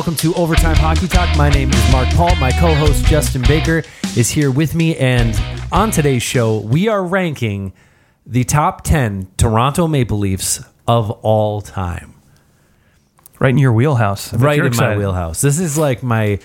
welcome 0.00 0.16
to 0.16 0.32
Overtime 0.32 0.76
Hockey 0.76 1.06
Talk. 1.06 1.36
My 1.36 1.50
name 1.50 1.68
is 1.68 1.92
Mark 1.92 2.08
Paul. 2.14 2.34
My 2.36 2.50
co 2.52 2.72
host 2.74 3.04
Justin 3.04 3.42
Baker 3.42 3.82
is 4.16 4.30
here 4.30 4.50
with 4.50 4.74
me. 4.74 4.96
And 4.96 5.38
on 5.70 5.90
today's 5.90 6.22
show, 6.22 6.60
we 6.60 6.88
are 6.88 7.04
ranking 7.04 7.74
the 8.24 8.44
top 8.44 8.82
10 8.82 9.30
Toronto 9.36 9.86
Maple 9.86 10.16
Leafs 10.16 10.64
of 10.88 11.10
all 11.10 11.60
time. 11.60 12.14
Right 13.38 13.50
in 13.50 13.58
your 13.58 13.74
wheelhouse. 13.74 14.32
Right 14.32 14.64
in 14.64 14.74
my 14.74 14.96
wheelhouse. 14.96 15.42
This 15.42 15.60
is 15.60 15.76
like 15.76 16.02
my 16.02 16.38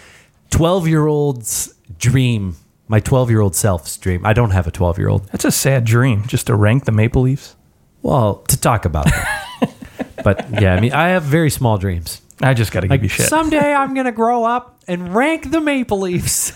12 0.49 0.89
year 0.89 1.07
old's 1.07 1.73
dream, 1.97 2.57
my 2.89 2.99
12 2.99 3.29
year 3.29 3.39
old 3.39 3.55
self's 3.55 3.95
dream. 3.95 4.25
I 4.25 4.33
don't 4.33 4.51
have 4.51 4.67
a 4.67 4.71
12 4.71 4.97
year 4.97 5.07
old. 5.07 5.29
That's 5.29 5.45
a 5.45 5.51
sad 5.51 5.85
dream, 5.85 6.27
just 6.27 6.47
to 6.47 6.55
rank 6.55 6.83
the 6.83 6.91
Maple 6.91 7.21
Leafs. 7.21 7.55
Well, 8.01 8.35
to 8.49 8.59
talk 8.59 8.83
about 8.83 9.05
them. 9.05 9.69
but 10.25 10.45
yeah, 10.61 10.75
I 10.75 10.81
mean, 10.81 10.91
I 10.91 11.07
have 11.09 11.23
very 11.23 11.49
small 11.49 11.77
dreams. 11.77 12.21
I 12.41 12.53
just 12.53 12.71
got 12.71 12.81
to 12.81 12.87
give 12.87 13.01
you 13.03 13.09
shit. 13.09 13.27
someday 13.27 13.73
I'm 13.73 13.93
gonna 13.93 14.11
grow 14.11 14.43
up 14.43 14.83
and 14.87 15.15
rank 15.15 15.51
the 15.51 15.61
Maple 15.61 15.99
Leafs. 15.99 16.51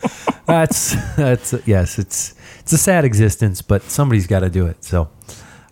that's 0.46 0.94
that's 1.16 1.54
yes, 1.66 1.98
it's 1.98 2.34
it's 2.60 2.72
a 2.72 2.78
sad 2.78 3.04
existence, 3.04 3.62
but 3.62 3.82
somebody's 3.82 4.26
got 4.26 4.40
to 4.40 4.50
do 4.50 4.66
it. 4.66 4.82
So 4.82 5.08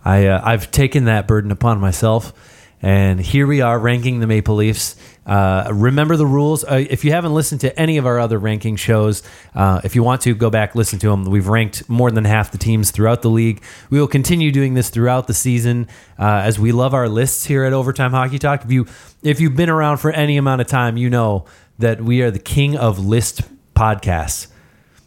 I 0.03 0.27
uh, 0.27 0.41
I've 0.43 0.71
taken 0.71 1.05
that 1.05 1.27
burden 1.27 1.51
upon 1.51 1.79
myself, 1.79 2.33
and 2.81 3.19
here 3.19 3.47
we 3.47 3.61
are 3.61 3.77
ranking 3.77 4.19
the 4.19 4.27
Maple 4.27 4.55
Leafs. 4.55 4.95
Uh, 5.25 5.69
remember 5.73 6.15
the 6.15 6.25
rules. 6.25 6.63
Uh, 6.63 6.85
if 6.89 7.03
you 7.03 7.11
haven't 7.11 7.33
listened 7.33 7.61
to 7.61 7.79
any 7.79 7.97
of 7.97 8.05
our 8.05 8.19
other 8.19 8.37
ranking 8.37 8.75
shows, 8.75 9.23
uh, 9.55 9.81
if 9.83 9.95
you 9.95 10.03
want 10.03 10.21
to 10.21 10.35
go 10.35 10.49
back 10.49 10.75
listen 10.75 10.99
to 10.99 11.09
them, 11.09 11.25
we've 11.25 11.47
ranked 11.47 11.89
more 11.89 12.11
than 12.11 12.25
half 12.25 12.51
the 12.51 12.57
teams 12.57 12.91
throughout 12.91 13.21
the 13.21 13.29
league. 13.29 13.63
We 13.89 13.99
will 13.99 14.07
continue 14.07 14.51
doing 14.51 14.75
this 14.75 14.89
throughout 14.89 15.27
the 15.27 15.33
season 15.33 15.87
uh, 16.19 16.41
as 16.43 16.59
we 16.59 16.71
love 16.71 16.93
our 16.93 17.09
lists 17.09 17.45
here 17.45 17.63
at 17.63 17.73
Overtime 17.73 18.11
Hockey 18.11 18.37
Talk. 18.37 18.63
If 18.63 18.71
you 18.71 18.85
if 19.23 19.39
you've 19.39 19.55
been 19.55 19.69
around 19.69 19.97
for 19.97 20.11
any 20.11 20.37
amount 20.37 20.61
of 20.61 20.67
time, 20.67 20.97
you 20.97 21.09
know 21.09 21.45
that 21.79 22.01
we 22.01 22.21
are 22.21 22.29
the 22.29 22.39
king 22.39 22.77
of 22.77 22.99
list 22.99 23.41
podcasts. 23.75 24.47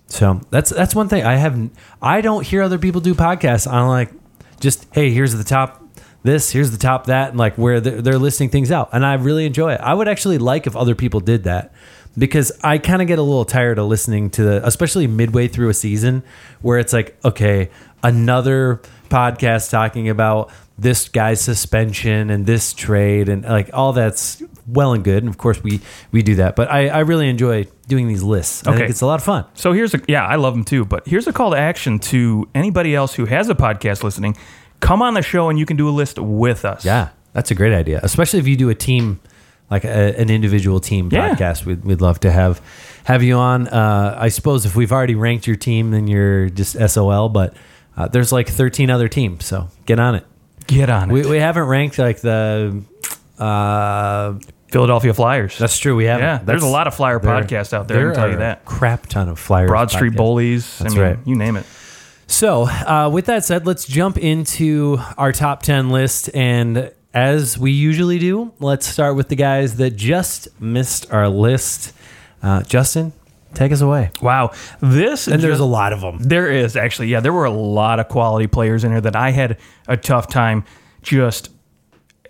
So 0.08 0.41
that's 0.50 0.70
that's 0.70 0.94
one 0.94 1.08
thing 1.08 1.25
I 1.25 1.36
haven't. 1.36 1.72
I 2.03 2.22
don't 2.22 2.44
hear 2.44 2.62
other 2.62 2.78
people 2.78 3.00
do 3.00 3.14
podcasts. 3.14 3.70
I'm 3.70 3.88
like, 3.88 4.10
just 4.58 4.86
hey, 4.92 5.10
here's 5.10 5.34
the 5.34 5.44
top 5.44 5.88
this, 6.22 6.50
here's 6.50 6.70
the 6.70 6.78
top 6.78 7.06
that, 7.06 7.30
and 7.30 7.38
like 7.38 7.56
where 7.56 7.80
they're, 7.80 8.02
they're 8.02 8.19
listing 8.19 8.48
things 8.48 8.70
out, 8.72 8.91
and 8.92 9.05
I 9.06 9.14
really 9.14 9.47
enjoy 9.47 9.74
it. 9.74 9.80
I 9.80 9.94
would 9.94 10.08
actually 10.08 10.38
like 10.38 10.66
if 10.66 10.77
other 10.77 10.94
people 10.94 11.20
did 11.20 11.44
that 11.44 11.72
because 12.16 12.50
I 12.64 12.78
kind 12.78 13.00
of 13.00 13.06
get 13.08 13.19
a 13.19 13.22
little 13.22 13.44
tired 13.44 13.78
of 13.78 13.86
listening 13.86 14.30
to 14.30 14.42
the, 14.42 14.66
especially 14.66 15.06
midway 15.06 15.47
through 15.47 15.69
a 15.69 15.75
season, 15.75 16.25
where 16.62 16.78
it's 16.78 16.92
like, 16.92 17.16
okay, 17.25 17.70
another 18.02 18.80
podcast 19.08 19.70
talking 19.70 20.08
about 20.08 20.50
this 20.78 21.08
guy's 21.08 21.41
suspension 21.41 22.30
and 22.30 22.47
this 22.47 22.72
trade 22.72 23.28
and 23.28 23.42
like 23.44 23.70
all 23.72 23.92
that's 23.92 24.41
well 24.66 24.92
and 24.92 25.03
good 25.03 25.22
and 25.25 25.28
of 25.30 25.36
course 25.38 25.60
we 25.64 25.80
we 26.12 26.22
do 26.22 26.34
that 26.36 26.55
but 26.55 26.70
i 26.70 26.88
i 26.88 26.98
really 27.00 27.28
enjoy 27.28 27.66
doing 27.88 28.06
these 28.06 28.22
lists 28.22 28.62
i 28.66 28.70
think 28.70 28.82
Okay. 28.82 28.91
it's 28.91 29.00
a 29.00 29.06
lot 29.06 29.14
of 29.19 29.25
fun 29.25 29.44
so 29.55 29.72
here's 29.72 29.94
a, 29.94 30.00
yeah, 30.06 30.25
I 30.25 30.36
love 30.36 30.53
them 30.55 30.64
too. 30.64 30.84
But 30.84 31.08
here's 31.08 31.27
a 31.27 31.32
call 31.32 31.50
to 31.53 31.56
action 31.58 31.98
to 32.00 32.48
anybody 32.55 32.94
else 32.94 33.14
who 33.14 33.25
has 33.25 33.48
a 33.48 33.55
podcast 33.55 34.05
listening. 34.05 34.36
Come 34.80 35.02
on 35.02 35.14
the 35.14 35.22
show 35.22 35.48
and 35.50 35.58
you 35.58 35.66
can 35.66 35.76
do 35.76 35.88
a 35.88 35.90
list 35.90 36.18
with 36.18 36.64
us. 36.64 36.84
Yeah, 36.84 37.08
that's 37.32 37.50
a 37.50 37.54
great 37.54 37.72
idea, 37.74 38.00
especially 38.02 38.38
if 38.38 38.46
you 38.46 38.56
do 38.56 38.68
a 38.70 38.74
team 38.74 39.20
like 39.70 39.84
a, 39.84 40.18
an 40.18 40.30
individual 40.30 40.80
team 40.80 41.08
Yeah. 41.12 41.34
podcast. 41.34 41.66
We'd, 41.66 41.84
we'd 41.84 42.00
love 42.00 42.20
to 42.20 42.30
have 42.30 42.60
have 43.04 43.22
you 43.22 43.34
on. 43.36 43.68
Uh, 43.68 44.16
I 44.18 44.28
suppose 44.28 44.64
if 44.66 44.76
we've 44.76 44.92
already 44.92 45.14
ranked 45.14 45.46
your 45.46 45.56
team, 45.56 45.90
then 45.90 46.06
you're 46.06 46.48
just 46.48 46.76
SOL. 46.90 47.28
But 47.28 47.54
uh, 47.96 48.08
there's 48.08 48.32
like 48.32 48.48
13 48.48 48.90
other 48.90 49.08
teams, 49.08 49.44
so 49.44 49.68
get 49.86 49.98
on 49.98 50.14
it. 50.14 50.24
Get 50.66 50.88
on 50.90 51.10
it. 51.10 51.12
We, 51.14 51.22
we 51.26 51.38
haven't 51.38 51.64
ranked 51.66 51.98
like 51.98 52.20
the. 52.20 52.82
Uh, 53.38 54.38
Philadelphia 54.70 55.14
Flyers. 55.14 55.56
that's 55.56 55.78
true. 55.78 55.97
We 55.97 56.04
haven't. 56.04 56.24
yeah, 56.26 56.38
there's 56.44 56.62
a 56.62 56.66
lot 56.66 56.86
of 56.86 56.94
Flyer 56.94 57.19
podcasts 57.20 57.72
out 57.72 57.88
there. 57.88 58.10
I 58.10 58.14
can 58.14 58.20
tell 58.22 58.30
you 58.30 58.36
that. 58.38 58.64
crap 58.66 59.06
ton 59.06 59.28
of 59.30 59.38
Flyers. 59.38 59.69
Broad 59.69 59.91
Street 59.91 60.12
podcasts. 60.12 60.16
Bullies. 60.16 60.78
That's 60.78 60.92
I 60.94 60.97
mean, 60.98 61.06
right. 61.06 61.19
you 61.24 61.36
name 61.36 61.56
it. 61.56 61.64
So, 62.28 62.65
uh, 62.65 63.11
with 63.12 63.27
that 63.27 63.44
said, 63.44 63.66
let's 63.66 63.87
jump 63.87 64.19
into 64.19 64.99
our 65.16 65.33
top 65.33 65.62
10 65.62 65.89
list. 65.89 66.31
And 66.34 66.93
as 67.15 67.59
we 67.59 67.72
usually 67.72 68.19
do, 68.19 68.53
let's 68.61 68.87
start 68.87 69.16
with 69.16 69.28
the 69.28 69.34
guys 69.34 69.77
that 69.77 69.97
just 69.97 70.49
missed 70.61 71.11
our 71.11 71.28
list. 71.28 71.94
Uh, 72.43 72.62
Justin, 72.62 73.15
take 73.55 73.72
us 73.72 73.81
away. 73.81 74.11
Wow. 74.21 74.53
This 74.81 75.27
And 75.27 75.43
there's 75.43 75.59
a 75.59 75.65
lot 75.65 75.94
of 75.94 76.03
them. 76.03 76.19
There 76.21 76.53
is 76.53 76.77
actually, 76.77 77.09
yeah, 77.09 77.21
there 77.21 77.33
were 77.33 77.47
a 77.47 77.50
lot 77.50 77.99
of 77.99 78.09
quality 78.09 78.47
players 78.47 78.84
in 78.84 78.93
here 78.93 79.00
that 79.00 79.16
I 79.16 79.31
had 79.31 79.56
a 79.89 79.97
tough 79.97 80.28
time 80.28 80.65
just 81.00 81.49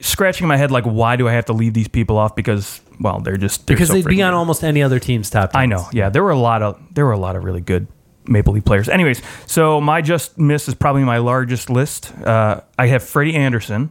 scratching 0.00 0.46
my 0.46 0.56
head 0.56 0.70
like, 0.70 0.84
why 0.84 1.16
do 1.16 1.26
I 1.26 1.32
have 1.32 1.46
to 1.46 1.52
leave 1.52 1.74
these 1.74 1.88
people 1.88 2.18
off? 2.18 2.36
Because, 2.36 2.80
well, 3.00 3.18
they're 3.18 3.36
just 3.36 3.66
they're 3.66 3.74
Because 3.74 3.88
so 3.88 3.94
they'd 3.94 4.06
be 4.06 4.22
on 4.22 4.32
almost 4.32 4.62
any 4.62 4.80
other 4.80 5.00
team's 5.00 5.28
top 5.28 5.50
10. 5.52 5.60
I 5.60 5.66
know, 5.66 5.88
yeah, 5.92 6.08
there 6.08 6.22
were 6.22 6.30
a 6.30 6.38
lot 6.38 6.62
of 6.62 6.80
there 6.94 7.04
were 7.04 7.12
a 7.12 7.18
lot 7.18 7.34
of 7.34 7.42
really 7.42 7.60
good 7.60 7.88
Maple 8.28 8.52
Leaf 8.52 8.64
players. 8.64 8.88
Anyways, 8.88 9.22
so 9.46 9.80
my 9.80 10.00
just 10.02 10.38
miss 10.38 10.68
is 10.68 10.74
probably 10.74 11.04
my 11.04 11.18
largest 11.18 11.70
list. 11.70 12.12
Uh, 12.18 12.60
I 12.78 12.86
have 12.88 13.02
Freddie 13.02 13.34
Andersen 13.34 13.90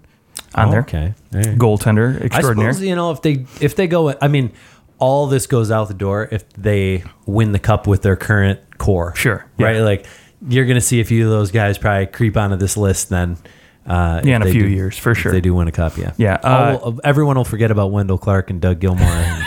on 0.56 0.68
Oh, 0.68 0.72
there, 0.72 0.80
okay. 0.82 1.14
Goaltender 1.34 2.22
I 2.22 2.26
extraordinaire. 2.26 2.72
suppose, 2.74 2.88
you 2.88 2.96
know, 2.96 3.12
if 3.12 3.22
they, 3.22 3.46
if 3.60 3.76
they 3.76 3.88
go, 3.88 4.14
I 4.22 4.28
mean, 4.28 4.52
all 5.00 5.28
this 5.28 5.46
goes 5.48 5.70
out 5.72 5.88
the 5.90 5.94
door 5.94 6.28
if 6.32 6.48
they 6.54 7.04
win 7.26 7.52
the 7.52 7.60
cup 7.60 7.86
with 7.88 8.02
their 8.02 8.16
current 8.16 8.60
core. 8.78 9.14
Sure, 9.16 9.46
yeah. 9.58 9.66
Right? 9.68 9.78
Like, 9.80 10.06
you're 10.48 10.66
going 10.66 10.76
to 10.76 10.82
see 10.82 11.00
a 11.02 11.04
few 11.06 11.26
of 11.26 11.32
those 11.32 11.52
guys 11.52 11.78
probably 11.78 12.06
creep 12.08 12.38
onto 12.38 12.56
this 12.56 12.78
list 12.78 13.10
then. 13.10 13.38
Uh, 13.86 14.22
Yeah, 14.24 14.36
if 14.36 14.36
in 14.36 14.42
a 14.42 14.46
they 14.46 14.52
few 14.52 14.64
do- 14.64 14.70
years, 14.70 14.98
for 14.98 15.12
if 15.12 15.18
sure. 15.20 15.32
They 15.32 15.40
do 15.42 15.54
win 15.54 15.68
a 15.68 15.72
cup, 15.72 15.98
yeah. 15.98 16.14
Yeah, 16.18 16.36
uh, 16.44 16.78
All- 16.82 17.00
everyone 17.04 17.38
will 17.38 17.46
forget 17.46 17.72
about 17.72 17.92
Wendel 17.92 18.18
Clark 18.18 18.50
and 18.50 18.60
Doug 18.62 18.80
Gilmour. 18.80 19.02
and- 19.06 19.44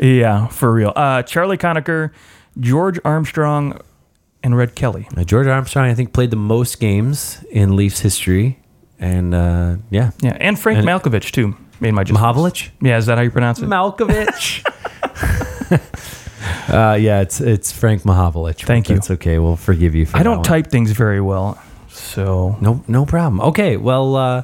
Yeah, 0.00 0.48
for 0.48 0.72
real. 0.72 0.92
Uh, 0.94 1.22
Charlie 1.22 1.56
Conacher, 1.56 2.10
George 2.60 2.98
Armstrong, 3.04 3.80
and 4.42 4.56
Red 4.56 4.74
Kelly. 4.74 5.08
Uh, 5.16 5.24
George 5.24 5.46
Armstrong, 5.46 5.88
I 5.90 5.94
think, 5.94 6.12
played 6.12 6.30
the 6.30 6.36
most 6.36 6.80
games 6.80 7.42
in 7.50 7.76
Leafs 7.76 8.00
history. 8.00 8.58
And 9.00 9.34
uh, 9.34 9.76
yeah. 9.90 10.12
Yeah, 10.20 10.36
and 10.40 10.58
Frank 10.58 10.78
And- 10.78 10.88
Malkovich 10.88 11.32
too. 11.32 11.56
Made 11.80 11.90
my 11.92 12.04
just 12.04 12.18
Mahovlich? 12.18 12.70
Yeah, 12.80 12.96
is 12.98 13.06
that 13.06 13.18
how 13.18 13.24
you 13.24 13.32
pronounce 13.32 13.58
it? 13.58 13.64
Malkovich. 13.68 14.64
uh, 16.72 16.94
yeah, 16.94 17.20
it's 17.20 17.40
it's 17.40 17.72
Frank 17.72 18.02
Mahovlich. 18.02 18.58
but 18.60 18.66
Thank 18.66 18.88
you. 18.88 18.96
It's 18.96 19.10
okay. 19.10 19.38
We'll 19.40 19.56
forgive 19.56 19.92
you 19.94 20.06
for 20.06 20.16
I 20.16 20.22
don't 20.22 20.36
one. 20.36 20.44
type 20.44 20.68
things 20.68 20.92
very 20.92 21.20
well, 21.20 21.60
so 21.88 22.56
No, 22.60 22.82
no 22.86 23.04
problem. 23.04 23.40
Okay, 23.40 23.76
well, 23.76 24.14
uh, 24.16 24.42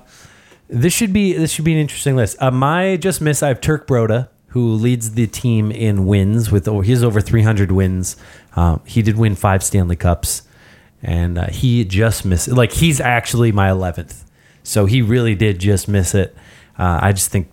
this 0.69 0.93
should 0.93 1.13
be 1.13 1.33
this 1.35 1.53
should 1.53 1.65
be 1.65 1.73
an 1.73 1.79
interesting 1.79 2.17
list. 2.17 2.37
Uh, 2.41 2.51
my 2.51 2.97
just 2.97 3.21
miss, 3.21 3.43
I 3.45 3.49
have 3.49 3.61
Turk 3.61 3.87
Broda, 3.87 4.29
who 4.51 4.73
leads 4.73 5.13
the 5.13 5.27
team 5.27 5.71
in 5.71 6.07
wins 6.07 6.51
with 6.51 6.67
oh, 6.69 6.81
he's 6.81 7.03
over 7.03 7.21
300 7.21 7.71
wins. 7.73 8.17
Um, 8.57 8.81
he 8.85 9.03
did 9.03 9.17
win 9.17 9.37
five 9.37 9.63
Stanley 9.63 9.97
Cups, 9.97 10.43
and 11.03 11.39
uh, 11.39 11.47
he 11.49 11.85
just 11.85 12.25
missed. 12.25 12.49
Like 12.49 12.73
he's 12.73 13.01
actually 13.01 13.53
my 13.53 13.69
11th, 13.69 14.25
so 14.63 14.87
he 14.87 15.03
really 15.03 15.35
did 15.35 15.59
just 15.59 15.89
miss 15.89 16.15
it. 16.15 16.37
Uh, 16.79 16.99
I 17.03 17.13
just 17.13 17.31
think 17.31 17.49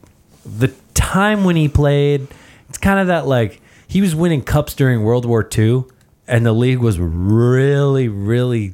the 0.46 0.74
time 0.94 1.44
when 1.44 1.56
he 1.56 1.68
played, 1.68 2.28
it's 2.70 2.78
kind 2.78 3.00
of 3.00 3.08
that 3.08 3.28
like 3.28 3.62
he 3.88 4.02
was 4.02 4.16
winning 4.16 4.42
cups 4.42 4.74
during 4.74 5.04
World 5.04 5.26
War 5.26 5.48
II, 5.58 5.84
and 6.28 6.46
the 6.46 6.54
league 6.54 6.80
was 6.80 7.00
really, 7.00 8.08
really 8.08 8.74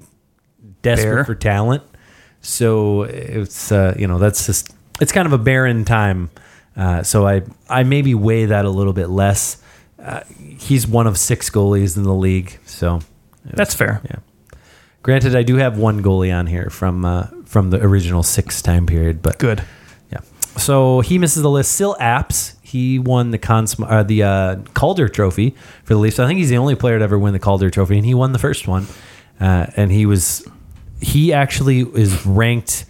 desperate 0.82 1.16
Bare. 1.16 1.26
for 1.26 1.36
talent. 1.36 1.84
So 2.42 3.04
it's 3.04 3.72
uh, 3.72 3.96
you 3.98 4.08
know 4.08 4.18
that's 4.18 4.46
just 4.46 4.74
it's 5.02 5.12
kind 5.12 5.26
of 5.26 5.34
a 5.34 5.38
barren 5.38 5.84
time. 5.84 6.30
Uh, 6.76 7.04
so 7.04 7.28
I 7.28 7.44
I 7.70 7.84
maybe 7.84 8.16
weigh 8.16 8.46
that 8.46 8.66
a 8.66 8.70
little 8.70 8.94
bit 8.94 9.08
less. 9.10 9.62
Uh, 10.02 10.22
he's 10.60 10.88
one 10.88 11.08
of 11.08 11.18
six 11.18 11.50
goalies 11.50 11.96
in 11.98 12.04
the 12.04 12.14
league, 12.14 12.60
so 12.66 13.00
that's 13.46 13.74
fair. 13.76 14.02
yeah. 14.06 14.18
Granted, 15.02 15.36
I 15.36 15.44
do 15.44 15.58
have 15.58 15.78
one 15.78 16.02
goalie 16.02 16.34
on 16.34 16.48
here 16.48 16.70
from 16.70 17.06
uh, 17.06 17.28
from 17.46 17.70
the 17.70 17.82
original 17.84 18.24
six 18.24 18.62
time 18.62 18.86
period, 18.86 19.22
but 19.22 19.38
Good. 19.38 19.64
yeah. 20.12 20.20
So 20.58 21.02
he 21.02 21.18
misses 21.18 21.44
the 21.44 21.50
list. 21.50 21.72
Syl 21.74 21.96
Apps. 22.00 22.56
He 22.64 22.98
won 22.98 23.30
the 23.32 23.38
Cons- 23.38 23.80
uh, 23.80 24.02
the 24.02 24.24
uh, 24.24 24.56
Calder 24.74 25.08
Trophy 25.08 25.56
for 25.84 25.94
the 25.94 26.00
Leafs. 26.00 26.18
I 26.20 26.26
think 26.26 26.40
he's 26.40 26.50
the 26.50 26.58
only 26.58 26.74
player 26.76 26.98
to 26.98 27.04
ever 27.04 27.20
win 27.20 27.34
the 27.34 27.40
Calder 27.40 27.70
Trophy, 27.70 27.98
and 27.98 28.06
he 28.06 28.16
won 28.16 28.32
the 28.32 28.40
first 28.40 28.68
one. 28.68 28.88
Uh, 29.40 29.68
and 29.76 29.92
he 29.92 30.06
was 30.08 30.48
he 31.02 31.34
actually 31.34 31.82
is 31.82 32.26
ranked 32.26 32.86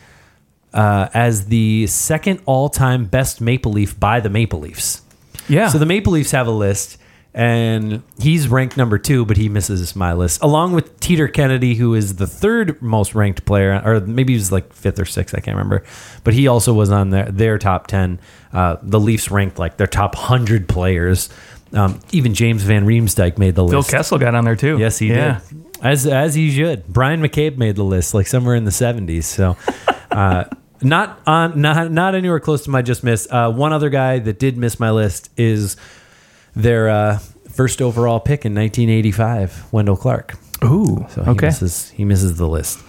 uh, 0.73 1.09
as 1.13 1.45
the 1.45 1.87
second 1.87 2.41
all 2.45 2.69
time 2.69 3.05
best 3.05 3.41
Maple 3.41 3.71
Leaf 3.71 3.99
by 3.99 4.19
the 4.19 4.29
Maple 4.29 4.59
Leafs. 4.59 5.01
Yeah. 5.47 5.69
So 5.69 5.77
the 5.77 5.85
Maple 5.85 6.13
Leafs 6.13 6.31
have 6.31 6.47
a 6.47 6.51
list, 6.51 6.97
and 7.33 8.03
he's 8.19 8.47
ranked 8.47 8.77
number 8.77 8.97
two, 8.97 9.25
but 9.25 9.37
he 9.37 9.49
misses 9.49 9.95
my 9.95 10.13
list, 10.13 10.41
along 10.41 10.73
with 10.73 10.99
Teeder 10.99 11.31
Kennedy, 11.31 11.75
who 11.75 11.93
is 11.95 12.15
the 12.15 12.27
third 12.27 12.81
most 12.81 13.15
ranked 13.15 13.45
player, 13.45 13.81
or 13.83 13.99
maybe 14.01 14.33
he 14.33 14.37
was 14.37 14.51
like 14.51 14.71
fifth 14.71 14.99
or 14.99 15.05
sixth, 15.05 15.35
I 15.35 15.39
can't 15.39 15.57
remember. 15.57 15.83
But 16.23 16.33
he 16.33 16.47
also 16.47 16.73
was 16.73 16.91
on 16.91 17.09
their, 17.09 17.25
their 17.25 17.57
top 17.57 17.87
10. 17.87 18.19
Uh, 18.51 18.77
the 18.81 18.99
Leafs 18.99 19.31
ranked 19.31 19.59
like 19.59 19.77
their 19.77 19.87
top 19.87 20.15
100 20.15 20.69
players. 20.69 21.29
Um, 21.73 21.99
even 22.11 22.35
James 22.35 22.61
Van 22.63 22.85
Riemsdyk 22.85 23.39
made 23.39 23.55
the 23.55 23.67
Phil 23.67 23.79
list. 23.79 23.89
Kessel 23.89 24.19
got 24.19 24.35
on 24.35 24.45
there 24.45 24.55
too. 24.55 24.77
Yes, 24.77 24.99
he 24.99 25.07
yeah. 25.07 25.41
did. 25.49 25.65
As 25.81 26.05
as 26.05 26.35
he 26.35 26.51
should. 26.51 26.87
Bryan 26.87 27.19
McCabe 27.19 27.57
made 27.57 27.75
the 27.75 27.83
list 27.83 28.13
like 28.13 28.27
somewhere 28.27 28.55
in 28.55 28.63
the 28.63 28.71
70s. 28.71 29.23
So 29.23 29.57
uh, 30.11 30.45
not 30.83 31.19
on 31.25 31.59
not 31.61 31.91
not 31.91 32.15
anywhere 32.15 32.39
close 32.39 32.63
to 32.65 32.69
my 32.69 32.81
just 32.81 33.03
miss. 33.03 33.27
Uh, 33.29 33.51
one 33.51 33.73
other 33.73 33.89
guy 33.89 34.19
that 34.19 34.39
did 34.39 34.57
miss 34.57 34.79
my 34.79 34.91
list 34.91 35.29
is 35.37 35.75
their 36.55 36.89
uh, 36.89 37.17
first 37.49 37.81
overall 37.81 38.19
pick 38.19 38.45
in 38.45 38.53
1985, 38.55 39.71
Wendel 39.71 39.97
Clark. 39.97 40.35
Ooh, 40.63 41.05
So 41.09 41.23
he 41.23 41.31
okay. 41.31 41.47
misses 41.47 41.89
he 41.91 42.05
misses 42.05 42.37
the 42.37 42.47
list. 42.47 42.79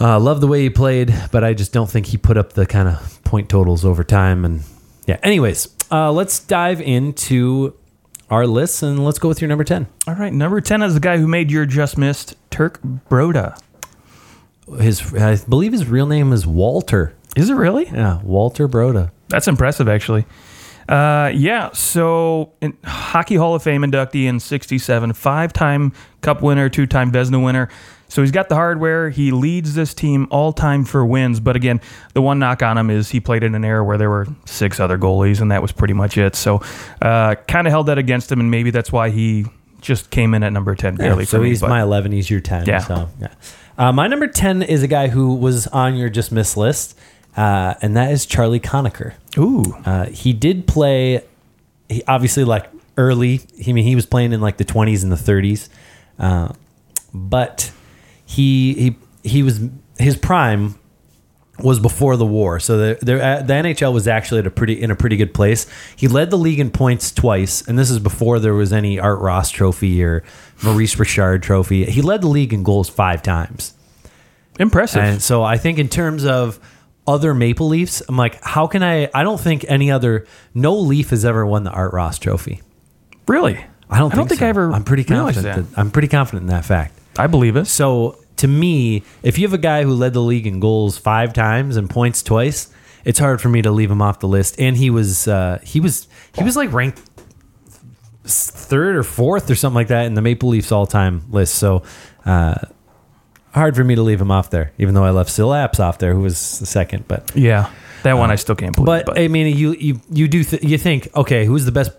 Uh, 0.00 0.18
love 0.18 0.40
the 0.40 0.46
way 0.46 0.62
he 0.62 0.70
played, 0.70 1.14
but 1.30 1.44
I 1.44 1.54
just 1.54 1.72
don't 1.72 1.88
think 1.88 2.06
he 2.06 2.16
put 2.16 2.36
up 2.36 2.54
the 2.54 2.66
kind 2.66 2.88
of 2.88 3.20
point 3.24 3.48
totals 3.48 3.84
over 3.84 4.02
time. 4.02 4.44
And 4.44 4.62
yeah, 5.06 5.18
anyways, 5.22 5.68
uh, 5.90 6.10
let's 6.10 6.40
dive 6.40 6.80
into 6.80 7.74
our 8.30 8.46
lists 8.46 8.82
and 8.82 9.04
let's 9.04 9.18
go 9.18 9.28
with 9.28 9.40
your 9.40 9.48
number 9.48 9.64
ten. 9.64 9.86
All 10.06 10.14
right, 10.14 10.32
number 10.32 10.60
ten 10.60 10.82
is 10.82 10.94
the 10.94 11.00
guy 11.00 11.18
who 11.18 11.28
made 11.28 11.50
your 11.50 11.66
just 11.66 11.96
missed 11.98 12.34
Turk 12.50 12.80
Broda. 12.82 13.58
His 14.78 15.14
I 15.14 15.36
believe 15.48 15.72
his 15.72 15.86
real 15.86 16.06
name 16.06 16.32
is 16.32 16.46
Walter. 16.46 17.14
Is 17.36 17.50
it 17.50 17.54
really? 17.54 17.86
Yeah, 17.86 18.20
Walter 18.22 18.68
Broda. 18.68 19.10
That's 19.28 19.48
impressive, 19.48 19.88
actually. 19.88 20.26
Uh, 20.88 21.30
yeah, 21.34 21.70
so 21.72 22.52
in, 22.60 22.76
Hockey 22.84 23.36
Hall 23.36 23.54
of 23.54 23.62
Fame 23.62 23.82
inductee 23.82 24.24
in 24.24 24.40
67, 24.40 25.12
five 25.14 25.52
time 25.52 25.92
Cup 26.20 26.42
winner, 26.42 26.68
two 26.68 26.86
time 26.86 27.10
Vezina 27.12 27.42
winner. 27.42 27.68
So 28.08 28.20
he's 28.20 28.30
got 28.30 28.50
the 28.50 28.56
hardware. 28.56 29.08
He 29.08 29.30
leads 29.30 29.74
this 29.74 29.94
team 29.94 30.28
all 30.30 30.52
time 30.52 30.84
for 30.84 31.06
wins. 31.06 31.40
But 31.40 31.56
again, 31.56 31.80
the 32.12 32.20
one 32.20 32.38
knock 32.38 32.62
on 32.62 32.76
him 32.76 32.90
is 32.90 33.08
he 33.08 33.20
played 33.20 33.42
in 33.42 33.54
an 33.54 33.64
era 33.64 33.82
where 33.82 33.96
there 33.96 34.10
were 34.10 34.26
six 34.44 34.80
other 34.80 34.98
goalies, 34.98 35.40
and 35.40 35.50
that 35.50 35.62
was 35.62 35.72
pretty 35.72 35.94
much 35.94 36.18
it. 36.18 36.36
So 36.36 36.60
uh, 37.00 37.36
kind 37.48 37.66
of 37.66 37.70
held 37.70 37.86
that 37.86 37.96
against 37.96 38.30
him, 38.30 38.40
and 38.40 38.50
maybe 38.50 38.70
that's 38.70 38.92
why 38.92 39.08
he 39.08 39.46
just 39.80 40.10
came 40.10 40.34
in 40.34 40.42
at 40.42 40.52
number 40.52 40.74
10 40.74 40.96
barely. 40.96 41.24
so 41.24 41.38
for 41.38 41.42
me, 41.42 41.48
he's 41.48 41.62
but- 41.62 41.70
my 41.70 41.80
11. 41.80 42.12
He's 42.12 42.28
your 42.28 42.40
10. 42.40 42.66
Yeah. 42.66 42.78
So, 42.80 43.08
yeah. 43.18 43.28
Uh, 43.78 43.92
my 43.92 44.06
number 44.06 44.26
10 44.26 44.62
is 44.62 44.82
a 44.82 44.86
guy 44.86 45.08
who 45.08 45.34
was 45.34 45.66
on 45.68 45.94
your 45.94 46.08
just 46.08 46.32
miss 46.32 46.56
list, 46.56 46.98
uh, 47.36 47.74
and 47.80 47.96
that 47.96 48.12
is 48.12 48.26
Charlie 48.26 48.60
Conacher. 48.60 49.14
Ooh. 49.38 49.62
Uh, 49.84 50.06
he 50.06 50.32
did 50.32 50.66
play, 50.66 51.24
he, 51.88 52.02
obviously, 52.06 52.44
like 52.44 52.70
early. 52.96 53.40
I 53.66 53.72
mean, 53.72 53.84
he 53.84 53.94
was 53.94 54.06
playing 54.06 54.32
in 54.32 54.40
like 54.40 54.58
the 54.58 54.64
20s 54.64 55.02
and 55.02 55.10
the 55.10 55.16
30s, 55.16 55.68
uh, 56.18 56.52
but 57.14 57.72
he 58.24 58.74
he 58.74 58.96
he 59.22 59.42
was 59.42 59.60
his 59.98 60.16
prime 60.16 60.78
was 61.62 61.80
before 61.80 62.16
the 62.16 62.26
war. 62.26 62.60
So 62.60 62.76
the, 62.76 62.98
the 63.04 63.24
uh, 63.24 63.42
the 63.42 63.52
NHL 63.52 63.92
was 63.92 64.08
actually 64.08 64.40
at 64.40 64.46
a 64.46 64.50
pretty 64.50 64.80
in 64.80 64.90
a 64.90 64.96
pretty 64.96 65.16
good 65.16 65.34
place. 65.34 65.66
He 65.96 66.08
led 66.08 66.30
the 66.30 66.38
league 66.38 66.60
in 66.60 66.70
points 66.70 67.12
twice, 67.12 67.66
and 67.66 67.78
this 67.78 67.90
is 67.90 67.98
before 67.98 68.38
there 68.38 68.54
was 68.54 68.72
any 68.72 68.98
Art 68.98 69.20
Ross 69.20 69.50
Trophy 69.50 70.02
or 70.02 70.22
Maurice 70.62 70.98
Richard 70.98 71.42
Trophy. 71.42 71.84
He 71.84 72.02
led 72.02 72.22
the 72.22 72.28
league 72.28 72.52
in 72.52 72.62
goals 72.62 72.88
five 72.88 73.22
times. 73.22 73.74
Impressive. 74.58 75.02
And 75.02 75.22
so 75.22 75.42
I 75.42 75.56
think 75.56 75.78
in 75.78 75.88
terms 75.88 76.24
of 76.24 76.60
other 77.06 77.34
Maple 77.34 77.68
Leafs, 77.68 78.02
I'm 78.08 78.16
like, 78.16 78.42
how 78.42 78.66
can 78.66 78.82
I? 78.82 79.08
I 79.14 79.22
don't 79.22 79.40
think 79.40 79.64
any 79.68 79.90
other 79.90 80.26
no 80.54 80.74
Leaf 80.74 81.10
has 81.10 81.24
ever 81.24 81.44
won 81.46 81.64
the 81.64 81.70
Art 81.70 81.92
Ross 81.92 82.18
Trophy. 82.18 82.60
really? 83.26 83.64
I 83.90 83.98
don't. 83.98 84.12
I 84.12 84.16
don't 84.16 84.26
think 84.28 84.38
so. 84.38 84.46
I 84.46 84.48
ever 84.48 84.72
I'm 84.72 84.84
pretty 84.84 85.04
confident. 85.04 85.44
that. 85.44 85.70
That. 85.70 85.78
I'm 85.78 85.90
pretty 85.90 86.08
confident 86.08 86.42
in 86.42 86.48
that 86.48 86.64
fact. 86.64 86.98
I 87.18 87.26
believe 87.26 87.56
it. 87.56 87.66
So 87.66 88.21
to 88.42 88.48
me, 88.48 89.04
if 89.22 89.38
you 89.38 89.46
have 89.46 89.54
a 89.54 89.58
guy 89.58 89.84
who 89.84 89.94
led 89.94 90.14
the 90.14 90.20
league 90.20 90.48
in 90.48 90.58
goals 90.58 90.98
five 90.98 91.32
times 91.32 91.76
and 91.76 91.88
points 91.88 92.24
twice, 92.24 92.72
it's 93.04 93.20
hard 93.20 93.40
for 93.40 93.48
me 93.48 93.62
to 93.62 93.70
leave 93.70 93.88
him 93.88 94.02
off 94.02 94.18
the 94.18 94.26
list. 94.26 94.58
And 94.58 94.76
he 94.76 94.90
was 94.90 95.28
uh, 95.28 95.60
he 95.62 95.78
was 95.78 96.08
he 96.36 96.42
was 96.42 96.56
like 96.56 96.72
ranked 96.72 97.00
third 98.24 98.96
or 98.96 99.04
fourth 99.04 99.48
or 99.48 99.54
something 99.54 99.76
like 99.76 99.86
that 99.88 100.06
in 100.06 100.14
the 100.14 100.22
Maple 100.22 100.48
Leafs 100.48 100.72
all 100.72 100.88
time 100.88 101.22
list. 101.30 101.54
So 101.54 101.84
uh, 102.26 102.56
hard 103.54 103.76
for 103.76 103.84
me 103.84 103.94
to 103.94 104.02
leave 104.02 104.20
him 104.20 104.32
off 104.32 104.50
there, 104.50 104.72
even 104.76 104.94
though 104.94 105.04
I 105.04 105.10
left 105.10 105.30
Syl 105.30 105.50
Apps 105.50 105.78
off 105.78 105.98
there, 105.98 106.12
who 106.12 106.20
was 106.22 106.58
the 106.58 106.66
second. 106.66 107.06
But 107.06 107.30
Yeah. 107.36 107.70
That 108.02 108.14
one 108.14 108.32
I 108.32 108.34
still 108.34 108.56
can't 108.56 108.74
believe. 108.74 108.88
Uh, 108.88 109.02
but, 109.06 109.20
I 109.20 109.28
mean, 109.28 109.56
you 109.56 109.74
you 109.74 110.00
you 110.10 110.26
do 110.26 110.42
th- 110.42 110.64
you 110.64 110.76
think 110.78 111.14
okay, 111.14 111.44
who's 111.44 111.64
the 111.64 111.70
best 111.70 111.92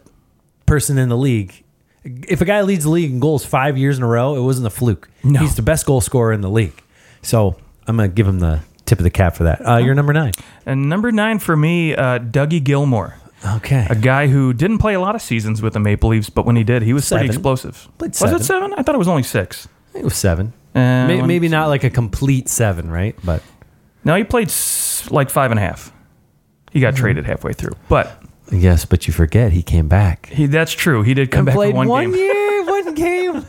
person 0.65 0.97
in 0.97 1.07
the 1.07 1.15
league? 1.15 1.62
If 2.05 2.41
a 2.41 2.45
guy 2.45 2.61
leads 2.61 2.83
the 2.83 2.89
league 2.89 3.11
in 3.11 3.19
goals 3.19 3.45
five 3.45 3.77
years 3.77 3.97
in 3.97 4.03
a 4.03 4.07
row, 4.07 4.35
it 4.35 4.41
wasn't 4.41 4.67
a 4.67 4.69
fluke. 4.69 5.09
No. 5.23 5.39
He's 5.39 5.55
the 5.55 5.61
best 5.61 5.85
goal 5.85 6.01
scorer 6.01 6.33
in 6.33 6.41
the 6.41 6.49
league. 6.49 6.81
So 7.21 7.55
I'm 7.87 7.95
gonna 7.95 8.09
give 8.09 8.27
him 8.27 8.39
the 8.39 8.59
tip 8.85 8.99
of 8.99 9.03
the 9.03 9.09
cap 9.09 9.35
for 9.35 9.43
that. 9.45 9.65
Uh, 9.67 9.77
you're 9.77 9.95
number 9.95 10.11
nine. 10.13 10.33
and 10.65 10.89
number 10.89 11.11
nine 11.11 11.39
for 11.39 11.55
me, 11.55 11.95
uh, 11.95 12.19
Dougie 12.19 12.61
Gilmour. 12.63 13.13
Okay. 13.57 13.85
a 13.89 13.95
guy 13.95 14.27
who 14.27 14.53
didn't 14.53 14.77
play 14.77 14.93
a 14.93 15.01
lot 15.01 15.15
of 15.15 15.21
seasons 15.21 15.61
with 15.61 15.73
the 15.73 15.79
Maple 15.79 16.09
Leafs, 16.09 16.29
but 16.29 16.45
when 16.45 16.55
he 16.55 16.63
did, 16.63 16.81
he 16.81 16.93
was 16.93 17.07
pretty 17.09 17.25
explosive. 17.25 17.89
Played 17.97 18.11
was 18.21 18.31
it 18.31 18.43
seven? 18.45 18.73
I 18.77 18.83
thought 18.83 18.95
it 18.95 18.99
was 18.99 19.07
only 19.09 19.23
six. 19.23 19.67
it 19.93 20.03
was 20.03 20.15
seven. 20.15 20.53
Uh, 20.73 20.79
May- 21.07 21.17
one- 21.19 21.27
maybe 21.27 21.49
not 21.49 21.67
like 21.67 21.83
a 21.83 21.89
complete 21.89 22.47
seven, 22.49 22.89
right? 22.89 23.15
But 23.23 23.43
No, 24.05 24.15
he 24.15 24.23
played 24.23 24.47
s- 24.47 25.09
like 25.11 25.29
five 25.29 25.51
and 25.51 25.59
a 25.59 25.63
half. 25.63 25.91
He 26.71 26.79
got 26.79 26.93
Mm-hmm. 26.93 27.01
traded 27.01 27.25
halfway 27.25 27.51
through, 27.53 27.73
but 27.89 28.21
yes, 28.51 28.85
but 28.85 29.07
you 29.07 29.13
forget 29.13 29.51
he 29.51 29.63
came 29.63 29.87
back. 29.87 30.27
he 30.27 30.45
that's 30.47 30.71
true. 30.73 31.01
He 31.03 31.13
did 31.13 31.31
come 31.31 31.39
and 31.39 31.45
back 31.47 31.55
played 31.55 31.75
one, 31.75 31.87
one, 31.87 32.11
game. 32.11 32.15
year, 32.19 32.65
one 32.65 32.93
game. 32.93 33.45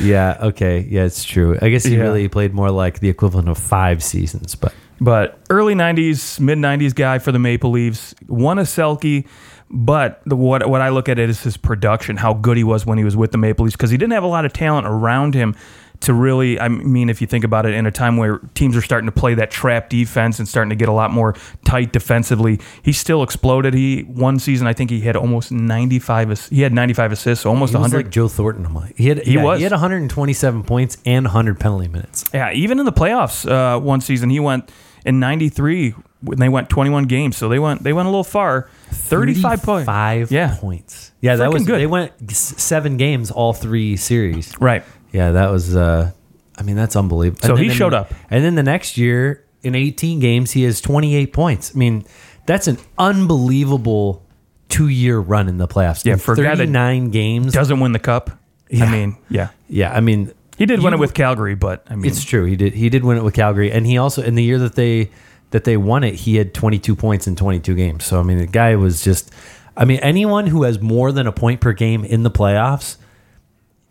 yeah. 0.00 0.38
Okay. 0.40 0.80
Yeah, 0.88 1.04
it's 1.04 1.24
true. 1.24 1.58
I 1.60 1.68
guess 1.68 1.84
he 1.84 1.96
Yeah. 1.96 2.02
really 2.02 2.28
played 2.28 2.54
more 2.54 2.70
like 2.70 3.00
the 3.00 3.08
equivalent 3.08 3.48
of 3.48 3.58
five 3.58 4.02
seasons, 4.02 4.54
but. 4.54 4.72
But 5.00 5.40
early 5.50 5.74
'90s, 5.74 6.38
mid 6.38 6.58
'90s 6.58 6.94
guy 6.94 7.18
for 7.18 7.32
the 7.32 7.38
Maple 7.40 7.70
Leafs, 7.72 8.14
won 8.28 8.60
a 8.60 8.62
Selke. 8.62 9.26
But 9.68 10.20
the, 10.26 10.36
what 10.36 10.68
what 10.68 10.80
I 10.80 10.90
look 10.90 11.08
at 11.08 11.18
it 11.18 11.28
is 11.28 11.42
his 11.42 11.56
production, 11.56 12.16
how 12.16 12.34
good 12.34 12.56
he 12.56 12.62
was 12.62 12.86
when 12.86 12.98
he 12.98 13.04
was 13.04 13.16
with 13.16 13.32
the 13.32 13.38
Maple 13.38 13.64
Leafs, 13.64 13.74
because 13.74 13.90
he 13.90 13.96
didn't 13.96 14.12
have 14.12 14.22
a 14.22 14.28
lot 14.28 14.44
of 14.44 14.52
talent 14.52 14.86
around 14.86 15.34
him 15.34 15.56
to 16.02 16.14
really. 16.14 16.60
I 16.60 16.68
mean, 16.68 17.08
if 17.10 17.20
you 17.20 17.26
think 17.26 17.44
about 17.44 17.66
it, 17.66 17.74
in 17.74 17.86
a 17.86 17.90
time 17.90 18.16
where 18.16 18.38
teams 18.54 18.76
are 18.76 18.82
starting 18.82 19.06
to 19.06 19.12
play 19.12 19.34
that 19.34 19.50
trap 19.50 19.88
defense 19.88 20.38
and 20.38 20.46
starting 20.46 20.70
to 20.70 20.76
get 20.76 20.88
a 20.88 20.92
lot 20.92 21.10
more 21.10 21.34
tight 21.64 21.92
defensively, 21.92 22.60
he 22.82 22.92
still 22.92 23.22
exploded. 23.22 23.74
He 23.74 24.02
one 24.02 24.38
season, 24.38 24.66
I 24.66 24.72
think 24.72 24.90
he 24.90 25.00
had 25.00 25.16
almost 25.16 25.50
95. 25.50 26.48
He 26.50 26.62
had 26.62 26.72
95 26.72 27.12
assists, 27.12 27.42
so 27.44 27.50
almost 27.50 27.72
He 27.72 27.76
100. 27.78 27.96
like 28.06 28.10
Joe 28.12 28.28
Thornton. 28.28 28.66
I'm 28.66 28.74
like- 28.74 28.96
He 28.96 29.08
had 29.08 29.22
He 29.22 29.34
yeah, 29.34 29.42
was. 29.44 29.58
he 29.58 29.62
had 29.64 29.72
127 29.72 30.62
points 30.64 30.98
and 31.06 31.24
100 31.26 31.58
penalty 31.58 31.88
minutes. 31.88 32.24
Yeah, 32.32 32.52
even 32.52 32.78
in 32.78 32.84
the 32.84 32.92
playoffs, 32.92 33.48
uh, 33.50 33.78
one 33.80 34.00
season 34.00 34.30
he 34.30 34.40
went 34.40 34.70
in 35.04 35.18
'93 35.20 35.94
when 36.20 36.38
they 36.38 36.48
went 36.48 36.68
21 36.68 37.04
games, 37.04 37.36
so 37.36 37.48
they 37.48 37.58
went 37.58 37.82
they 37.82 37.92
went 37.92 38.06
a 38.06 38.10
little 38.10 38.22
far. 38.24 38.68
35 38.90 39.62
points. 39.62 39.86
Five 39.86 40.30
Yeah. 40.30 40.56
points. 40.60 41.12
Yeah, 41.20 41.36
that 41.36 41.48
Freaking 41.50 41.52
was 41.54 41.64
good. 41.64 41.80
They 41.80 41.86
went 41.86 42.12
seven 42.32 42.96
games, 42.96 43.30
all 43.30 43.52
three 43.52 43.96
series. 43.96 44.52
Right. 44.60 44.82
Yeah, 45.12 45.32
that 45.32 45.50
was. 45.50 45.76
uh 45.76 46.10
I 46.58 46.62
mean, 46.62 46.76
that's 46.76 46.96
unbelievable. 46.96 47.40
So 47.46 47.56
he 47.56 47.68
then- 47.68 47.76
showed 47.76 47.94
up. 47.94 48.12
and 48.30 48.44
then 48.44 48.54
the 48.54 48.62
next 48.62 48.98
year 48.98 49.42
in 49.62 49.74
18 49.74 50.20
games, 50.20 50.50
he 50.52 50.64
has 50.64 50.80
28 50.80 51.32
points. 51.32 51.72
I 51.74 51.78
mean, 51.78 52.04
that's 52.46 52.66
an 52.66 52.76
unbelievable 52.98 54.22
two-year 54.68 55.18
run 55.18 55.48
in 55.48 55.58
the 55.58 55.68
playoffs. 55.68 56.04
Yeah, 56.04 56.16
for 56.16 56.32
a 56.32 56.36
guy 56.36 56.42
that 56.54 56.58
39 56.58 57.10
games. 57.10 57.52
Doesn't 57.52 57.80
win 57.80 57.92
the 57.92 57.98
cup. 57.98 58.30
Yeah. 58.70 58.84
I 58.86 58.90
mean, 58.92 59.16
yeah, 59.28 59.48
Yeah, 59.68 59.92
I 59.92 60.00
mean, 60.00 60.32
he 60.56 60.66
did 60.66 60.80
win 60.82 60.92
You- 60.92 60.98
it 60.98 61.00
with 61.00 61.14
Calgary, 61.14 61.54
but 61.54 61.84
I 61.90 61.94
mean, 61.94 62.10
It's 62.10 62.24
true. 62.24 62.44
He 62.44 62.56
did. 62.56 62.72
He 62.74 62.88
did 62.88 63.04
win 63.04 63.16
it 63.18 63.24
with 63.24 63.34
Calgary, 63.34 63.70
and 63.70 63.86
he 63.86 63.98
also 63.98 64.22
in 64.22 64.34
the 64.34 64.42
year 64.42 64.58
that 64.58 64.74
they 64.74 65.10
that 65.50 65.64
they 65.64 65.76
won 65.76 66.02
it, 66.04 66.14
he 66.14 66.36
had 66.36 66.54
22 66.54 66.96
points 66.96 67.26
in 67.26 67.36
22 67.36 67.74
games. 67.74 68.04
So 68.04 68.18
I 68.18 68.22
mean, 68.22 68.38
the 68.38 68.46
guy 68.46 68.74
was 68.76 69.02
just. 69.02 69.30
I 69.76 69.84
mean, 69.86 70.00
anyone 70.00 70.46
who 70.48 70.62
has 70.64 70.80
more 70.80 71.12
than 71.12 71.26
a 71.26 71.32
point 71.32 71.60
per 71.60 71.72
game 71.72 72.04
in 72.04 72.22
the 72.24 72.30
playoffs, 72.30 72.96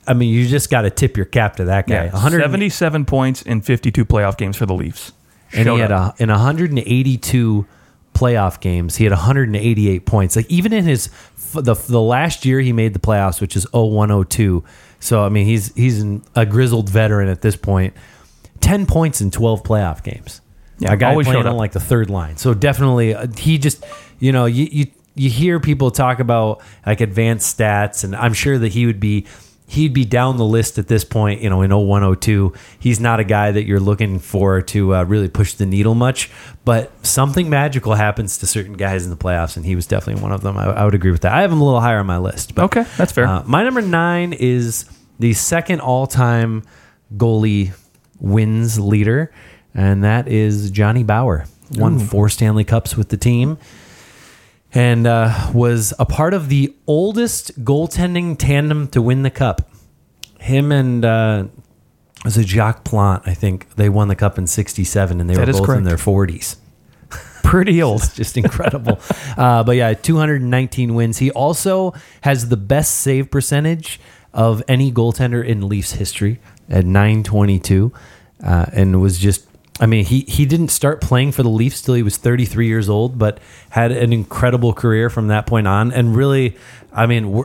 I 0.07 0.13
mean, 0.13 0.33
you 0.33 0.47
just 0.47 0.69
got 0.69 0.81
to 0.81 0.89
tip 0.89 1.15
your 1.15 1.25
cap 1.25 1.57
to 1.57 1.65
that 1.65 1.87
guy. 1.87 2.05
yeah, 2.05 2.11
100 2.11 2.41
77 2.41 3.05
points 3.05 3.41
in 3.43 3.61
52 3.61 4.05
playoff 4.05 4.37
games 4.37 4.57
for 4.57 4.65
the 4.65 4.73
Leafs. 4.73 5.11
and 5.53 5.65
Showed 5.65 5.75
he 5.75 5.81
had 5.81 5.91
a, 5.91 6.13
in 6.17 6.29
182 6.29 7.65
playoff 8.13 8.59
games, 8.59 8.95
he 8.95 9.03
had 9.03 9.11
188 9.11 10.05
points. 10.05 10.35
Like 10.35 10.49
even 10.49 10.73
in 10.73 10.85
his 10.85 11.09
the 11.53 11.75
the 11.75 12.01
last 12.01 12.45
year 12.45 12.59
he 12.59 12.73
made 12.73 12.93
the 12.93 12.99
playoffs, 12.99 13.41
which 13.41 13.55
is 13.55 13.65
0102. 13.73 14.63
So 14.99 15.23
I 15.23 15.29
mean, 15.29 15.45
he's 15.45 15.73
he's 15.75 16.01
an, 16.01 16.23
a 16.35 16.45
grizzled 16.45 16.89
veteran 16.89 17.29
at 17.29 17.41
this 17.41 17.55
point. 17.55 17.93
10 18.61 18.85
points 18.85 19.21
in 19.21 19.31
12 19.31 19.63
playoff 19.63 20.03
games. 20.03 20.41
Yeah, 20.77 20.93
a 20.93 20.97
guy 20.97 21.11
always 21.11 21.27
playing 21.27 21.43
showed 21.43 21.49
on 21.49 21.57
like 21.57 21.73
the 21.73 21.79
third 21.79 22.09
line. 22.09 22.37
So 22.37 22.53
definitely, 22.53 23.13
uh, 23.13 23.27
he 23.37 23.57
just 23.57 23.83
you 24.19 24.31
know 24.31 24.45
you 24.45 24.67
you 24.71 24.87
you 25.13 25.29
hear 25.29 25.59
people 25.59 25.91
talk 25.91 26.19
about 26.19 26.61
like 26.85 27.01
advanced 27.01 27.57
stats, 27.57 28.03
and 28.03 28.15
I'm 28.15 28.33
sure 28.33 28.57
that 28.57 28.69
he 28.69 28.85
would 28.85 28.99
be. 28.99 29.25
He'd 29.71 29.93
be 29.93 30.03
down 30.03 30.35
the 30.35 30.43
list 30.45 30.77
at 30.77 30.87
this 30.89 31.05
point, 31.05 31.41
you 31.41 31.49
know, 31.49 31.61
in 31.61 31.71
0102. 31.71 32.51
He's 32.77 32.99
not 32.99 33.21
a 33.21 33.23
guy 33.23 33.51
that 33.51 33.63
you're 33.63 33.79
looking 33.79 34.19
for 34.19 34.61
to 34.63 34.95
uh, 34.95 35.03
really 35.03 35.29
push 35.29 35.53
the 35.53 35.65
needle 35.65 35.95
much, 35.95 36.29
but 36.65 36.91
something 37.05 37.49
magical 37.49 37.93
happens 37.95 38.37
to 38.39 38.47
certain 38.47 38.73
guys 38.73 39.05
in 39.05 39.11
the 39.11 39.15
playoffs, 39.15 39.55
and 39.55 39.65
he 39.65 39.75
was 39.75 39.87
definitely 39.87 40.21
one 40.21 40.33
of 40.33 40.41
them. 40.41 40.57
I, 40.57 40.65
I 40.65 40.83
would 40.83 40.93
agree 40.93 41.11
with 41.11 41.21
that. 41.21 41.31
I 41.31 41.41
have 41.41 41.53
him 41.53 41.61
a 41.61 41.63
little 41.63 41.79
higher 41.79 41.99
on 41.99 42.05
my 42.05 42.17
list. 42.17 42.53
But, 42.53 42.65
Okay, 42.65 42.85
that's 42.97 43.13
fair. 43.13 43.25
uh, 43.27 43.43
my 43.45 43.63
number 43.63 43.81
nine 43.81 44.33
is 44.33 44.85
the 45.19 45.31
second 45.33 45.79
all 45.79 46.05
time 46.05 46.63
goalie 47.15 47.71
wins 48.19 48.77
leader, 48.77 49.31
and 49.73 50.03
that 50.03 50.27
is 50.27 50.69
Johnny 50.71 51.03
Bower. 51.03 51.45
Won 51.77 51.97
four 51.99 52.27
Stanley 52.27 52.65
Cups 52.65 52.97
with 52.97 53.07
the 53.07 53.15
team 53.15 53.57
and 54.73 55.05
uh, 55.05 55.51
was 55.53 55.93
a 55.99 56.05
part 56.05 56.33
of 56.33 56.49
the 56.49 56.73
oldest 56.87 57.63
goaltending 57.63 58.37
tandem 58.37 58.87
to 58.89 59.01
win 59.01 59.23
the 59.23 59.29
cup. 59.29 59.69
Him 60.39 60.71
and 60.71 61.03
uh, 61.05 61.45
It 62.17 62.25
was 62.25 62.37
a 62.37 62.43
Jacques 62.43 62.83
Plante. 62.83 63.23
I 63.27 63.33
think 63.33 63.75
they 63.75 63.89
won 63.89 64.07
the 64.07 64.15
cup 64.15 64.37
in 64.37 64.47
'67, 64.47 65.19
and 65.19 65.29
they 65.29 65.35
That 65.35 65.47
were 65.47 65.53
both 65.53 65.77
in 65.77 65.83
their 65.83 65.97
40s. 65.97 66.55
Pretty 67.43 67.81
old. 67.81 68.01
Just 68.13 68.37
incredible. 68.37 68.99
uh, 69.37 69.63
but 69.63 69.75
yeah, 69.75 69.93
219 69.93 70.93
wins. 70.95 71.17
He 71.17 71.31
also 71.31 71.93
has 72.21 72.49
the 72.49 72.57
best 72.57 72.95
save 72.95 73.29
percentage 73.29 73.99
of 74.33 74.63
any 74.67 74.91
goaltender 74.91 75.45
in 75.45 75.67
Leafs 75.67 75.93
history 75.93 76.39
at 76.69 76.85
922, 76.85 77.91
uh, 78.43 78.65
and 78.71 79.01
was 79.01 79.19
just. 79.19 79.47
I 79.81 79.87
mean, 79.87 80.05
he 80.05 80.21
he 80.21 80.45
didn't 80.45 80.69
start 80.69 81.01
playing 81.01 81.31
for 81.31 81.41
the 81.41 81.49
Leafs 81.49 81.81
till 81.81 81.95
he 81.95 82.03
was 82.03 82.15
33 82.15 82.67
years 82.67 82.87
old, 82.87 83.17
but 83.17 83.39
had 83.71 83.91
an 83.91 84.13
incredible 84.13 84.73
career 84.73 85.09
from 85.09 85.27
that 85.29 85.47
point 85.47 85.67
on. 85.67 85.91
And 85.91 86.15
really, 86.15 86.55
I 86.93 87.07
mean, 87.07 87.43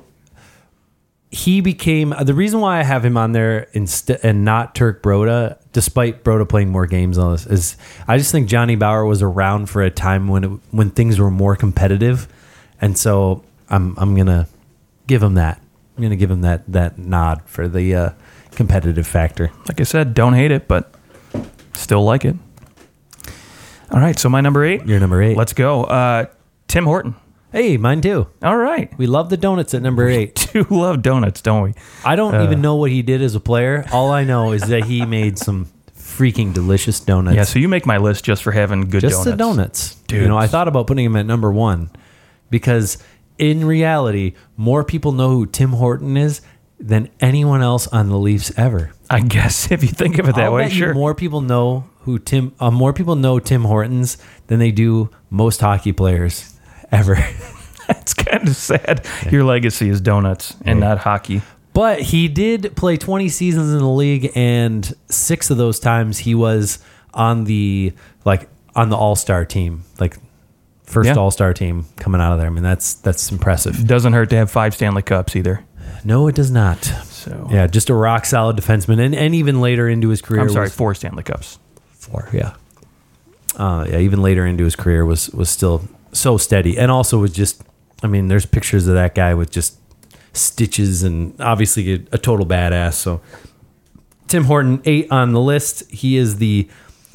he 1.30 1.62
became 1.62 2.14
the 2.22 2.34
reason 2.34 2.60
why 2.60 2.78
I 2.78 2.82
have 2.82 3.04
him 3.04 3.16
on 3.16 3.32
there 3.32 3.68
instead 3.72 4.20
and 4.22 4.44
not 4.44 4.74
Turk 4.74 5.02
Broda, 5.02 5.58
despite 5.72 6.24
Broda 6.24 6.46
playing 6.46 6.68
more 6.68 6.86
games 6.86 7.16
on 7.16 7.32
this, 7.32 7.46
is 7.46 7.76
I 8.06 8.18
just 8.18 8.32
think 8.32 8.48
Johnny 8.48 8.76
Bower 8.76 9.06
was 9.06 9.22
around 9.22 9.70
for 9.70 9.82
a 9.82 9.90
time 9.90 10.28
when 10.28 10.44
it, 10.44 10.50
when 10.72 10.90
things 10.90 11.18
were 11.18 11.30
more 11.30 11.56
competitive, 11.56 12.28
and 12.82 12.98
so 12.98 13.44
I'm 13.70 13.94
I'm 13.98 14.14
gonna 14.14 14.46
give 15.06 15.22
him 15.22 15.34
that. 15.34 15.58
I'm 15.96 16.02
gonna 16.02 16.16
give 16.16 16.30
him 16.30 16.42
that 16.42 16.64
that 16.68 16.98
nod 16.98 17.42
for 17.46 17.66
the 17.66 17.94
uh, 17.94 18.10
competitive 18.52 19.06
factor. 19.06 19.50
Like 19.66 19.80
I 19.80 19.84
said, 19.84 20.12
don't 20.12 20.34
hate 20.34 20.50
it, 20.50 20.68
but 20.68 20.92
still 21.76 22.04
like 22.04 22.24
it. 22.24 22.36
All 23.90 24.00
right, 24.00 24.18
so 24.18 24.28
my 24.28 24.40
number 24.40 24.64
eight. 24.64 24.84
You're 24.86 24.98
number 25.00 25.22
eight. 25.22 25.36
Let's 25.36 25.52
go. 25.52 25.84
Uh, 25.84 26.26
Tim 26.68 26.84
Horton. 26.84 27.14
hey, 27.52 27.76
mine 27.76 28.00
too. 28.00 28.26
All 28.42 28.56
right. 28.56 28.92
We 28.98 29.06
love 29.06 29.30
the 29.30 29.36
donuts 29.36 29.72
at 29.74 29.82
number 29.82 30.08
eight. 30.08 30.48
do 30.52 30.66
love 30.70 31.02
donuts, 31.02 31.40
don't 31.40 31.62
we? 31.62 31.74
I 32.04 32.16
don't 32.16 32.34
Uh. 32.34 32.42
even 32.44 32.60
know 32.60 32.74
what 32.76 32.90
he 32.90 33.02
did 33.02 33.22
as 33.22 33.34
a 33.34 33.40
player. 33.40 33.84
All 33.92 34.10
I 34.10 34.24
know 34.24 34.52
is 34.52 34.62
that 34.62 34.84
he 34.84 35.06
made 35.06 35.38
some 35.38 35.68
freaking 35.96 36.52
delicious 36.52 36.98
donuts. 36.98 37.36
Yeah, 37.36 37.44
so 37.44 37.58
you 37.60 37.68
make 37.68 37.86
my 37.86 37.98
list 37.98 38.24
just 38.24 38.42
for 38.42 38.50
having 38.50 38.88
good 38.90 39.00
just 39.02 39.12
donuts. 39.12 39.30
the 39.30 39.36
donuts. 39.36 39.94
Dude. 40.08 40.22
You 40.22 40.28
know, 40.28 40.36
I 40.36 40.46
thought 40.48 40.66
about 40.68 40.86
putting 40.88 41.04
him 41.04 41.14
at 41.16 41.24
number 41.26 41.52
one 41.52 41.90
because 42.50 42.98
in 43.38 43.64
reality, 43.64 44.32
more 44.56 44.82
people 44.82 45.12
know 45.12 45.30
who 45.30 45.46
Tim 45.46 45.70
Horton 45.70 46.16
is 46.16 46.40
than 46.80 47.08
anyone 47.20 47.62
else 47.62 47.86
on 47.88 48.08
the 48.08 48.18
Leafs 48.18 48.52
ever. 48.58 48.90
I 49.10 49.20
guess 49.20 49.70
if 49.70 49.82
you 49.82 49.88
think 49.88 50.18
of 50.18 50.28
it 50.28 50.34
that 50.36 50.44
I'll 50.44 50.54
way, 50.54 50.64
bet 50.64 50.72
you 50.72 50.78
sure. 50.78 50.94
more 50.94 51.14
people 51.14 51.40
know 51.40 51.88
who 52.00 52.18
Tim. 52.18 52.54
Uh, 52.60 52.70
more 52.70 52.92
people 52.92 53.16
know 53.16 53.38
Tim 53.38 53.64
Hortons 53.64 54.18
than 54.46 54.58
they 54.58 54.70
do 54.70 55.10
most 55.30 55.60
hockey 55.60 55.92
players 55.92 56.54
ever. 56.92 57.14
That's 57.86 58.14
kind 58.14 58.48
of 58.48 58.56
sad. 58.56 59.06
Your 59.30 59.44
legacy 59.44 59.88
is 59.88 60.00
donuts 60.00 60.56
and 60.64 60.80
not 60.80 60.98
hockey. 60.98 61.42
But 61.72 62.00
he 62.00 62.26
did 62.26 62.74
play 62.74 62.96
20 62.96 63.28
seasons 63.28 63.70
in 63.72 63.78
the 63.78 63.88
league, 63.88 64.32
and 64.34 64.92
six 65.08 65.50
of 65.50 65.58
those 65.58 65.78
times 65.78 66.18
he 66.18 66.34
was 66.34 66.78
on 67.12 67.44
the 67.44 67.92
like 68.24 68.48
on 68.74 68.88
the 68.88 68.96
All 68.96 69.14
Star 69.14 69.44
team, 69.44 69.84
like 70.00 70.16
first 70.84 71.08
Yeah. 71.08 71.16
All 71.16 71.30
Star 71.30 71.52
team 71.52 71.86
coming 71.96 72.20
out 72.20 72.32
of 72.32 72.38
there. 72.38 72.46
I 72.46 72.50
mean, 72.50 72.62
that's 72.62 72.94
that's 72.94 73.30
impressive. 73.30 73.86
Doesn't 73.86 74.14
hurt 74.14 74.30
to 74.30 74.36
have 74.36 74.50
five 74.50 74.74
Stanley 74.74 75.02
Cups 75.02 75.36
either. 75.36 75.64
No, 76.04 76.28
it 76.28 76.34
does 76.34 76.50
not. 76.50 76.90
So 77.26 77.48
Yeah, 77.50 77.66
just 77.66 77.90
a 77.90 77.94
rock 77.94 78.24
solid 78.24 78.56
defenseman, 78.56 78.98
and, 79.04 79.14
and 79.14 79.34
even 79.34 79.60
later 79.60 79.88
into 79.88 80.08
his 80.10 80.22
career, 80.22 80.42
I'm 80.42 80.48
sorry, 80.50 80.66
was- 80.66 80.74
four 80.74 80.94
Stanley 80.94 81.22
Cups. 81.24 81.58
four. 81.92 82.28
Yeah, 82.32 82.54
uh, 83.56 83.84
yeah. 83.88 83.98
Even 83.98 84.22
later 84.22 84.46
into 84.46 84.64
his 84.64 84.76
career 84.76 85.04
was 85.04 85.28
was 85.30 85.48
still 85.50 85.82
so 86.12 86.36
steady, 86.38 86.78
and 86.78 86.90
also 86.90 87.18
was 87.18 87.32
just. 87.32 87.62
I 88.02 88.08
mean, 88.08 88.28
there's 88.28 88.44
pictures 88.46 88.86
of 88.86 88.94
that 88.94 89.14
guy 89.14 89.32
with 89.34 89.50
just 89.50 89.78
stitches, 90.34 91.02
and 91.02 91.34
obviously 91.40 91.94
a, 91.94 91.98
a 92.12 92.18
total 92.18 92.44
badass. 92.46 92.92
So, 92.92 93.22
Tim 94.28 94.44
Horton, 94.44 94.82
eight 94.84 95.10
on 95.10 95.32
the 95.32 95.40
list. 95.40 95.90
He 95.90 96.16
is 96.16 96.36
the 96.36 96.68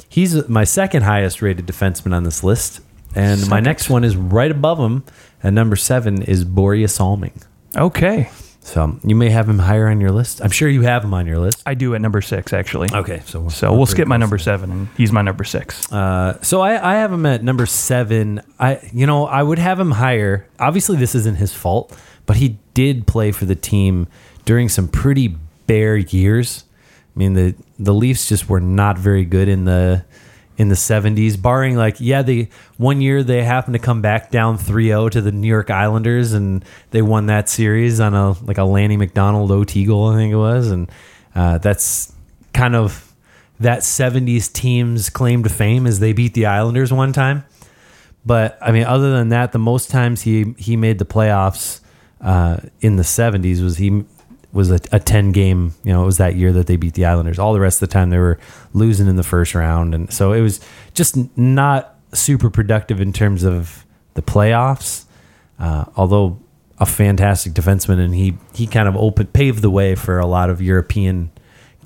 he's 0.08 0.48
my 0.48 0.64
second 0.64 1.02
highest 1.02 1.40
rated 1.40 1.66
defenseman 1.66 2.12
on 2.14 2.24
this 2.24 2.42
list, 2.42 2.80
and 3.14 3.48
my 3.48 3.60
next 3.60 3.88
one 3.88 4.02
is 4.04 4.16
right 4.16 4.50
above 4.50 4.78
him. 4.78 5.04
and 5.42 5.54
number 5.54 5.76
seven 5.76 6.20
is 6.22 6.44
Borje 6.44 6.90
Salming. 6.90 7.40
Okay. 7.76 8.28
So 8.64 8.98
you 9.04 9.16
may 9.16 9.28
have 9.30 9.48
him 9.48 9.58
higher 9.58 9.88
on 9.88 10.00
your 10.00 10.12
list. 10.12 10.40
I'm 10.40 10.50
sure 10.50 10.68
you 10.68 10.82
have 10.82 11.04
him 11.04 11.12
on 11.12 11.26
your 11.26 11.38
list. 11.38 11.62
I 11.66 11.74
do 11.74 11.94
at 11.94 12.00
number 12.00 12.22
six, 12.22 12.52
actually. 12.52 12.88
Okay, 12.92 13.20
so 13.26 13.48
So 13.48 13.74
we'll 13.74 13.86
skip 13.86 14.06
my 14.06 14.16
number 14.16 14.38
seven, 14.38 14.70
and 14.70 14.88
he's 14.96 15.10
my 15.10 15.20
number 15.22 15.42
six. 15.44 15.90
Uh, 15.92 16.40
so 16.42 16.60
I, 16.60 16.92
I 16.92 16.94
have 16.96 17.12
him 17.12 17.26
at 17.26 17.42
number 17.42 17.66
seven. 17.66 18.40
I, 18.60 18.78
you 18.92 19.06
know, 19.06 19.26
I 19.26 19.42
would 19.42 19.58
have 19.58 19.80
him 19.80 19.90
higher. 19.90 20.46
Obviously, 20.60 20.96
this 20.96 21.14
isn't 21.16 21.36
his 21.36 21.52
fault, 21.52 21.96
but 22.24 22.36
he 22.36 22.58
did 22.72 23.06
play 23.06 23.32
for 23.32 23.46
the 23.46 23.56
team 23.56 24.06
during 24.44 24.68
some 24.68 24.86
pretty 24.86 25.36
bare 25.66 25.96
years. 25.96 26.64
I 27.14 27.18
mean, 27.18 27.34
the 27.34 27.54
the 27.78 27.92
Leafs 27.92 28.28
just 28.28 28.48
were 28.48 28.60
not 28.60 28.96
very 28.96 29.24
good 29.24 29.48
in 29.48 29.64
the 29.64 30.04
in 30.62 30.68
the 30.68 30.76
70s, 30.76 31.42
barring 31.42 31.76
like, 31.76 31.96
yeah, 31.98 32.22
they 32.22 32.48
one 32.76 33.00
year 33.00 33.24
they 33.24 33.42
happened 33.42 33.74
to 33.74 33.80
come 33.80 34.00
back 34.00 34.30
down 34.30 34.56
3-0 34.56 35.10
to 35.10 35.20
the 35.20 35.32
New 35.32 35.48
York 35.48 35.70
Islanders 35.70 36.34
and 36.34 36.64
they 36.92 37.02
won 37.02 37.26
that 37.26 37.48
series 37.48 37.98
on 37.98 38.14
a 38.14 38.30
like 38.44 38.58
a 38.58 38.64
Lanny 38.64 38.96
McDonald 38.96 39.50
OT 39.50 39.84
goal, 39.84 40.10
I 40.10 40.14
think 40.14 40.32
it 40.32 40.36
was, 40.36 40.70
and 40.70 40.88
uh, 41.34 41.58
that's 41.58 42.12
kind 42.54 42.76
of 42.76 43.12
that 43.58 43.80
70s 43.80 44.52
team's 44.52 45.10
claim 45.10 45.42
to 45.42 45.48
fame 45.48 45.84
is 45.84 45.98
they 45.98 46.12
beat 46.12 46.34
the 46.34 46.46
Islanders 46.46 46.92
one 46.92 47.12
time. 47.12 47.44
But 48.24 48.56
I 48.62 48.70
mean, 48.70 48.84
other 48.84 49.10
than 49.10 49.30
that, 49.30 49.50
the 49.50 49.58
most 49.58 49.90
times 49.90 50.22
he 50.22 50.54
he 50.58 50.76
made 50.76 51.00
the 51.00 51.04
playoffs 51.04 51.80
uh, 52.20 52.58
in 52.80 52.94
the 52.94 53.02
70s 53.02 53.64
was 53.64 53.78
he 53.78 54.04
was 54.52 54.70
a, 54.70 54.78
a 54.92 55.00
10 55.00 55.32
game. 55.32 55.74
You 55.82 55.92
know, 55.92 56.02
it 56.02 56.06
was 56.06 56.18
that 56.18 56.36
year 56.36 56.52
that 56.52 56.66
they 56.66 56.76
beat 56.76 56.94
the 56.94 57.06
Islanders. 57.06 57.38
All 57.38 57.52
the 57.52 57.60
rest 57.60 57.82
of 57.82 57.88
the 57.88 57.92
time 57.92 58.10
they 58.10 58.18
were 58.18 58.38
losing 58.72 59.08
in 59.08 59.16
the 59.16 59.22
first 59.22 59.54
round, 59.54 59.94
and 59.94 60.12
so 60.12 60.32
it 60.32 60.40
was 60.40 60.60
just 60.94 61.16
not 61.36 61.96
super 62.12 62.50
productive 62.50 63.00
in 63.00 63.12
terms 63.12 63.42
of 63.42 63.86
the 64.14 64.22
playoffs. 64.22 65.04
Uh, 65.58 65.84
although 65.96 66.38
a 66.78 66.86
fantastic 66.86 67.52
defenseman, 67.52 67.98
and 67.98 68.14
he 68.14 68.36
he 68.52 68.66
kind 68.66 68.88
of 68.88 68.96
opened 68.96 69.32
paved 69.32 69.62
the 69.62 69.70
way 69.70 69.94
for 69.94 70.18
a 70.18 70.26
lot 70.26 70.50
of 70.50 70.60
European 70.60 71.30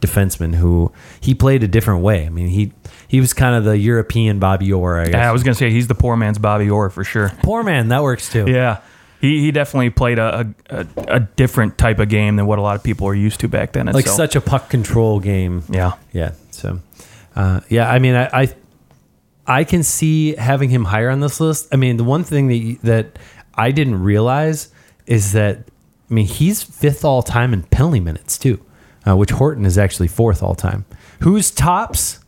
defensemen 0.00 0.54
who 0.54 0.92
he 1.20 1.34
played 1.34 1.62
a 1.62 1.68
different 1.68 2.02
way. 2.02 2.26
I 2.26 2.30
mean, 2.30 2.48
he 2.48 2.72
he 3.06 3.20
was 3.20 3.32
kind 3.32 3.54
of 3.54 3.64
the 3.64 3.76
European 3.76 4.38
Bobby 4.38 4.72
Orr, 4.72 5.00
I 5.00 5.04
guess. 5.04 5.14
Yeah, 5.14 5.28
I 5.28 5.32
was 5.32 5.42
gonna 5.42 5.54
say 5.54 5.70
he's 5.70 5.86
the 5.86 5.94
poor 5.94 6.16
man's 6.16 6.38
Bobby 6.38 6.70
Orr 6.70 6.90
for 6.90 7.04
sure. 7.04 7.30
Poor 7.42 7.62
man, 7.62 7.88
that 7.88 8.02
works 8.02 8.30
too. 8.30 8.46
Yeah, 8.48 8.80
he 9.26 9.40
he 9.40 9.50
definitely 9.52 9.90
played 9.90 10.18
a 10.18 10.54
a, 10.70 10.86
a, 11.08 11.20
different 11.20 11.78
type 11.78 11.98
of 11.98 12.08
game 12.08 12.36
than 12.36 12.46
what 12.46 12.58
a 12.58 12.62
lot 12.62 12.76
of 12.76 12.82
people 12.82 13.06
were 13.06 13.14
used 13.14 13.40
to 13.40 13.48
back 13.48 13.72
then. 13.72 13.88
And 13.88 13.94
Like 13.94 14.06
so- 14.06 14.16
such 14.16 14.36
a 14.36 14.40
puck 14.40 14.70
control 14.70 15.20
game. 15.20 15.62
Yeah, 15.68 15.92
Yeah. 16.12 16.32
So, 16.50 16.80
uh, 17.34 17.60
yeah, 17.68 17.90
I 17.90 17.98
mean, 17.98 18.14
I, 18.14 18.30
I, 18.32 18.54
I 19.46 19.64
can 19.64 19.82
see 19.82 20.34
having 20.36 20.70
him 20.70 20.84
higher 20.86 21.10
on 21.10 21.20
this 21.20 21.38
list. 21.40 21.68
I 21.70 21.76
mean, 21.76 21.98
the 21.98 22.04
one 22.04 22.24
thing 22.24 22.48
that 22.48 22.56
you- 22.56 22.78
that 22.82 23.18
I 23.54 23.70
didn't 23.72 24.02
realize 24.02 24.68
is 25.06 25.32
that 25.32 25.58
I 26.10 26.14
mean 26.14 26.26
he's 26.26 26.62
fifth 26.62 27.04
all 27.04 27.22
time 27.22 27.52
in 27.52 27.62
penalty 27.64 28.00
minutes 28.00 28.38
too, 28.38 28.60
uh, 29.06 29.16
which 29.16 29.30
Horton 29.32 29.64
is 29.66 29.76
actually 29.78 30.08
fourth 30.08 30.42
all 30.42 30.54
time. 30.54 30.84
Who's 31.20 31.50
tops? 31.50 32.20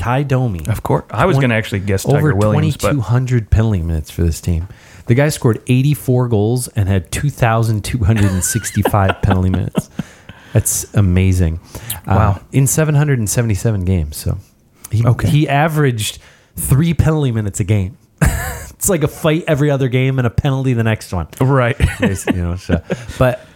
Tie 0.00 0.22
Domi. 0.22 0.66
of 0.66 0.82
course. 0.82 1.04
I 1.10 1.26
was 1.26 1.38
gonna 1.38 1.54
actually 1.54 1.80
guess 1.80 2.04
Tiger 2.04 2.32
Over 2.32 2.36
Williams, 2.36 2.76
but 2.78 2.92
2,200 2.92 3.50
penalty 3.50 3.82
minutes 3.82 4.10
for 4.10 4.22
this 4.22 4.40
team. 4.40 4.66
The 5.06 5.14
guy 5.14 5.28
scored 5.28 5.60
84 5.66 6.28
goals 6.28 6.68
and 6.68 6.88
had 6.88 7.10
2,265 7.12 9.18
penalty 9.22 9.50
minutes. 9.50 9.90
That's 10.52 10.92
amazing. 10.94 11.60
Uh, 12.06 12.34
Wow. 12.34 12.40
in 12.52 12.66
777 12.66 13.84
games. 13.84 14.16
So 14.16 14.38
he, 14.90 15.04
Okay. 15.06 15.28
he 15.28 15.48
averaged 15.48 16.18
three 16.56 16.94
penalty 16.94 17.32
minutes 17.32 17.60
a 17.60 17.64
game. 17.64 17.96
it's 18.22 18.88
like 18.88 19.02
a 19.02 19.08
fight 19.08 19.44
every 19.46 19.70
other 19.70 19.88
game 19.88 20.18
and 20.18 20.26
a 20.26 20.30
penalty 20.30 20.72
the 20.74 20.84
next 20.84 21.12
one. 21.12 21.28
right. 21.40 21.76
You 22.00 22.32
know, 22.42 22.56
so, 22.56 22.82
but 23.18 23.46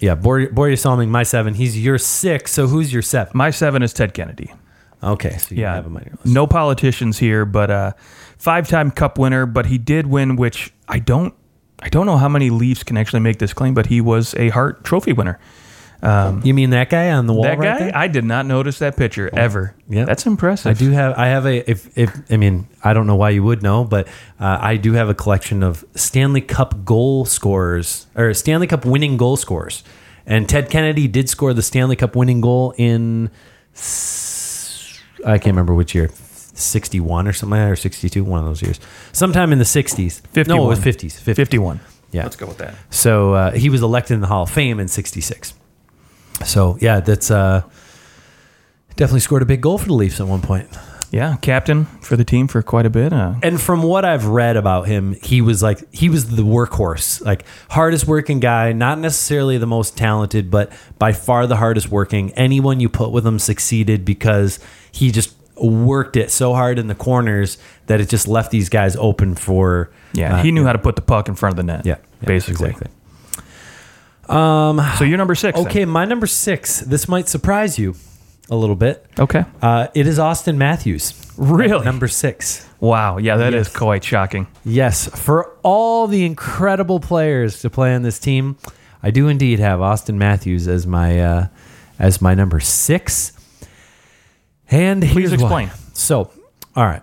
yeah, 0.00 0.14
Bor- 0.14 0.46
Borje 0.48 0.78
Salming, 0.78 1.10
my 1.10 1.22
seven. 1.24 1.54
He's 1.54 1.82
your 1.82 1.98
six. 1.98 2.52
So 2.52 2.66
who's 2.68 2.92
your 2.92 3.02
seven? 3.02 3.32
my 3.34 3.50
seven 3.50 3.82
is 3.82 3.92
Ted 3.92 4.14
Kennedy. 4.14 4.52
Okay. 5.02 5.36
So 5.38 5.54
you 5.54 5.62
Yeah, 5.62 5.74
have 5.74 5.86
him 5.86 5.96
on 5.96 6.02
your 6.04 6.14
list. 6.22 6.34
no 6.34 6.46
politicians 6.46 7.18
here, 7.18 7.44
but 7.44 7.70
uh, 7.70 7.92
five-time 8.38 8.90
Cup 8.90 9.18
winner. 9.18 9.46
But 9.46 9.66
he 9.66 9.78
did 9.78 10.06
win, 10.06 10.36
which 10.36 10.72
I 10.88 10.98
don't, 10.98 11.34
I 11.80 11.88
don't 11.88 12.06
know 12.06 12.16
how 12.18 12.28
many 12.28 12.50
Leafs 12.50 12.82
can 12.82 12.96
actually 12.96 13.20
make 13.20 13.38
this 13.38 13.52
claim, 13.52 13.72
but 13.74 13.86
he 13.86 14.00
was 14.00 14.34
a 14.34 14.50
Hart 14.50 14.84
Trophy 14.84 15.12
winner. 15.12 15.38
You 16.02 16.54
mean 16.54 16.70
that 16.70 16.88
guy 16.88 17.10
on 17.10 17.26
the 17.26 17.34
wall 17.34 17.42
that 17.42 17.58
right 17.58 17.78
guy, 17.78 17.84
there? 17.84 17.96
I 17.96 18.08
did 18.08 18.24
not 18.24 18.46
notice 18.46 18.78
that 18.78 18.96
picture 18.96 19.28
ever. 19.34 19.74
Yeah. 19.86 20.06
that's 20.06 20.24
impressive. 20.26 20.70
I 20.70 20.72
do 20.72 20.90
have. 20.92 21.18
I 21.18 21.26
have 21.26 21.44
a. 21.44 21.70
If 21.70 21.96
if 21.98 22.10
I 22.32 22.38
mean, 22.38 22.68
I 22.82 22.94
don't 22.94 23.06
know 23.06 23.16
why 23.16 23.30
you 23.30 23.42
would 23.42 23.62
know, 23.62 23.84
but 23.84 24.08
uh, 24.38 24.56
I 24.60 24.76
do 24.78 24.94
have 24.94 25.10
a 25.10 25.14
collection 25.14 25.62
of 25.62 25.84
Stanley 25.94 26.40
Cup 26.40 26.86
goal 26.86 27.26
scorers 27.26 28.06
or 28.16 28.32
Stanley 28.32 28.66
Cup 28.66 28.86
winning 28.86 29.18
goal 29.18 29.36
scorers. 29.36 29.84
And 30.24 30.48
Ted 30.48 30.70
Kennedy 30.70 31.06
did 31.06 31.28
score 31.28 31.52
the 31.52 31.62
Stanley 31.62 31.96
Cup 31.96 32.16
winning 32.16 32.40
goal 32.40 32.72
in. 32.78 33.30
S- 35.20 35.26
I 35.26 35.38
can't 35.38 35.54
remember 35.54 35.74
which 35.74 35.94
year. 35.94 36.10
61 36.52 37.26
or 37.28 37.32
something 37.32 37.58
like 37.58 37.66
that, 37.66 37.72
or 37.72 37.76
62, 37.76 38.22
one 38.24 38.40
of 38.40 38.44
those 38.44 38.60
years. 38.60 38.80
Sometime 39.12 39.52
in 39.52 39.58
the 39.58 39.64
60s. 39.64 40.20
No, 40.48 40.64
it 40.64 40.68
was 40.68 40.78
50s. 40.80 41.12
50s. 41.20 41.36
Fifty-one. 41.36 41.80
Yeah. 42.12 42.24
Let's 42.24 42.36
go 42.36 42.46
with 42.46 42.58
that. 42.58 42.74
So 42.90 43.34
uh, 43.34 43.50
he 43.52 43.70
was 43.70 43.82
elected 43.82 44.14
in 44.16 44.20
the 44.20 44.26
Hall 44.26 44.42
of 44.42 44.50
Fame 44.50 44.80
in 44.80 44.88
66. 44.88 45.54
So 46.44 46.76
yeah, 46.80 47.00
that's 47.00 47.30
uh, 47.30 47.62
definitely 48.96 49.20
scored 49.20 49.42
a 49.42 49.46
big 49.46 49.60
goal 49.60 49.78
for 49.78 49.86
the 49.86 49.94
Leafs 49.94 50.20
at 50.20 50.26
one 50.26 50.42
point. 50.42 50.68
Yeah, 51.10 51.36
captain 51.42 51.86
for 52.02 52.16
the 52.16 52.24
team 52.24 52.46
for 52.46 52.62
quite 52.62 52.86
a 52.86 52.90
bit. 52.90 53.12
Uh, 53.12 53.34
And 53.42 53.60
from 53.60 53.82
what 53.82 54.04
I've 54.04 54.26
read 54.26 54.56
about 54.56 54.86
him, 54.86 55.16
he 55.22 55.40
was 55.40 55.60
like 55.62 55.92
he 55.92 56.08
was 56.08 56.36
the 56.36 56.42
workhorse, 56.42 57.20
like 57.24 57.44
hardest 57.70 58.06
working 58.06 58.38
guy, 58.38 58.72
not 58.72 58.98
necessarily 58.98 59.58
the 59.58 59.66
most 59.66 59.96
talented, 59.96 60.50
but 60.50 60.70
by 60.98 61.12
far 61.12 61.48
the 61.48 61.56
hardest 61.56 61.90
working. 61.90 62.30
Anyone 62.32 62.78
you 62.78 62.88
put 62.88 63.10
with 63.10 63.26
him 63.26 63.40
succeeded 63.40 64.04
because 64.04 64.60
he 64.92 65.10
just 65.10 65.34
worked 65.56 66.16
it 66.16 66.30
so 66.30 66.54
hard 66.54 66.78
in 66.78 66.86
the 66.86 66.94
corners 66.94 67.58
that 67.86 68.00
it 68.00 68.08
just 68.08 68.28
left 68.28 68.50
these 68.50 68.68
guys 68.68 68.94
open 68.96 69.34
for 69.34 69.90
yeah, 70.12 70.36
uh, 70.36 70.42
he 70.42 70.52
knew 70.52 70.64
how 70.64 70.72
to 70.72 70.78
put 70.78 70.94
the 70.96 71.02
puck 71.02 71.28
in 71.28 71.34
front 71.34 71.52
of 71.54 71.56
the 71.56 71.64
net. 71.64 71.84
yeah, 71.84 71.96
yeah, 72.20 72.26
basically. 72.26 72.70
exactly. 72.70 72.90
So 74.96 75.04
you're 75.04 75.18
number 75.18 75.34
six. 75.34 75.58
then. 75.58 75.66
Okay, 75.66 75.84
my 75.84 76.04
number 76.04 76.28
six. 76.28 76.80
This 76.80 77.08
might 77.08 77.28
surprise 77.28 77.80
you 77.80 77.96
a 78.48 78.56
little 78.56 78.76
bit. 78.76 79.04
Okay. 79.18 79.44
Uh, 79.60 79.88
it 79.94 80.06
is 80.06 80.18
Austin 80.18 80.56
Matthews. 80.58 81.14
Really? 81.36 81.84
Number 81.84 82.08
six. 82.08 82.66
Wow. 82.80 83.18
Yeah, 83.18 83.36
that 83.36 83.54
is 83.54 83.66
Yes. 83.68 83.76
quite 83.76 84.02
shocking. 84.04 84.46
Yes, 84.64 85.08
for 85.08 85.56
all 85.62 86.06
the 86.06 86.24
incredible 86.24 86.98
players 87.00 87.60
to 87.60 87.70
play 87.70 87.94
on 87.94 88.02
this 88.02 88.18
team, 88.18 88.56
I 89.02 89.10
do 89.10 89.28
indeed 89.28 89.58
have 89.58 89.80
Austin 89.80 90.18
Matthews 90.18 90.66
as 90.68 90.86
my 90.86 91.20
uh, 91.20 91.46
as 91.98 92.20
my 92.22 92.34
number 92.34 92.60
six. 92.60 93.32
And 94.70 95.02
Please 95.02 95.30
here's 95.30 95.42
why. 95.42 95.62
explain. 95.64 95.70
So, 95.94 96.30
all 96.76 96.84
right. 96.86 97.02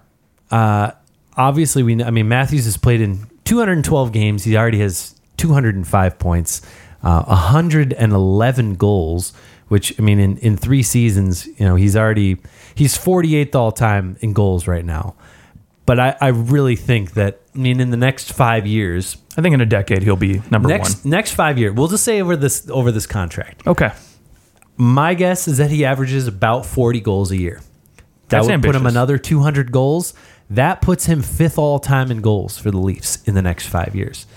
Uh, 0.50 0.92
obviously, 1.36 1.84
we. 1.84 2.02
I 2.04 2.12
mean, 2.12 2.28
Matthews 2.28 2.66
has 2.66 2.78
played 2.78 3.02
in 3.02 3.26
212 3.46 4.12
games. 4.12 4.44
He 4.44 4.56
already 4.58 4.80
has 4.80 5.16
205 5.38 6.18
points, 6.20 6.62
uh, 7.04 7.24
111 7.24 8.76
goals. 8.76 9.34
Which 9.68 10.00
I 10.00 10.02
mean, 10.02 10.18
in 10.20 10.38
in 10.38 10.56
three 10.56 10.82
seasons, 10.82 11.46
you 11.46 11.66
know, 11.66 11.76
he's 11.76 11.98
already 11.98 12.38
he's 12.74 12.98
48th 12.98 13.54
all 13.54 13.74
time 13.74 14.16
in 14.22 14.32
goals 14.32 14.66
right 14.66 14.86
now. 14.86 15.16
But 15.86 16.00
I, 16.00 16.16
I 16.22 16.28
really 16.28 16.76
think 16.76 17.14
that 17.14 17.42
I 17.54 17.58
mean, 17.58 17.80
in 17.80 17.92
the 17.92 17.98
next 17.98 18.32
five 18.32 18.66
years, 18.66 19.18
I 19.38 19.42
think 19.42 19.54
in 19.54 19.62
a 19.62 19.66
decade 19.66 20.04
he'll 20.04 20.16
be 20.16 20.42
number 20.52 20.70
next 20.70 21.04
one. 21.04 21.12
next 21.12 21.32
five 21.32 21.58
year, 21.58 21.74
we'll 21.74 21.88
just 21.88 22.04
say 22.04 22.22
over 22.22 22.36
this 22.36 22.70
over 22.70 22.92
this 22.92 23.08
contract. 23.08 23.66
Okay. 23.68 23.92
My 24.78 25.16
guess 25.16 25.48
is 25.48 25.58
that 25.58 25.72
he 25.72 25.86
averages 25.86 26.28
about 26.28 26.66
40 26.66 27.00
goals 27.02 27.32
a 27.32 27.38
year. 27.38 27.62
That 28.30 28.44
That's 28.44 28.48
would 28.48 28.62
put 28.62 28.76
him 28.76 28.86
another 28.86 29.18
200 29.18 29.72
goals. 29.72 30.14
That 30.50 30.82
puts 30.82 31.06
him 31.06 31.22
fifth 31.22 31.58
all 31.58 31.80
time 31.80 32.12
in 32.12 32.22
goals 32.22 32.58
for 32.58 32.70
the 32.70 32.78
Leafs 32.78 33.24
in 33.24 33.34
the 33.34 33.42
next 33.42 33.68
five 33.68 33.96
years. 33.96 34.28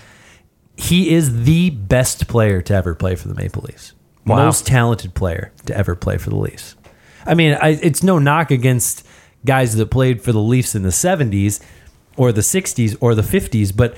He 0.80 1.14
is 1.14 1.44
the 1.44 1.70
best 1.70 2.26
player 2.26 2.62
to 2.62 2.74
ever 2.74 2.94
play 2.94 3.14
for 3.14 3.28
the 3.28 3.34
Maple 3.34 3.62
Leafs. 3.62 3.92
Wow. 4.26 4.36
Most 4.36 4.66
talented 4.66 5.14
player 5.14 5.52
to 5.66 5.76
ever 5.76 5.94
play 5.94 6.18
for 6.18 6.30
the 6.30 6.36
Leafs. 6.36 6.76
I 7.26 7.34
mean, 7.34 7.56
I, 7.60 7.70
it's 7.70 8.02
no 8.02 8.18
knock 8.18 8.50
against 8.50 9.06
guys 9.44 9.76
that 9.76 9.90
played 9.90 10.22
for 10.22 10.32
the 10.32 10.40
Leafs 10.40 10.74
in 10.74 10.82
the 10.82 10.88
70s 10.90 11.62
or 12.16 12.32
the 12.32 12.40
60s 12.40 12.96
or 13.00 13.14
the 13.14 13.22
50s, 13.22 13.74
but 13.74 13.96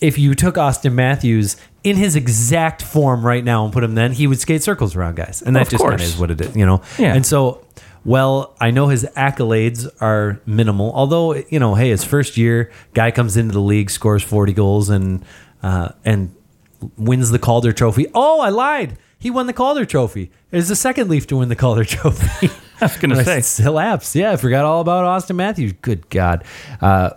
if 0.00 0.18
you 0.18 0.34
took 0.34 0.56
Austin 0.56 0.94
Matthews 0.94 1.56
in 1.84 1.96
his 1.96 2.16
exact 2.16 2.82
form 2.82 3.24
right 3.24 3.44
now 3.44 3.64
and 3.64 3.72
put 3.72 3.82
him 3.84 3.94
then, 3.94 4.12
he 4.12 4.26
would 4.26 4.38
skate 4.38 4.62
circles 4.62 4.94
around 4.96 5.16
guys. 5.16 5.42
And 5.42 5.56
that 5.56 5.62
Of 5.62 5.68
just 5.70 5.82
kind 5.82 5.94
of 5.94 6.00
is 6.02 6.18
what 6.18 6.30
it 6.30 6.40
is, 6.40 6.56
you 6.56 6.64
know? 6.64 6.82
Yeah. 6.98 7.14
And 7.14 7.26
so, 7.26 7.64
well, 8.04 8.54
I 8.60 8.70
know 8.70 8.88
his 8.88 9.04
accolades 9.16 9.88
are 10.00 10.40
minimal, 10.46 10.92
although, 10.94 11.34
you 11.34 11.58
know, 11.58 11.74
hey, 11.74 11.90
his 11.90 12.04
first 12.04 12.36
year, 12.36 12.70
guy 12.94 13.10
comes 13.10 13.36
into 13.36 13.52
the 13.52 13.60
league, 13.60 13.90
scores 13.90 14.22
40 14.22 14.52
goals 14.52 14.88
and, 14.88 15.24
uh, 15.62 15.90
and 16.04 16.34
wins 16.96 17.30
the 17.30 17.38
Calder 17.38 17.72
Trophy. 17.72 18.06
Oh, 18.14 18.40
I 18.40 18.48
lied. 18.50 18.96
He 19.18 19.30
won 19.30 19.46
the 19.46 19.52
Calder 19.52 19.84
Trophy. 19.84 20.30
Is 20.52 20.68
the 20.68 20.76
second 20.76 21.08
Leaf 21.10 21.26
to 21.28 21.36
win 21.36 21.48
the 21.48 21.56
Calder 21.56 21.84
Trophy. 21.86 22.50
I 22.80 22.84
was 22.84 22.96
gonna 22.96 23.16
say. 23.16 23.40
said, 23.40 23.44
Syl 23.44 23.74
Apps. 23.74 24.14
Yeah, 24.14 24.32
I 24.32 24.36
forgot 24.36 24.64
all 24.64 24.80
about 24.80 25.04
Austin 25.04 25.36
Matthews. 25.36 25.72
Good 25.82 26.08
God. 26.10 26.44
Uh, 26.80 27.10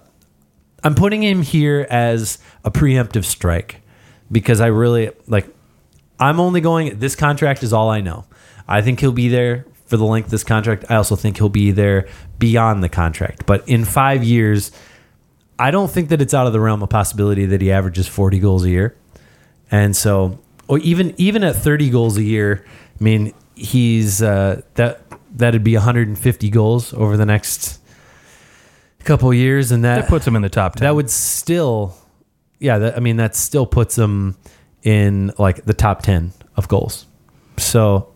I'm 0.84 0.96
putting 0.96 1.22
him 1.22 1.44
here 1.44 1.86
as 1.90 2.40
a 2.66 2.72
preemptive 2.72 3.26
strike 3.26 3.82
because 4.32 4.60
I 4.60 4.68
really 4.68 5.12
like. 5.28 5.48
I'm 6.20 6.40
only 6.40 6.62
going. 6.62 6.98
This 7.00 7.16
contract 7.16 7.62
is 7.62 7.74
all 7.74 7.90
I 7.90 8.02
know. 8.02 8.26
I 8.68 8.82
think 8.82 9.00
he'll 9.00 9.12
be 9.12 9.28
there 9.28 9.66
for 9.86 9.98
the 9.98 10.06
length 10.06 10.26
of 10.28 10.32
this 10.32 10.44
contract. 10.44 10.86
I 10.90 10.96
also 10.96 11.16
think 11.16 11.38
he'll 11.38 11.50
be 11.50 11.72
there 11.72 12.08
beyond 12.40 12.84
the 12.84 12.90
contract. 12.90 13.46
But 13.46 13.68
in 13.68 13.86
five 13.86 14.24
years, 14.24 14.72
I 15.62 15.72
don't 15.72 15.90
think 15.92 16.10
that 16.10 16.22
it's 16.22 16.34
out 16.34 16.48
of 16.48 16.54
the 16.54 16.60
realm 16.60 16.82
of 16.82 16.90
possibility 16.90 17.46
that 17.46 17.62
he 17.62 17.72
averages 17.72 18.08
40 18.08 18.40
goals 18.40 18.64
a 18.66 18.70
year. 18.70 18.96
And 19.70 19.96
so, 19.96 20.40
or 20.68 20.80
even 20.80 21.14
even 21.18 21.44
at 21.44 21.56
30 21.56 21.90
goals 21.90 22.18
a 22.18 22.24
year, 22.24 22.66
I 23.00 23.04
mean, 23.04 23.34
he's 23.56 24.22
uh, 24.22 24.62
that 24.76 25.02
that'd 25.38 25.64
be 25.64 25.76
150 25.76 26.50
goals 26.50 26.94
over 26.94 27.16
the 27.16 27.26
next 27.26 27.80
couple 29.04 29.30
of 29.30 29.36
years, 29.36 29.72
and 29.72 29.84
that 29.84 30.02
That 30.02 30.10
puts 30.10 30.28
him 30.28 30.36
in 30.36 30.42
the 30.42 30.50
top 30.50 30.76
ten. 30.76 30.86
that 30.86 30.96
would 30.96 31.10
still, 31.10 31.96
yeah. 32.60 32.78
That, 32.78 32.98
I 32.98 33.00
mean, 33.00 33.18
that 33.18 33.36
still 33.36 33.66
puts 33.66 33.98
him 33.98 34.36
in 34.84 35.32
like 35.38 35.64
the 35.66 35.74
top 35.74 36.02
10 36.02 36.34
of 36.56 36.68
goals. 36.68 37.06
So 37.58 38.12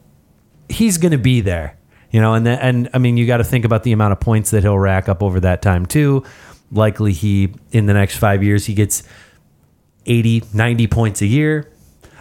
he's 0.67 0.97
going 0.97 1.12
to 1.12 1.17
be 1.19 1.41
there, 1.41 1.77
you 2.12 2.19
know. 2.19 2.34
And 2.34 2.45
that, 2.47 2.60
and 2.62 2.89
I 2.93 2.97
mean, 2.97 3.17
you 3.17 3.27
got 3.27 3.38
to 3.38 3.43
think 3.43 3.65
about 3.65 3.84
the 3.84 3.91
amount 3.91 4.13
of 4.13 4.19
points 4.19 4.51
that 4.51 4.63
he'll 4.63 4.77
rack 4.79 5.08
up 5.08 5.21
over 5.23 5.39
that 5.41 5.62
time 5.62 5.86
too. 5.86 6.23
Likely, 6.71 7.13
he 7.13 7.54
in 7.71 7.86
the 7.86 7.93
next 7.93 8.17
five 8.17 8.43
years 8.43 8.65
he 8.65 8.73
gets 8.73 9.04
80, 10.06 10.43
90 10.54 10.88
points 10.88 11.21
a 11.21 11.25
year. 11.25 11.71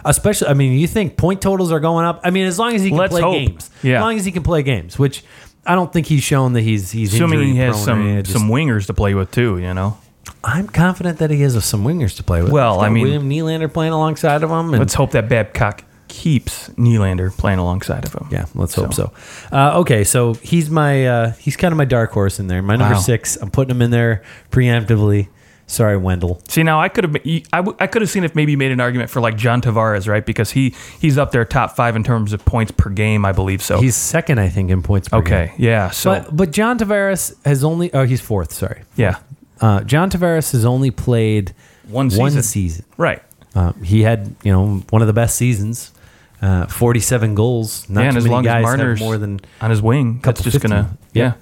Especially, 0.03 0.47
I 0.47 0.53
mean, 0.53 0.77
you 0.77 0.87
think 0.87 1.17
point 1.17 1.41
totals 1.41 1.71
are 1.71 1.79
going 1.79 2.05
up. 2.05 2.21
I 2.23 2.29
mean, 2.29 2.45
as 2.45 2.59
long 2.59 2.73
as 2.75 2.83
he 2.83 2.89
can 2.89 2.97
Let's 2.99 3.11
play 3.11 3.21
hope. 3.21 3.33
games, 3.33 3.69
Yeah. 3.81 3.97
as 3.97 4.01
long 4.01 4.15
as 4.17 4.25
he 4.25 4.31
can 4.31 4.43
play 4.43 4.61
games, 4.61 4.99
which 4.99 5.23
I 5.65 5.73
don't 5.73 5.91
think 5.91 6.05
he's 6.05 6.21
shown 6.21 6.53
that 6.53 6.61
he's 6.61 6.91
he's 6.91 7.11
assuming 7.13 7.39
he 7.53 7.57
has 7.57 7.83
some. 7.83 8.21
Just- 8.23 8.37
some 8.37 8.49
wingers 8.49 8.85
to 8.85 8.93
play 8.93 9.15
with 9.15 9.31
too. 9.31 9.57
You 9.57 9.73
know. 9.73 9.97
I'm 10.43 10.67
confident 10.67 11.17
that 11.19 11.31
he 11.31 11.41
has 11.41 11.63
some 11.65 11.83
wingers 11.83 12.15
to 12.17 12.23
play 12.23 12.43
with. 12.43 12.51
Well, 12.51 12.81
I 12.81 12.89
mean- 12.89 13.03
William 13.03 13.29
Nylander 13.29 13.71
playing 13.73 13.93
alongside 13.93 14.43
of 14.43 14.51
him. 14.51 14.69
And, 14.69 14.77
Let's 14.79 14.93
hope 14.93 15.11
that 15.11 15.27
Babcock 15.27 15.83
keeps 16.15 16.69
Nylander 16.69 17.35
playing 17.37 17.59
alongside 17.59 18.05
of 18.05 18.13
him. 18.13 18.27
yeah, 18.31 18.45
let's 18.55 18.73
hope 18.75 18.93
so. 18.93 19.11
Uh, 19.51 19.79
okay, 19.81 20.03
so 20.03 20.33
he's 20.35 20.69
my 20.69 21.05
uh, 21.05 21.31
he's 21.33 21.57
kind 21.57 21.71
of 21.71 21.77
my 21.77 21.85
dark 21.85 22.11
horse 22.11 22.39
in 22.39 22.47
there. 22.47 22.61
My 22.61 22.75
number 22.75 22.95
Wow. 22.95 23.01
six. 23.01 23.35
I'm 23.37 23.51
putting 23.51 23.75
him 23.75 23.81
in 23.81 23.91
there 23.91 24.23
preemptively. 24.51 25.27
Sorry, 25.67 25.97
Wendel. 25.97 26.41
See, 26.47 26.61
now 26.61 26.79
I 26.79 26.89
could 26.89 27.03
have, 27.05 27.15
I, 27.51 27.57
w- 27.57 27.75
I 27.79 27.87
could 27.87 28.03
have 28.03 28.09
seen 28.11 28.23
if 28.23 28.35
maybe 28.35 28.51
you 28.51 28.57
made 28.57 28.71
an 28.71 28.79
argument 28.79 29.09
for 29.09 29.19
like 29.19 29.35
John 29.35 29.61
Tavares, 29.63 30.07
right? 30.07 30.23
Because 30.23 30.51
he 30.51 30.75
he's 31.01 31.17
up 31.17 31.31
there 31.31 31.43
top 31.43 31.75
five 31.75 31.95
in 31.95 32.03
terms 32.03 32.33
of 32.33 32.45
points 32.45 32.71
per 32.71 32.91
game, 32.91 33.25
I 33.25 33.31
believe. 33.31 33.63
So 33.63 33.79
He's 33.81 33.95
second, 33.95 34.39
I 34.39 34.47
think, 34.47 34.69
in 34.69 34.83
points. 34.83 35.09
Per 35.09 35.17
okay, 35.17 35.47
game. 35.47 35.55
yeah. 35.57 35.89
So 35.89 36.11
but 36.11 36.35
but 36.37 36.51
John 36.51 36.77
Tavares 36.77 37.33
has 37.45 37.63
only. 37.63 37.91
Oh, 37.93 38.05
he's 38.05 38.21
fourth. 38.21 38.53
Sorry. 38.53 38.83
yeah, 38.95 39.17
Uh, 39.59 39.81
John 39.81 40.11
Tavares 40.11 40.51
has 40.51 40.65
only 40.65 40.91
played 40.91 41.53
One 41.87 42.09
One 42.09 42.29
season. 42.31 42.43
season. 42.43 42.85
right. 42.97 43.21
Uh, 43.55 43.71
he 43.83 44.03
had 44.03 44.35
you 44.43 44.51
know 44.51 44.83
one 44.91 45.01
of 45.01 45.07
the 45.07 45.13
best 45.13 45.35
seasons. 45.35 45.91
Uh, 46.41 46.67
47 46.67 47.33
goals. 47.35 47.89
Not 47.89 48.01
yeah, 48.01 48.07
and 48.07 48.13
too 48.13 48.17
as 48.17 48.23
many 48.25 48.33
long 48.35 48.47
as 48.47 48.61
Marner's 48.63 48.99
more 48.99 49.17
than. 49.17 49.39
on 49.61 49.69
his 49.69 49.81
wing, 49.81 50.19
that's 50.21 50.43
just 50.43 50.59
gonna 50.61 50.97
yeah. 51.13 51.33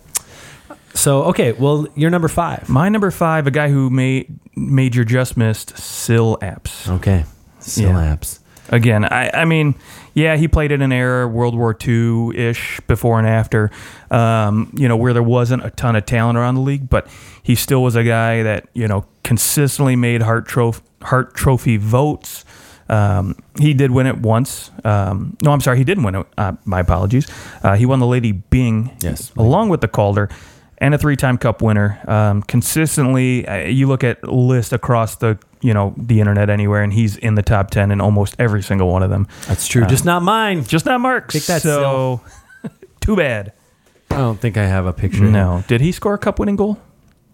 Yeah. 0.69 0.75
So 0.93 1.23
okay, 1.25 1.51
well 1.53 1.87
you're 1.95 2.11
number 2.11 2.27
five. 2.27 2.69
My 2.69 2.89
number 2.89 3.11
five, 3.11 3.47
a 3.47 3.51
guy 3.51 3.69
who 3.69 3.89
made 3.89 4.37
major 4.55 5.03
just 5.03 5.35
missed, 5.35 5.77
Syl 5.77 6.37
Apps. 6.41 6.87
Okay, 6.97 7.25
Syl 7.59 7.89
Yeah. 7.89 8.15
apps. 8.15 8.39
Again, 8.69 9.03
I, 9.03 9.29
I 9.33 9.45
mean, 9.45 9.75
yeah, 10.13 10.37
he 10.37 10.47
played 10.47 10.71
in 10.71 10.81
an 10.81 10.91
era, 10.93 11.27
World 11.27 11.53
War 11.55 11.75
II 11.85 12.35
ish, 12.35 12.79
before 12.87 13.19
and 13.19 13.27
after, 13.27 13.69
um, 14.09 14.71
you 14.75 14.87
know, 14.87 14.95
where 14.95 15.11
there 15.13 15.21
wasn't 15.21 15.65
a 15.65 15.69
ton 15.71 15.95
of 15.97 16.05
talent 16.05 16.37
around 16.37 16.55
the 16.55 16.61
league, 16.61 16.89
but 16.89 17.07
he 17.43 17.55
still 17.55 17.83
was 17.83 17.95
a 17.95 18.03
guy 18.03 18.41
that, 18.41 18.67
you 18.73 18.87
know, 18.87 19.05
consistently 19.23 19.95
made 19.97 20.21
Hart, 20.21 20.47
Trophy 20.47 20.81
Hart 21.01 21.33
Trophy 21.35 21.75
votes. 21.77 22.45
Um, 22.89 23.35
he 23.59 23.73
did 23.73 23.91
win 23.91 24.07
it 24.07 24.17
once. 24.17 24.71
Um, 24.83 25.37
no, 25.41 25.51
I'm 25.51 25.61
sorry, 25.61 25.77
he 25.77 25.83
didn't 25.83 26.03
win 26.03 26.15
it. 26.15 26.27
Uh, 26.37 26.53
my 26.65 26.79
apologies. 26.81 27.27
Uh, 27.63 27.75
he 27.75 27.85
won 27.85 27.99
the 27.99 28.07
Lady 28.07 28.31
Byng, 28.31 28.91
Yes. 29.01 29.31
along 29.37 29.69
with 29.69 29.81
the 29.81 29.87
Calder, 29.87 30.29
and 30.79 30.93
a 30.93 30.97
three-time 30.97 31.37
Cup 31.37 31.61
winner. 31.61 31.99
Um, 32.07 32.41
consistently, 32.43 33.47
uh, 33.47 33.67
you 33.67 33.87
look 33.87 34.03
at 34.03 34.23
list 34.27 34.73
across 34.73 35.15
the 35.15 35.37
you 35.61 35.73
know 35.73 35.93
the 35.95 36.19
internet 36.19 36.49
anywhere, 36.49 36.83
and 36.83 36.91
he's 36.91 37.15
in 37.15 37.35
the 37.35 37.41
top 37.41 37.71
ten 37.71 37.89
in 37.91 38.01
almost 38.01 38.35
every 38.37 38.61
single 38.61 38.89
one 38.89 39.01
of 39.01 39.09
them. 39.09 39.27
That's 39.47 39.65
true. 39.67 39.85
Just 39.85 40.03
not 40.03 40.21
mine. 40.21 40.65
Just 40.65 40.85
not 40.85 40.99
Mark's. 40.99 41.33
Take 41.33 41.45
that, 41.45 41.61
so 41.61 42.19
too 42.99 43.15
bad. 43.15 43.53
I 44.11 44.17
don't 44.17 44.39
think 44.39 44.57
I 44.57 44.65
have 44.65 44.85
a 44.85 44.91
picture. 44.93 45.23
No, 45.23 45.63
did 45.69 45.79
he 45.81 45.91
score 45.93 46.15
a 46.15 46.17
Cup 46.17 46.37
winning 46.37 46.57
goal? 46.57 46.79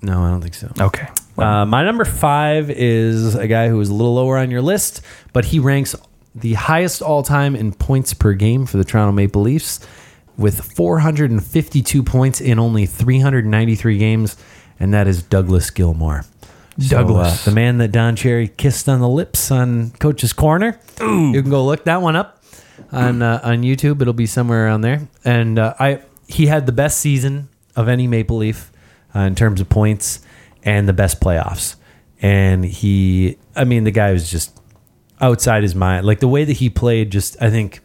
no, 0.01 0.21
I 0.23 0.29
don't 0.29 0.41
think 0.41 0.53
so. 0.53 0.71
Okay. 0.79 1.07
Uh, 1.41 1.65
my 1.65 1.83
number 1.83 2.05
five 2.05 2.69
is 2.69 3.35
a 3.35 3.47
guy 3.47 3.69
who 3.69 3.79
is 3.79 3.89
a 3.89 3.93
little 3.93 4.15
lower 4.15 4.37
on 4.37 4.51
your 4.51 4.61
list, 4.61 5.01
but 5.33 5.45
he 5.45 5.59
ranks 5.59 5.95
the 6.35 6.53
highest 6.53 7.01
all 7.01 7.23
time 7.23 7.55
in 7.55 7.73
points 7.73 8.13
per 8.13 8.33
game 8.33 8.65
for 8.65 8.77
the 8.77 8.83
Toronto 8.83 9.11
Maple 9.11 9.41
Leafs 9.41 9.79
with 10.37 10.63
452 10.73 12.03
points 12.03 12.39
in 12.39 12.59
only 12.59 12.85
393 12.85 13.97
games, 13.97 14.37
and 14.79 14.93
that 14.93 15.07
is 15.07 15.21
Douglas 15.23 15.69
Gilmour. 15.69 16.25
So, 16.79 16.97
Douglas. 16.97 17.41
uh, 17.45 17.49
the 17.49 17.55
man 17.55 17.77
that 17.79 17.91
Don 17.91 18.15
Cherry 18.15 18.47
kissed 18.47 18.87
on 18.87 19.01
the 19.01 19.09
lips 19.09 19.51
on 19.51 19.91
Coach's 19.91 20.31
Corner. 20.31 20.79
You 21.01 21.41
can 21.41 21.49
go 21.49 21.65
look 21.65 21.83
that 21.85 22.01
one 22.01 22.15
up. 22.15 22.41
on 22.91 23.21
uh, 23.21 23.41
on 23.43 23.63
YouTube. 23.63 24.01
It'll 24.01 24.13
be 24.13 24.25
somewhere 24.25 24.65
around 24.65 24.81
there. 24.81 25.07
And 25.25 25.59
uh, 25.59 25.73
I 25.77 26.01
he 26.27 26.45
had 26.45 26.65
the 26.65 26.71
best 26.71 26.99
season 26.99 27.49
of 27.75 27.89
any 27.89 28.07
Maple 28.07 28.37
Leaf 28.37 28.71
uh, 29.13 29.19
in 29.19 29.35
terms 29.35 29.59
of 29.59 29.67
points 29.67 30.21
and 30.63 30.87
the 30.87 30.93
best 30.93 31.19
playoffs. 31.21 31.75
And 32.21 32.65
he, 32.65 33.37
I 33.55 33.63
mean, 33.63 33.83
the 33.83 33.91
guy 33.91 34.11
was 34.11 34.29
just 34.29 34.59
outside 35.21 35.63
his 35.63 35.75
mind. 35.75 36.05
Like 36.05 36.19
the 36.19 36.27
way 36.27 36.43
that 36.43 36.57
he 36.57 36.69
played, 36.69 37.11
just 37.11 37.41
I 37.41 37.49
think 37.49 37.81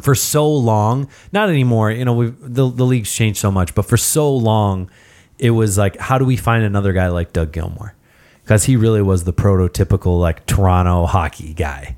for 0.00 0.14
so 0.14 0.50
long, 0.52 1.08
not 1.32 1.48
anymore. 1.48 1.90
You 1.90 2.04
know, 2.04 2.14
we 2.14 2.32
the 2.40 2.68
the 2.70 2.84
league's 2.84 3.12
changed 3.12 3.38
so 3.38 3.50
much, 3.50 3.74
but 3.74 3.86
for 3.86 3.96
so 3.96 4.34
long, 4.34 4.90
it 5.38 5.50
was 5.50 5.78
like, 5.78 5.96
how 5.96 6.18
do 6.18 6.24
we 6.24 6.36
find 6.36 6.64
another 6.64 6.92
guy 6.92 7.08
like 7.08 7.32
Doug 7.32 7.52
Gilmour? 7.52 7.94
Because 8.42 8.64
he 8.64 8.76
really 8.76 9.02
was 9.02 9.24
the 9.24 9.32
prototypical 9.32 10.20
like 10.20 10.46
Toronto 10.46 11.06
hockey 11.06 11.52
guy, 11.52 11.96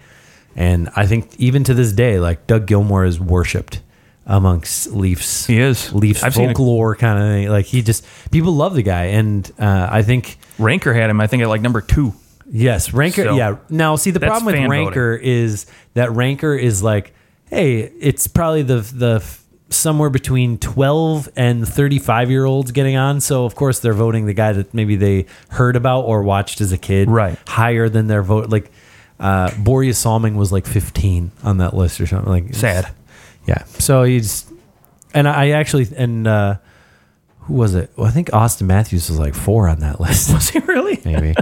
and 0.56 0.88
I 0.96 1.06
think 1.06 1.34
even 1.38 1.64
to 1.64 1.74
this 1.74 1.92
day, 1.92 2.18
like 2.18 2.46
Doug 2.46 2.66
Gilmour 2.66 3.04
is 3.04 3.20
worshipped 3.20 3.82
amongst 4.28 4.92
Leafs. 4.92 5.46
He 5.46 5.58
is. 5.58 5.92
Leafs 5.92 6.22
I've 6.22 6.34
folklore 6.34 6.94
kind 6.94 7.18
of 7.18 7.24
thing. 7.24 7.48
Like 7.48 7.66
he 7.66 7.82
just 7.82 8.04
people 8.30 8.52
love 8.52 8.74
the 8.74 8.82
guy, 8.82 9.06
and 9.06 9.50
uh, 9.58 9.88
I 9.90 10.02
think 10.02 10.38
Ranker 10.58 10.94
had 10.94 11.10
him, 11.10 11.20
I 11.20 11.26
think, 11.26 11.42
at 11.42 11.48
like 11.48 11.62
number 11.62 11.80
two. 11.80 12.12
Yes, 12.50 12.92
Ranker. 12.94 13.24
So, 13.24 13.36
yeah. 13.36 13.56
Now, 13.68 13.96
see, 13.96 14.10
the 14.10 14.20
problem 14.20 14.46
with 14.46 14.70
Ranker 14.70 15.14
is 15.14 15.66
that 15.94 16.12
Ranker 16.12 16.54
is 16.54 16.82
like, 16.82 17.12
hey, 17.50 17.80
it's 17.80 18.26
probably 18.26 18.62
the 18.62 18.80
the 18.80 19.38
somewhere 19.70 20.10
between 20.10 20.58
twelve 20.58 21.28
and 21.36 21.66
thirty 21.66 21.98
five 21.98 22.30
year 22.30 22.44
olds 22.44 22.70
getting 22.72 22.96
on. 22.96 23.20
So 23.20 23.44
of 23.44 23.54
course 23.54 23.80
they're 23.80 23.92
voting 23.92 24.26
the 24.26 24.34
guy 24.34 24.52
that 24.52 24.72
maybe 24.72 24.96
they 24.96 25.26
heard 25.50 25.76
about 25.76 26.02
or 26.02 26.22
watched 26.22 26.60
as 26.60 26.72
a 26.72 26.78
kid, 26.78 27.10
Right. 27.10 27.38
Higher 27.46 27.88
than 27.88 28.06
their 28.06 28.22
vote. 28.22 28.48
Like 28.48 28.70
uh, 29.20 29.48
Borje 29.50 29.94
Salming 29.94 30.36
was 30.36 30.52
like 30.52 30.66
fifteen 30.66 31.32
on 31.42 31.58
that 31.58 31.74
list 31.74 32.00
or 32.00 32.06
something. 32.06 32.30
Like 32.30 32.54
Sad. 32.54 32.88
Yeah. 33.48 33.64
So 33.64 34.04
he's, 34.04 34.44
and 35.14 35.26
I 35.28 35.50
actually 35.50 35.88
and. 35.96 36.26
uh 36.28 36.56
who 37.40 37.54
was 37.54 37.74
it? 37.74 37.90
Well, 37.96 38.06
I 38.06 38.10
think 38.10 38.34
Austin 38.34 38.66
Matthews 38.66 39.08
was 39.08 39.18
like 39.18 39.34
four 39.34 39.68
on 39.70 39.80
that 39.80 39.98
list 40.02 40.30
Was 40.34 40.50
he 40.50 40.58
really? 40.58 41.00
maybe. 41.06 41.34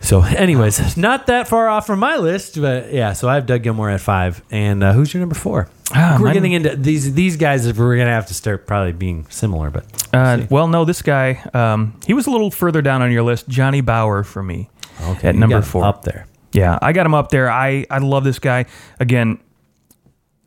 so, 0.00 0.22
anyways, 0.22 0.96
not 0.96 1.26
that 1.26 1.48
far 1.48 1.68
off 1.68 1.84
from 1.86 1.98
my 1.98 2.16
list, 2.16 2.60
but 2.60 2.92
yeah. 2.92 3.12
So 3.12 3.28
I 3.28 3.34
have 3.34 3.46
Doug 3.46 3.64
Gilmour 3.64 3.90
at 3.92 4.00
five, 4.00 4.40
and 4.52 4.84
uh, 4.84 4.92
who's 4.92 5.12
your 5.12 5.18
number 5.20 5.34
four? 5.34 5.68
Ah, 5.92 6.16
we're 6.20 6.26
mine- 6.26 6.34
getting 6.34 6.52
into 6.52 6.76
these 6.76 7.12
these 7.14 7.36
guys. 7.36 7.66
We're 7.76 7.96
gonna 7.96 8.10
have 8.12 8.26
to 8.26 8.34
start 8.34 8.68
probably 8.68 8.92
being 8.92 9.26
similar, 9.30 9.70
but 9.70 9.84
Uh, 10.12 10.46
well, 10.48 10.68
no, 10.68 10.84
this 10.84 11.02
guy, 11.02 11.42
um, 11.52 11.98
he 12.06 12.14
was 12.14 12.28
a 12.28 12.30
little 12.30 12.52
further 12.52 12.80
down 12.80 13.02
on 13.02 13.10
your 13.10 13.24
list. 13.24 13.48
Johnny 13.48 13.80
Bower 13.80 14.22
for 14.22 14.44
me. 14.44 14.70
okay, 15.02 15.28
at 15.30 15.34
you 15.34 15.40
number 15.40 15.56
got 15.58 15.66
four. 15.66 15.84
up 15.84 16.04
there. 16.04 16.26
Yeah, 16.52 16.78
I 16.80 16.92
got 16.92 17.04
him 17.04 17.14
up 17.14 17.30
there. 17.30 17.50
I, 17.50 17.84
I 17.90 17.98
love 17.98 18.22
this 18.22 18.38
guy. 18.38 18.66
Again, 19.00 19.38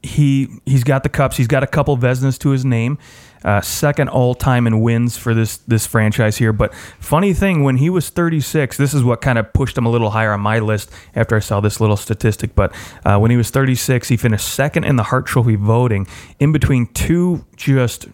he 0.04 0.50
he's 0.66 0.84
got 0.84 1.04
the 1.04 1.10
cups. 1.10 1.38
He's 1.38 1.48
got 1.48 1.64
a 1.64 1.68
couple 1.68 1.98
Vezinas 1.98 2.40
to 2.40 2.50
his 2.50 2.66
name. 2.66 2.98
Uh, 3.44 3.60
second 3.60 4.08
all 4.08 4.36
time 4.36 4.68
in 4.68 4.82
wins 4.82 5.18
for 5.18 5.34
this 5.34 5.58
this 5.58 5.88
franchise 5.88 6.38
here. 6.38 6.54
But 6.54 6.74
funny 7.00 7.34
thing, 7.34 7.64
when 7.64 7.78
he 7.78 7.90
was 7.90 8.10
36, 8.10 8.78
this 8.78 8.94
is 8.94 9.04
what 9.04 9.22
kind 9.22 9.40
of 9.40 9.52
pushed 9.54 9.78
him 9.78 9.86
a 9.86 9.90
little 9.90 10.12
higher 10.12 10.32
on 10.32 10.42
my 10.42 10.60
list 10.60 10.92
after 11.16 11.36
I 11.36 11.40
saw 11.40 11.60
this 11.60 11.80
little 11.80 11.98
statistic. 11.98 12.56
But 12.56 12.74
uh, 13.04 13.18
when 13.20 13.32
he 13.32 13.38
was 13.38 13.50
36, 13.50 14.10
he 14.10 14.18
finished 14.18 14.48
second 14.48 14.84
in 14.84 14.96
the 14.96 15.04
Hart 15.04 15.26
Trophy 15.26 15.56
voting, 15.56 16.08
in 16.40 16.52
between 16.52 16.88
two 16.88 17.46
just 17.56 18.08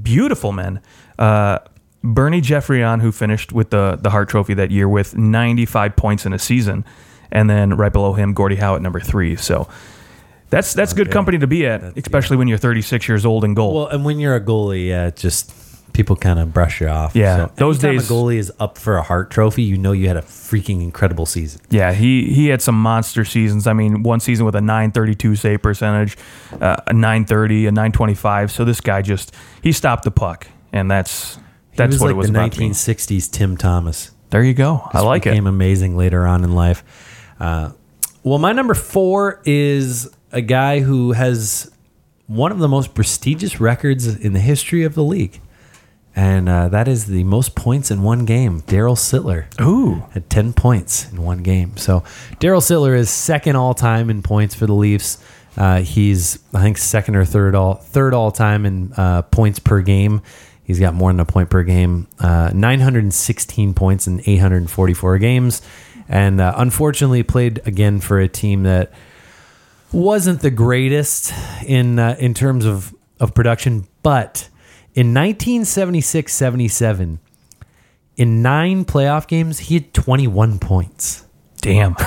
beautiful 0.00 0.52
men. 0.52 0.80
Uh, 1.18 1.58
Bernie 2.02 2.40
Geoffrion, 2.40 3.00
who 3.00 3.12
finished 3.12 3.52
with 3.52 3.70
the 3.70 3.98
the 4.00 4.10
Hart 4.10 4.28
Trophy 4.28 4.54
that 4.54 4.70
year 4.70 4.88
with 4.88 5.16
95 5.16 5.96
points 5.96 6.26
in 6.26 6.32
a 6.32 6.38
season, 6.38 6.84
and 7.30 7.48
then 7.48 7.76
right 7.76 7.92
below 7.92 8.14
him, 8.14 8.32
Gordie 8.32 8.56
Howe 8.56 8.76
at 8.76 8.82
number 8.82 9.00
three. 9.00 9.36
So 9.36 9.68
that's 10.52 10.74
that's 10.74 10.92
good 10.92 11.10
company 11.10 11.38
to 11.38 11.46
be 11.48 11.66
at, 11.66 11.96
especially 11.98 12.36
when 12.36 12.46
you're 12.46 12.58
36 12.58 13.08
years 13.08 13.26
old 13.26 13.42
and 13.44 13.56
goal. 13.56 13.74
Well, 13.74 13.86
and 13.88 14.04
when 14.04 14.20
you're 14.20 14.36
a 14.36 14.40
goalie, 14.40 14.88
yeah, 14.88 15.06
it 15.08 15.16
just 15.16 15.52
people 15.92 16.14
kind 16.16 16.38
of 16.38 16.54
brush 16.54 16.80
you 16.80 16.88
off. 16.88 17.14
Yeah, 17.16 17.48
those 17.56 17.82
anytime 17.84 17.98
days- 17.98 18.10
a 18.10 18.12
goalie 18.14 18.36
is 18.36 18.52
up 18.60 18.78
for 18.78 18.96
a 18.96 19.02
Hart 19.02 19.30
Trophy, 19.30 19.62
you 19.62 19.76
know 19.76 19.92
you 19.92 20.08
had 20.08 20.16
a 20.16 20.22
freaking 20.22 20.80
incredible 20.82 21.26
season. 21.26 21.60
yeah, 21.70 21.92
he 21.92 22.32
he 22.32 22.48
had 22.48 22.62
some 22.62 22.80
monster 22.80 23.24
seasons. 23.24 23.66
I 23.66 23.72
mean, 23.72 24.02
one 24.02 24.20
season 24.20 24.46
with 24.46 24.54
a 24.54 24.60
932 24.60 25.36
save 25.36 25.62
percentage, 25.62 26.16
uh, 26.60 26.76
a 26.86 26.92
930, 26.92 27.66
a 27.66 27.70
925. 27.72 28.52
So 28.52 28.64
this 28.64 28.80
guy 28.80 29.02
just 29.02 29.34
he 29.62 29.72
stopped 29.72 30.04
the 30.04 30.10
puck, 30.10 30.46
and 30.72 30.90
that's 30.90 31.36
He 31.36 31.42
that's 31.76 31.92
was 31.94 32.00
what 32.00 32.06
like 32.06 32.14
it 32.14 32.16
was 32.18 32.26
the 32.30 32.38
about. 32.38 32.52
to 32.52 32.60
me. 32.60 32.70
1960s 32.70 33.30
Tim 33.30 33.56
Thomas. 33.56 34.10
There 34.30 34.42
you 34.42 34.54
go. 34.54 34.88
I 34.92 35.00
like 35.00 35.26
it. 35.26 35.30
became 35.30 35.46
amazing 35.46 35.96
later 35.96 36.26
on 36.26 36.42
in 36.44 36.54
life. 36.54 36.82
Uh, 37.38 37.72
well, 38.22 38.38
my 38.38 38.52
number 38.52 38.72
four 38.74 39.42
is 39.44 40.08
a 40.32 40.40
guy 40.40 40.80
who 40.80 41.12
has 41.12 41.70
one 42.26 42.50
of 42.50 42.58
the 42.58 42.68
most 42.68 42.94
prestigious 42.94 43.60
records 43.60 44.06
in 44.06 44.32
the 44.32 44.40
history 44.40 44.84
of 44.84 44.94
the 44.94 45.04
league, 45.04 45.40
and 46.16 46.48
uh, 46.48 46.68
that 46.68 46.88
is 46.88 47.06
the 47.06 47.24
most 47.24 47.54
points 47.54 47.90
in 47.90 48.02
one 48.02 48.24
game. 48.24 48.62
Daryl 48.62 48.96
Sittler 48.96 49.44
Ooh, 49.60 50.04
had 50.12 50.28
ten 50.30 50.52
points 50.52 51.10
in 51.12 51.22
one 51.22 51.42
game. 51.42 51.76
So 51.76 52.00
Daryl 52.40 52.60
Sittler 52.60 52.96
is 52.96 53.10
second 53.10 53.56
all 53.56 53.74
time 53.74 54.10
in 54.10 54.22
points 54.22 54.54
for 54.54 54.66
the 54.66 54.74
Leafs. 54.74 55.22
Uh, 55.56 55.80
he's 55.80 56.38
I 56.54 56.62
think 56.62 56.78
second 56.78 57.16
or 57.16 57.24
third 57.24 57.54
all 57.54 57.74
third 57.74 58.14
all 58.14 58.30
time 58.30 58.64
in 58.64 58.92
uh, 58.94 59.22
points 59.22 59.58
per 59.58 59.82
game. 59.82 60.22
He's 60.64 60.78
got 60.80 60.94
more 60.94 61.10
than 61.10 61.20
a 61.20 61.24
point 61.24 61.50
per 61.50 61.64
game. 61.64 62.06
Uh, 62.18 62.50
916 62.54 63.74
points 63.74 64.06
in 64.06 64.22
844 64.24 65.18
games, 65.18 65.60
and 66.08 66.40
uh, 66.40 66.54
unfortunately 66.56 67.22
played 67.22 67.60
again 67.66 68.00
for 68.00 68.20
a 68.20 68.28
team 68.28 68.62
that 68.62 68.92
wasn't 69.92 70.40
the 70.40 70.50
greatest 70.50 71.32
in 71.66 71.98
uh, 71.98 72.16
in 72.18 72.34
terms 72.34 72.64
of 72.64 72.94
of 73.20 73.34
production, 73.34 73.86
but 74.02 74.48
in 74.94 75.14
1976-77, 75.14 77.18
in 78.16 78.42
nine 78.42 78.84
playoff 78.84 79.26
games, 79.26 79.60
he 79.60 79.74
had 79.74 79.94
21 79.94 80.58
points. 80.58 81.24
damn. 81.60 81.94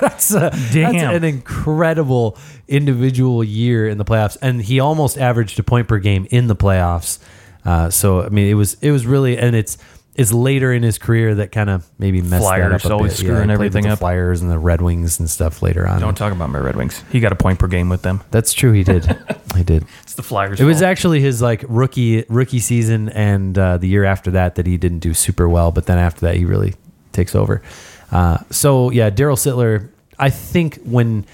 That's, 0.00 0.32
a, 0.32 0.50
Damn. 0.72 0.92
that's 0.92 1.16
an 1.16 1.24
incredible 1.24 2.38
individual 2.68 3.42
year 3.42 3.88
in 3.88 3.98
the 3.98 4.04
playoffs, 4.04 4.36
and 4.40 4.62
he 4.62 4.78
almost 4.78 5.18
averaged 5.18 5.58
a 5.58 5.64
point 5.64 5.88
per 5.88 5.98
game 5.98 6.24
in 6.30 6.46
the 6.46 6.54
playoffs. 6.54 7.18
Uh, 7.64 7.90
so 7.90 8.22
I 8.22 8.28
mean, 8.28 8.46
it 8.46 8.54
was 8.54 8.76
it 8.80 8.92
was 8.92 9.08
really, 9.08 9.36
and 9.36 9.56
it's 9.56 9.76
it's 10.18 10.32
later 10.32 10.72
in 10.72 10.82
his 10.82 10.98
career 10.98 11.36
that 11.36 11.52
kind 11.52 11.70
of 11.70 11.88
maybe 11.96 12.20
messed 12.20 12.42
Flyers 12.42 12.82
that 12.82 12.86
up 12.86 12.90
a 12.90 12.92
always 12.92 13.12
bit. 13.12 13.18
screwing 13.18 13.42
he 13.42 13.46
played 13.46 13.50
with 13.50 13.54
everything 13.54 13.84
the 13.84 13.90
up. 13.90 14.00
Flyers 14.00 14.42
and 14.42 14.50
the 14.50 14.58
Red 14.58 14.82
Wings 14.82 15.20
and 15.20 15.30
stuff 15.30 15.62
later 15.62 15.86
on. 15.86 16.00
Don't 16.00 16.16
talk 16.16 16.32
about 16.32 16.50
my 16.50 16.58
Red 16.58 16.74
Wings. 16.74 17.04
He 17.12 17.20
got 17.20 17.30
a 17.30 17.36
point 17.36 17.60
per 17.60 17.68
game 17.68 17.88
with 17.88 18.02
them. 18.02 18.20
That's 18.32 18.52
true. 18.52 18.72
He 18.72 18.82
did. 18.82 19.04
he 19.56 19.62
did. 19.62 19.84
It's 20.02 20.14
the 20.14 20.24
Flyers. 20.24 20.60
It 20.60 20.64
was 20.64 20.82
actually 20.82 21.20
his 21.20 21.40
like 21.40 21.64
rookie 21.68 22.24
rookie 22.28 22.58
season 22.58 23.10
and 23.10 23.56
uh, 23.56 23.78
the 23.78 23.86
year 23.86 24.04
after 24.04 24.32
that 24.32 24.56
that 24.56 24.66
he 24.66 24.76
didn't 24.76 24.98
do 24.98 25.14
super 25.14 25.48
well, 25.48 25.70
but 25.70 25.86
then 25.86 25.98
after 25.98 26.22
that 26.22 26.34
he 26.34 26.44
really 26.44 26.74
takes 27.12 27.36
over. 27.36 27.62
Uh, 28.10 28.38
so 28.50 28.90
yeah, 28.90 29.10
Daryl 29.10 29.36
Sittler. 29.36 29.88
I 30.18 30.30
think 30.30 30.80
when 30.82 31.26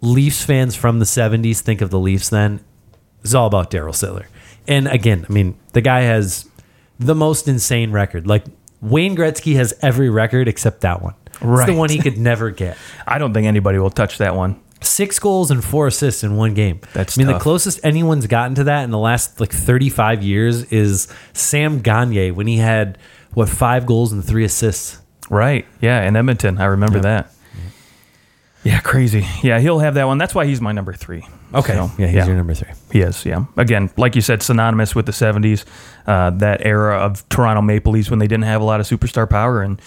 Leafs 0.00 0.44
fans 0.44 0.76
from 0.76 1.00
the 1.00 1.06
'70s 1.06 1.58
think 1.58 1.80
of 1.80 1.90
the 1.90 1.98
Leafs, 1.98 2.28
then 2.28 2.60
it's 3.24 3.34
all 3.34 3.48
about 3.48 3.72
Daryl 3.72 3.88
Sittler. 3.88 4.26
And 4.68 4.86
again, 4.86 5.26
I 5.28 5.32
mean, 5.32 5.56
the 5.72 5.80
guy 5.80 6.02
has 6.02 6.48
the 6.98 7.14
most 7.14 7.48
insane 7.48 7.92
record. 7.92 8.26
Like 8.26 8.44
Wayne 8.80 9.16
Gretzky 9.16 9.56
has 9.56 9.74
every 9.82 10.10
record 10.10 10.48
except 10.48 10.80
that 10.82 11.02
one. 11.02 11.14
It's 11.40 11.66
the 11.66 11.74
one 11.74 11.90
he 11.90 11.98
could 11.98 12.16
never 12.18 12.50
get 12.50 12.78
I 13.06 13.18
don't 13.18 13.34
think 13.34 13.46
anybody 13.46 13.78
will 13.78 13.90
touch 13.90 14.18
that 14.18 14.34
one. 14.34 14.60
six 14.80 15.18
goals 15.18 15.50
and 15.50 15.62
four 15.64 15.86
assists 15.86 16.24
in 16.24 16.36
one 16.36 16.54
game. 16.54 16.80
That's 16.94 17.18
I 17.18 17.22
mean, 17.22 17.32
the 17.32 17.38
closest 17.38 17.80
anyone's 17.84 18.26
gotten 18.26 18.54
to 18.56 18.64
that 18.64 18.84
in 18.84 18.90
the 18.90 18.98
last 18.98 19.38
like 19.40 19.52
35 19.52 20.22
years 20.22 20.64
is 20.72 21.08
Sam 21.34 21.80
Gagner 21.80 22.32
when 22.32 22.46
he 22.46 22.56
had 22.56 22.96
what 23.34 23.48
five 23.48 23.84
goals 23.86 24.12
and 24.12 24.24
three 24.24 24.44
assists. 24.44 24.98
Right. 25.28 25.66
Yeah, 25.80 26.02
in 26.02 26.16
Edmonton. 26.16 26.58
I 26.58 26.66
remember 26.66 27.00
that. 27.00 27.32
Yeah, 28.66 28.80
crazy. 28.80 29.24
Yeah, 29.44 29.60
he'll 29.60 29.78
have 29.78 29.94
that 29.94 30.08
one. 30.08 30.18
That's 30.18 30.34
why 30.34 30.44
he's 30.44 30.60
my 30.60 30.72
number 30.72 30.92
three. 30.92 31.24
So, 31.74 31.90
yeah, 31.98 32.06
he's 32.08 32.26
your 32.26 32.34
number 32.36 32.52
three. 32.52 32.70
He 32.90 33.00
is, 33.00 33.24
yeah. 33.24 33.44
Again, 33.56 33.90
like 33.96 34.16
you 34.16 34.20
said, 34.20 34.42
synonymous 34.42 34.92
with 34.92 35.06
the 35.06 35.12
70s, 35.12 35.64
uh, 36.08 36.30
that 36.30 36.66
era 36.66 36.96
of 36.98 37.26
Toronto 37.28 37.62
Maple 37.62 37.92
Leafs 37.92 38.10
when 38.10 38.18
they 38.18 38.26
didn't 38.26 38.44
have 38.44 38.60
a 38.60 38.64
lot 38.64 38.80
of 38.80 38.86
superstar 38.86 39.30
power. 39.30 39.62
And 39.62 39.80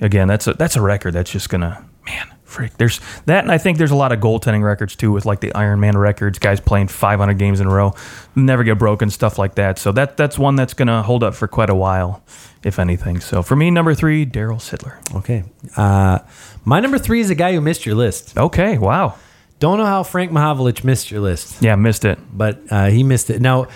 again, 0.00 0.26
that's 0.26 0.48
a, 0.48 0.54
that's 0.54 0.74
a 0.74 0.82
record 0.82 1.14
that's 1.14 1.30
just 1.30 1.48
going 1.48 1.60
to, 1.60 1.84
man, 2.06 2.33
freak. 2.54 2.76
There's 2.78 3.00
that. 3.26 3.44
And 3.44 3.52
I 3.52 3.58
think 3.58 3.78
there's 3.78 3.90
a 3.90 3.96
lot 3.96 4.12
of 4.12 4.20
goaltending 4.20 4.62
records 4.64 4.96
too 4.96 5.12
with 5.12 5.26
like 5.26 5.40
the 5.40 5.52
Iron 5.54 5.80
Man 5.80 5.96
records, 5.98 6.38
guys 6.38 6.60
playing 6.60 6.88
500 6.88 7.34
games 7.38 7.60
in 7.60 7.66
a 7.66 7.70
row, 7.70 7.94
never 8.34 8.64
get 8.64 8.78
broken, 8.78 9.10
stuff 9.10 9.38
like 9.38 9.56
that. 9.56 9.78
So 9.78 9.92
that 9.92 10.16
that's 10.16 10.38
one 10.38 10.56
that's 10.56 10.74
going 10.74 10.88
to 10.88 11.02
hold 11.02 11.22
up 11.22 11.34
for 11.34 11.46
quite 11.48 11.68
a 11.70 11.74
while, 11.74 12.22
if 12.62 12.78
anything. 12.78 13.20
So 13.20 13.42
for 13.42 13.56
me, 13.56 13.70
number 13.70 13.94
three, 13.94 14.24
Daryl 14.24 14.56
Sittler. 14.58 14.96
Okay. 15.16 15.44
Uh, 15.76 16.20
my 16.64 16.80
number 16.80 16.98
three 16.98 17.20
is 17.20 17.28
a 17.30 17.34
guy 17.34 17.52
who 17.52 17.60
missed 17.60 17.84
your 17.84 17.94
list. 17.96 18.36
Okay, 18.38 18.78
wow. 18.78 19.16
Don't 19.60 19.78
know 19.78 19.86
how 19.86 20.02
Frank 20.02 20.32
Mahovlich 20.32 20.82
missed 20.84 21.10
your 21.10 21.20
list, 21.20 21.62
Yeah, 21.62 21.76
missed 21.76 22.04
it. 22.04 22.18
but 22.32 22.60
uh, 22.70 22.86
he 22.86 23.02
missed 23.02 23.30
it. 23.30 23.40
Now, 23.40 23.68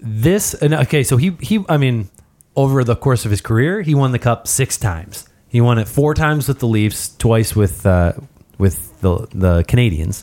this 0.00 0.54
okay, 0.62 1.02
so 1.02 1.16
he 1.16 1.36
he 1.40 1.64
I 1.68 1.76
mean, 1.76 2.08
over 2.56 2.84
the 2.84 2.96
course 2.96 3.24
of 3.24 3.30
his 3.30 3.40
career, 3.40 3.82
he 3.82 3.94
won 3.94 4.12
the 4.12 4.18
cup 4.18 4.46
six 4.48 4.76
times. 4.76 5.27
He 5.48 5.60
won 5.60 5.78
it 5.78 5.88
four 5.88 6.14
times 6.14 6.46
with 6.48 6.58
the 6.58 6.66
Leafs, 6.68 7.16
twice 7.16 7.56
with 7.56 7.86
uh, 7.86 8.12
with 8.58 9.00
the 9.00 9.26
the 9.32 9.64
Canadiens. 9.64 10.22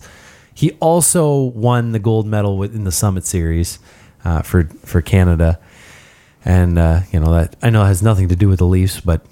he 0.54 0.72
also 0.80 1.36
won 1.42 1.92
the 1.92 2.00
gold 2.00 2.28
medal 2.28 2.62
in 2.64 2.84
the 2.84 2.92
Summit 2.92 3.26
Series 3.26 3.80
uh, 4.24 4.42
for 4.44 4.66
for 4.84 5.02
Canada, 5.02 5.60
and 6.44 6.78
uh, 6.78 7.02
you 7.12 7.20
know 7.20 7.34
that 7.34 7.56
I 7.62 7.70
know 7.72 7.84
it 7.84 7.88
has 7.88 8.04
nothing 8.04 8.30
to 8.30 8.36
do 8.36 8.48
with 8.50 8.60
the 8.60 8.68
Leafs, 8.68 9.00
but 9.02 9.26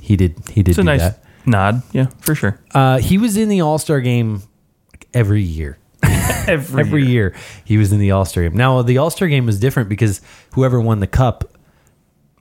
he 0.00 0.16
did 0.16 0.36
he 0.50 0.62
did 0.62 0.70
It's 0.70 0.78
a 0.78 0.82
do 0.82 0.86
nice 0.86 1.00
that. 1.00 1.24
nod. 1.46 1.82
Yeah, 1.92 2.06
for 2.20 2.34
sure. 2.34 2.60
Uh, 2.72 2.98
he 2.98 3.18
was 3.18 3.36
in 3.36 3.48
the 3.48 3.60
All 3.62 3.78
Star 3.78 4.00
game 4.00 4.42
every 5.12 5.42
year. 5.42 5.78
Every, 6.46 6.80
Every 6.80 7.06
year 7.06 7.34
he 7.64 7.78
was 7.78 7.90
in 7.90 7.98
the 7.98 8.10
All 8.10 8.26
Star 8.26 8.42
game. 8.42 8.54
Now 8.54 8.82
the 8.82 8.98
All 8.98 9.08
Star 9.10 9.26
game 9.28 9.46
was 9.46 9.58
different 9.58 9.88
because 9.88 10.20
whoever 10.52 10.78
won 10.78 11.00
the 11.00 11.06
cup, 11.06 11.53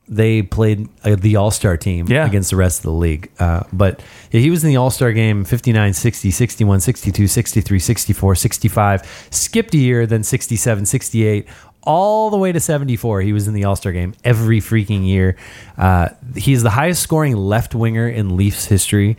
they 0.07 0.41
played 0.41 0.89
uh, 1.05 1.15
the 1.15 1.37
All 1.37 1.49
Star 1.51 1.77
team 1.77 2.07
Yeah. 2.07 2.25
against 2.25 2.49
the 2.49 2.57
rest 2.57 2.79
of 2.79 2.83
the 2.83 2.91
league. 2.91 3.31
Uh, 3.39 3.63
but 3.71 4.01
yeah, 4.31 4.41
he 4.41 4.49
was 4.49 4.63
in 4.63 4.69
the 4.69 4.75
All 4.77 4.89
Star 4.91 5.13
game 5.13 5.45
59, 5.45 5.93
60, 5.93 6.29
61, 6.31 6.79
62, 6.81 7.27
63, 7.27 7.79
64, 7.79 8.35
65. 8.35 9.27
Skipped 9.31 9.73
a 9.73 9.77
year, 9.77 10.05
then 10.05 10.23
67, 10.23 10.85
68. 10.85 11.47
All 11.85 12.29
the 12.29 12.37
way 12.37 12.51
to 12.51 12.59
74, 12.61 13.21
he 13.21 13.33
was 13.33 13.47
in 13.47 13.53
the 13.53 13.63
All 13.65 13.75
Star 13.75 13.91
game 13.91 14.13
every 14.23 14.59
freaking 14.59 15.05
year. 15.07 15.37
Uh, 15.77 16.09
he's 16.35 16.63
the 16.63 16.69
highest 16.69 17.01
scoring 17.01 17.35
left 17.35 17.73
winger 17.75 18.07
in 18.07 18.35
Leafs 18.35 18.65
history. 18.65 19.17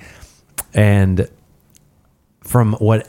And 0.74 1.28
from 2.42 2.74
what 2.74 3.08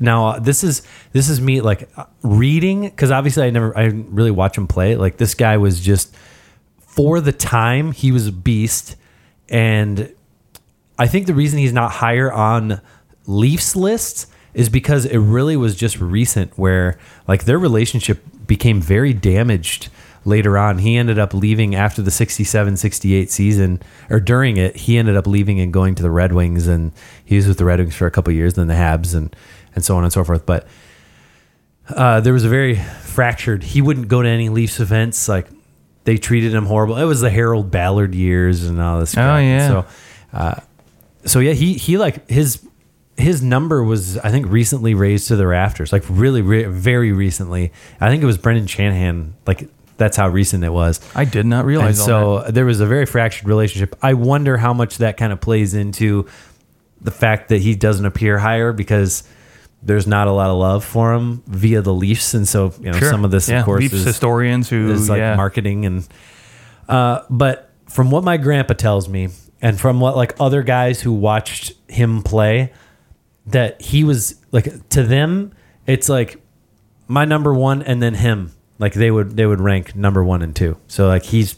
now 0.00 0.26
uh, 0.28 0.38
this 0.40 0.64
is 0.64 0.82
this 1.12 1.28
is 1.28 1.40
me 1.40 1.60
like 1.60 1.88
uh, 1.96 2.04
reading 2.22 2.82
because 2.82 3.10
obviously 3.10 3.44
I 3.44 3.50
never 3.50 3.76
I 3.78 3.84
didn't 3.84 4.12
really 4.12 4.30
watch 4.30 4.56
him 4.58 4.66
play. 4.66 4.96
Like 4.96 5.16
this 5.18 5.34
guy 5.34 5.56
was 5.58 5.80
just 5.80 6.14
for 6.92 7.22
the 7.22 7.32
time 7.32 7.92
he 7.92 8.12
was 8.12 8.26
a 8.26 8.32
beast, 8.32 8.96
and 9.48 10.12
I 10.98 11.06
think 11.06 11.26
the 11.26 11.32
reason 11.32 11.58
he's 11.58 11.72
not 11.72 11.90
higher 11.90 12.30
on 12.30 12.82
Leafs 13.26 13.74
lists 13.74 14.26
is 14.52 14.68
because 14.68 15.06
it 15.06 15.16
really 15.16 15.56
was 15.56 15.74
just 15.74 15.98
recent 15.98 16.52
where 16.58 16.98
like 17.26 17.44
their 17.44 17.58
relationship 17.58 18.22
became 18.46 18.82
very 18.82 19.14
damaged 19.14 19.88
later 20.26 20.58
on. 20.58 20.78
He 20.78 20.98
ended 20.98 21.18
up 21.18 21.32
leaving 21.32 21.74
after 21.74 22.02
the 22.02 22.10
67-68 22.10 23.30
season 23.30 23.80
or 24.10 24.20
during 24.20 24.58
it, 24.58 24.76
he 24.76 24.98
ended 24.98 25.16
up 25.16 25.26
leaving 25.26 25.60
and 25.60 25.72
going 25.72 25.94
to 25.94 26.02
the 26.02 26.10
Red 26.10 26.32
Wings 26.34 26.66
and 26.66 26.92
he 27.24 27.36
was 27.36 27.48
with 27.48 27.56
the 27.56 27.64
Red 27.64 27.78
Wings 27.80 27.94
for 27.94 28.06
a 28.06 28.10
couple 28.10 28.34
years 28.34 28.52
then 28.52 28.66
the 28.66 28.74
Habs 28.74 29.14
and 29.14 29.34
and 29.74 29.82
so 29.82 29.96
on 29.96 30.04
and 30.04 30.12
so 30.12 30.24
forth. 30.24 30.44
But 30.44 30.66
uh, 31.88 32.20
there 32.20 32.34
was 32.34 32.44
a 32.44 32.50
very 32.50 32.76
fractured. 32.76 33.62
He 33.62 33.80
wouldn't 33.80 34.08
go 34.08 34.20
to 34.20 34.28
any 34.28 34.50
Leafs 34.50 34.78
events. 34.78 35.26
Like 35.26 35.48
they 36.04 36.16
treated 36.16 36.54
him 36.54 36.66
horrible. 36.66 36.96
It 36.96 37.04
was 37.04 37.20
the 37.20 37.30
Harold 37.30 37.70
Ballard 37.70 38.14
years 38.14 38.64
and 38.64 38.80
all 38.80 39.00
this. 39.00 39.14
crap. 39.14 39.42
yeah. 39.42 39.68
So, 39.68 39.86
uh, 40.32 40.54
so 41.24 41.38
yeah, 41.40 41.52
he 41.52 41.74
he 41.74 41.98
like 41.98 42.28
his 42.28 42.66
his 43.16 43.42
number 43.42 43.82
was 43.84 44.18
I 44.18 44.30
think 44.30 44.46
recently 44.48 44.94
raised 44.94 45.28
to 45.28 45.36
the 45.36 45.46
rafters. 45.46 45.92
Like 45.92 46.04
really, 46.08 46.42
re- 46.42 46.64
very 46.64 47.12
recently. 47.12 47.72
I 48.00 48.08
think 48.08 48.22
it 48.22 48.26
was 48.26 48.38
Brendan 48.38 48.66
Shanahan. 48.66 49.34
Like 49.46 49.68
that's 49.96 50.16
how 50.16 50.28
recent 50.28 50.64
it 50.64 50.72
was. 50.72 51.00
I 51.14 51.24
did 51.24 51.46
not 51.46 51.60
And 51.60 51.68
realize 51.68 52.00
all 52.00 52.42
so 52.42 52.50
there 52.50 52.64
was 52.64 52.80
a 52.80 52.86
very 52.86 53.06
fractured 53.06 53.46
relationship. 53.46 53.94
I 54.02 54.14
wonder 54.14 54.56
how 54.56 54.72
much 54.74 54.98
that 54.98 55.16
kind 55.16 55.32
of 55.32 55.40
plays 55.40 55.74
into 55.74 56.26
the 57.00 57.10
fact 57.10 57.50
that 57.50 57.60
he 57.60 57.74
doesn't 57.74 58.06
appear 58.06 58.38
higher 58.38 58.72
because 58.72 59.22
there's 59.82 60.06
not 60.06 60.28
a 60.28 60.32
lot 60.32 60.50
of 60.50 60.56
love 60.56 60.84
for 60.84 61.12
him 61.12 61.42
via 61.46 61.82
the 61.82 61.92
Leafs, 61.92 62.34
and 62.34 62.46
so 62.46 62.72
you 62.80 62.90
know. 62.90 62.98
Sure. 62.98 63.10
some 63.10 63.24
of 63.24 63.30
this, 63.30 63.48
yeah. 63.48 63.60
of 63.60 63.64
course, 63.64 63.80
Leafs 63.80 63.94
is, 63.94 64.04
historians 64.04 64.68
who 64.68 64.90
is 64.92 65.08
like 65.08 65.18
yeah. 65.18 65.36
marketing 65.36 65.86
and. 65.86 66.08
Uh, 66.88 67.22
but 67.30 67.70
from 67.88 68.10
what 68.10 68.24
my 68.24 68.36
grandpa 68.36 68.74
tells 68.74 69.08
me, 69.08 69.28
and 69.60 69.80
from 69.80 70.00
what 70.00 70.16
like 70.16 70.34
other 70.40 70.62
guys 70.62 71.00
who 71.00 71.12
watched 71.12 71.74
him 71.88 72.22
play, 72.22 72.72
that 73.46 73.80
he 73.80 74.04
was 74.04 74.36
like 74.50 74.88
to 74.90 75.02
them, 75.02 75.52
it's 75.86 76.08
like 76.08 76.40
my 77.08 77.24
number 77.24 77.54
one 77.54 77.82
and 77.82 78.02
then 78.02 78.14
him. 78.14 78.52
Like 78.78 78.94
they 78.94 79.10
would 79.10 79.36
they 79.36 79.46
would 79.46 79.60
rank 79.60 79.94
number 79.94 80.24
one 80.24 80.42
and 80.42 80.54
two. 80.54 80.76
So 80.88 81.06
like 81.06 81.22
he's 81.22 81.56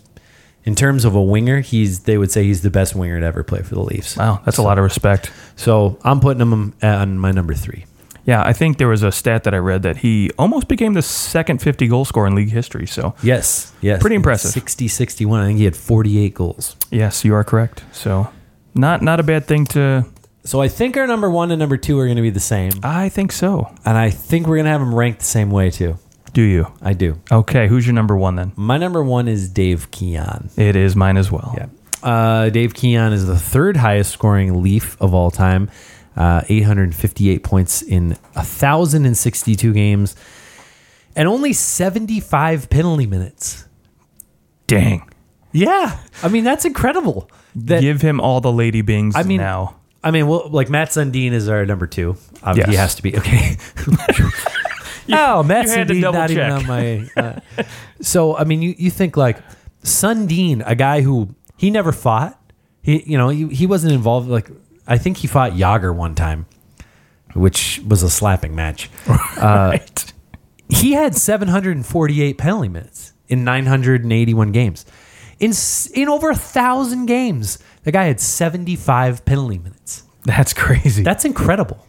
in 0.65 0.75
terms 0.75 1.05
of 1.05 1.15
a 1.15 1.23
winger, 1.23 1.61
he's 1.61 2.01
they 2.01 2.19
would 2.19 2.31
say 2.31 2.45
he's 2.45 2.63
the 2.63 2.71
best 2.71 2.95
winger 2.95 3.21
to 3.21 3.27
ever 3.27 3.43
play 3.43 3.63
for 3.63 3.75
the 3.75 3.83
Leafs. 3.83 4.17
Wow, 4.17 4.43
that's 4.45 4.59
a 4.59 4.63
lot 4.63 4.79
of 4.79 4.85
respect. 4.85 5.33
So 5.57 5.99
I'm 6.05 6.21
putting 6.21 6.41
him 6.41 6.75
on 6.83 7.19
my 7.19 7.33
number 7.33 7.55
three. 7.55 7.87
Yeah, 8.27 8.43
I 8.43 8.53
think 8.53 8.79
there 8.79 8.89
was 8.89 9.03
a 9.03 9.13
stat 9.13 9.45
that 9.45 9.53
I 9.55 9.59
read 9.59 9.83
that 9.83 9.99
he 9.99 10.31
almost 10.39 10.67
became 10.69 10.95
the 10.95 11.03
second 11.03 11.61
50 11.61 11.87
goal 11.89 12.05
scorer 12.05 12.27
in 12.27 12.35
league 12.35 12.51
history. 12.51 12.87
So, 12.87 13.15
Yes, 13.23 13.73
yes. 13.83 14.01
Pretty 14.01 14.17
impressive. 14.17 14.51
60 14.51 14.89
61. 14.89 15.41
I 15.41 15.47
think 15.47 15.59
he 15.59 15.65
had 15.65 15.77
48 15.77 16.35
goals. 16.35 16.77
yes, 16.91 17.25
you 17.25 17.35
are 17.35 17.45
correct. 17.45 17.85
So, 17.93 18.29
not 18.75 19.03
not 19.03 19.21
a 19.21 19.23
bad 19.23 19.47
thing 19.47 19.67
to. 19.67 20.05
So 20.47 20.61
I 20.61 20.69
think 20.69 20.97
our 20.99 21.07
number 21.07 21.31
one 21.31 21.51
and 21.53 21.59
number 21.59 21.77
two 21.79 21.99
are 21.99 22.05
going 22.07 22.17
to 22.17 22.23
be 22.23 22.29
the 22.31 22.39
same. 22.41 22.73
I 22.83 23.09
think 23.09 23.33
so. 23.33 23.73
And 23.87 23.97
I 23.97 24.11
think 24.11 24.47
we're 24.47 24.57
going 24.57 24.67
to 24.67 24.73
have 24.73 24.81
them 24.81 24.95
ranked 24.95 25.21
the 25.21 25.25
same 25.25 25.51
way 25.51 25.71
too. 25.71 25.99
Do 26.35 26.43
you? 26.43 26.67
I 26.83 26.93
do. 26.93 27.19
Okay, 27.33 27.67
who's 27.69 27.87
your 27.87 27.95
number 27.95 28.15
one 28.17 28.37
then? 28.37 28.53
My 28.57 28.77
number 28.77 29.03
one 29.03 29.27
is 29.29 29.49
Dave 29.49 29.91
Keon. 29.91 30.51
It 30.57 30.77
is 30.77 30.95
mine 30.97 31.17
as 31.17 31.31
well. 31.33 31.55
Yeah. 31.57 31.67
Uh, 32.03 32.51
Dave 32.51 32.75
Keon 32.75 33.13
is 33.15 33.27
the 33.27 33.39
third 33.39 33.79
highest 33.79 34.11
scoring 34.11 34.63
Leaf 34.63 35.01
of 35.01 35.15
all 35.15 35.31
time. 35.31 35.71
Uh, 36.16 36.42
858 36.48 37.42
points 37.42 37.83
in 37.83 38.11
1,062 38.35 39.72
games 39.72 40.14
and 41.16 41.29
only 41.29 41.53
75 41.53 42.70
penalty 42.70 43.07
minutes. 43.07 43.64
Dang. 44.66 45.09
Yeah. 45.53 45.98
I 46.22 46.29
mean, 46.29 46.44
that's 46.44 46.64
incredible. 46.64 47.31
That, 47.57 47.81
Give 47.81 48.00
him 48.00 48.20
all 48.20 48.40
the 48.40 48.53
Lady 48.53 48.83
Byngs 48.83 49.12
I 49.14 49.22
mean, 49.22 49.38
now. 49.38 49.77
I 50.03 50.11
mean, 50.11 50.27
well, 50.27 50.48
like 50.50 50.68
Mats 50.68 50.96
Sundin 50.96 51.33
is 51.33 51.48
our 51.48 51.64
number 51.64 51.87
two. 51.87 52.16
Um, 52.42 52.57
Yes. 52.57 52.68
He 52.68 52.74
has 52.77 52.94
to 52.96 53.03
be. 53.03 53.16
Okay. 53.16 53.57
oh, 55.12 55.42
Matt 55.42 55.66
you 55.66 55.72
had 55.72 55.88
to 55.88 55.94
Sundin 55.94 56.00
double 56.03 56.18
not 56.18 56.31
even 56.31 56.50
check. 56.50 56.61
on 56.61 56.66
my. 56.66 57.09
Uh, 57.16 57.40
so 58.00 58.37
I 58.37 58.44
mean, 58.44 58.61
you, 58.62 58.74
you 58.77 58.90
think 58.90 59.16
like 59.16 59.38
Sundin, 59.83 60.62
a 60.66 60.74
guy 60.74 61.00
who 61.00 61.35
he 61.57 61.70
never 61.70 61.92
fought. 61.92 62.38
He 62.83 63.03
you 63.05 63.16
know 63.16 63.31
he, 63.31 63.48
he 63.48 63.66
wasn't 63.66 63.94
involved. 63.94 64.29
Like 64.29 64.50
I 64.87 64.99
think 64.99 65.18
he 65.18 65.27
fought 65.27 65.57
Yager 65.57 65.92
one 65.92 66.14
time, 66.14 66.47
which 67.35 67.81
was 67.87 68.03
a 68.03 68.11
slapping 68.11 68.55
match. 68.55 68.90
right. 69.07 69.38
Uh, 69.38 69.79
he 70.68 70.92
had 70.92 71.14
748 71.14 72.38
penalty 72.38 72.68
minutes 72.68 73.12
in 73.29 73.44
981 73.44 74.53
games. 74.53 74.85
In 75.40 75.53
in 75.94 76.09
over 76.09 76.31
a 76.31 76.37
thousand 76.37 77.07
games, 77.07 77.59
the 77.83 77.92
guy 77.92 78.05
had 78.05 78.20
75 78.20 79.25
penalty 79.25 79.59
minutes. 79.59 80.05
That's 80.25 80.53
crazy. 80.53 81.03
That's 81.03 81.25
incredible. 81.25 81.87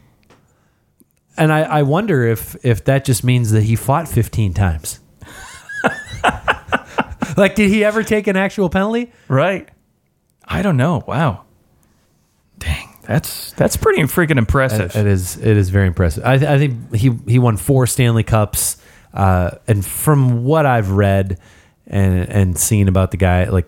And 1.37 1.51
I, 1.51 1.61
I 1.61 1.83
wonder 1.83 2.23
if 2.23 2.55
if 2.65 2.83
that 2.85 3.05
just 3.05 3.23
means 3.23 3.51
that 3.51 3.63
he 3.63 3.75
fought 3.75 4.07
15 4.07 4.53
times. 4.53 4.99
like, 7.37 7.55
did 7.55 7.69
he 7.69 7.83
ever 7.83 8.03
take 8.03 8.27
an 8.27 8.35
actual 8.35 8.69
penalty? 8.69 9.11
right. 9.27 9.69
I 10.47 10.61
don't 10.61 10.77
know. 10.77 11.03
Wow. 11.07 11.44
That's 13.07 13.51
that's 13.53 13.77
pretty 13.77 14.01
freaking 14.03 14.37
impressive. 14.37 14.95
It 14.95 15.05
is 15.07 15.37
it 15.37 15.57
is 15.57 15.69
very 15.69 15.87
impressive. 15.87 16.23
I, 16.25 16.37
th- 16.37 16.49
I 16.49 16.57
think 16.57 16.95
he 16.95 17.11
he 17.27 17.39
won 17.39 17.57
four 17.57 17.87
Stanley 17.87 18.23
Cups, 18.23 18.77
uh, 19.13 19.51
and 19.67 19.85
from 19.85 20.43
what 20.43 20.65
I've 20.65 20.91
read 20.91 21.39
and 21.87 22.27
and 22.29 22.57
seen 22.57 22.87
about 22.87 23.11
the 23.11 23.17
guy, 23.17 23.45
like 23.45 23.67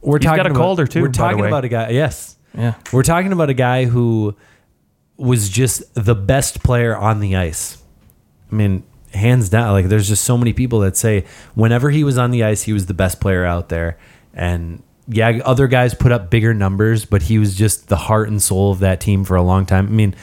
we're 0.00 0.18
He's 0.18 0.26
talking 0.26 0.36
got 0.38 0.46
a 0.46 0.50
about, 0.50 0.60
Calder, 0.60 0.86
too, 0.86 1.02
We're 1.02 1.08
talking 1.08 1.44
about 1.44 1.64
a 1.64 1.68
guy. 1.68 1.90
Yes, 1.90 2.36
yeah. 2.56 2.74
we're 2.92 3.02
talking 3.02 3.32
about 3.32 3.48
a 3.48 3.54
guy 3.54 3.86
who 3.86 4.36
was 5.16 5.48
just 5.48 5.82
the 5.94 6.14
best 6.14 6.62
player 6.62 6.96
on 6.96 7.20
the 7.20 7.36
ice. 7.36 7.78
I 8.52 8.54
mean, 8.54 8.82
hands 9.12 9.48
down. 9.48 9.72
Like, 9.72 9.86
there's 9.86 10.08
just 10.08 10.24
so 10.24 10.36
many 10.36 10.52
people 10.52 10.80
that 10.80 10.96
say 10.96 11.24
whenever 11.54 11.90
he 11.90 12.04
was 12.04 12.18
on 12.18 12.30
the 12.32 12.44
ice, 12.44 12.62
he 12.62 12.72
was 12.72 12.86
the 12.86 12.94
best 12.94 13.20
player 13.20 13.44
out 13.44 13.68
there. 13.68 13.96
And 14.34 14.82
yeah, 15.06 15.40
other 15.44 15.66
guys 15.66 15.94
put 15.94 16.12
up 16.12 16.30
bigger 16.30 16.54
numbers, 16.54 17.04
but 17.04 17.22
he 17.22 17.38
was 17.38 17.54
just 17.54 17.88
the 17.88 17.96
heart 17.96 18.28
and 18.28 18.42
soul 18.42 18.72
of 18.72 18.78
that 18.80 19.00
team 19.00 19.24
for 19.24 19.36
a 19.36 19.42
long 19.42 19.66
time. 19.66 19.86
I 19.86 19.90
mean, 19.90 20.14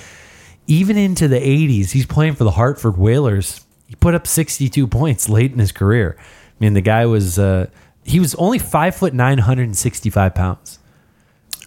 even 0.68 0.98
into 0.98 1.28
the 1.28 1.40
80s, 1.40 1.92
he's 1.92 2.06
playing 2.06 2.36
for 2.36 2.44
the 2.44 2.52
Hartford 2.52 2.98
Whalers. 2.98 3.66
He 3.88 3.96
put 3.96 4.16
up 4.16 4.26
62 4.26 4.88
points 4.88 5.30
late 5.30 5.52
in 5.52 5.60
his 5.60 5.72
career. 5.72 6.16
I 6.20 6.24
mean, 6.60 6.74
the 6.74 6.82
guy 6.82 7.06
was 7.06 7.38
uh, 7.38 7.68
he 8.04 8.20
was 8.20 8.36
only 8.36 8.60
five 8.60 8.96
foot 8.96 9.14
nine, 9.14 9.38
165 9.38 10.34
pounds. 10.34 10.80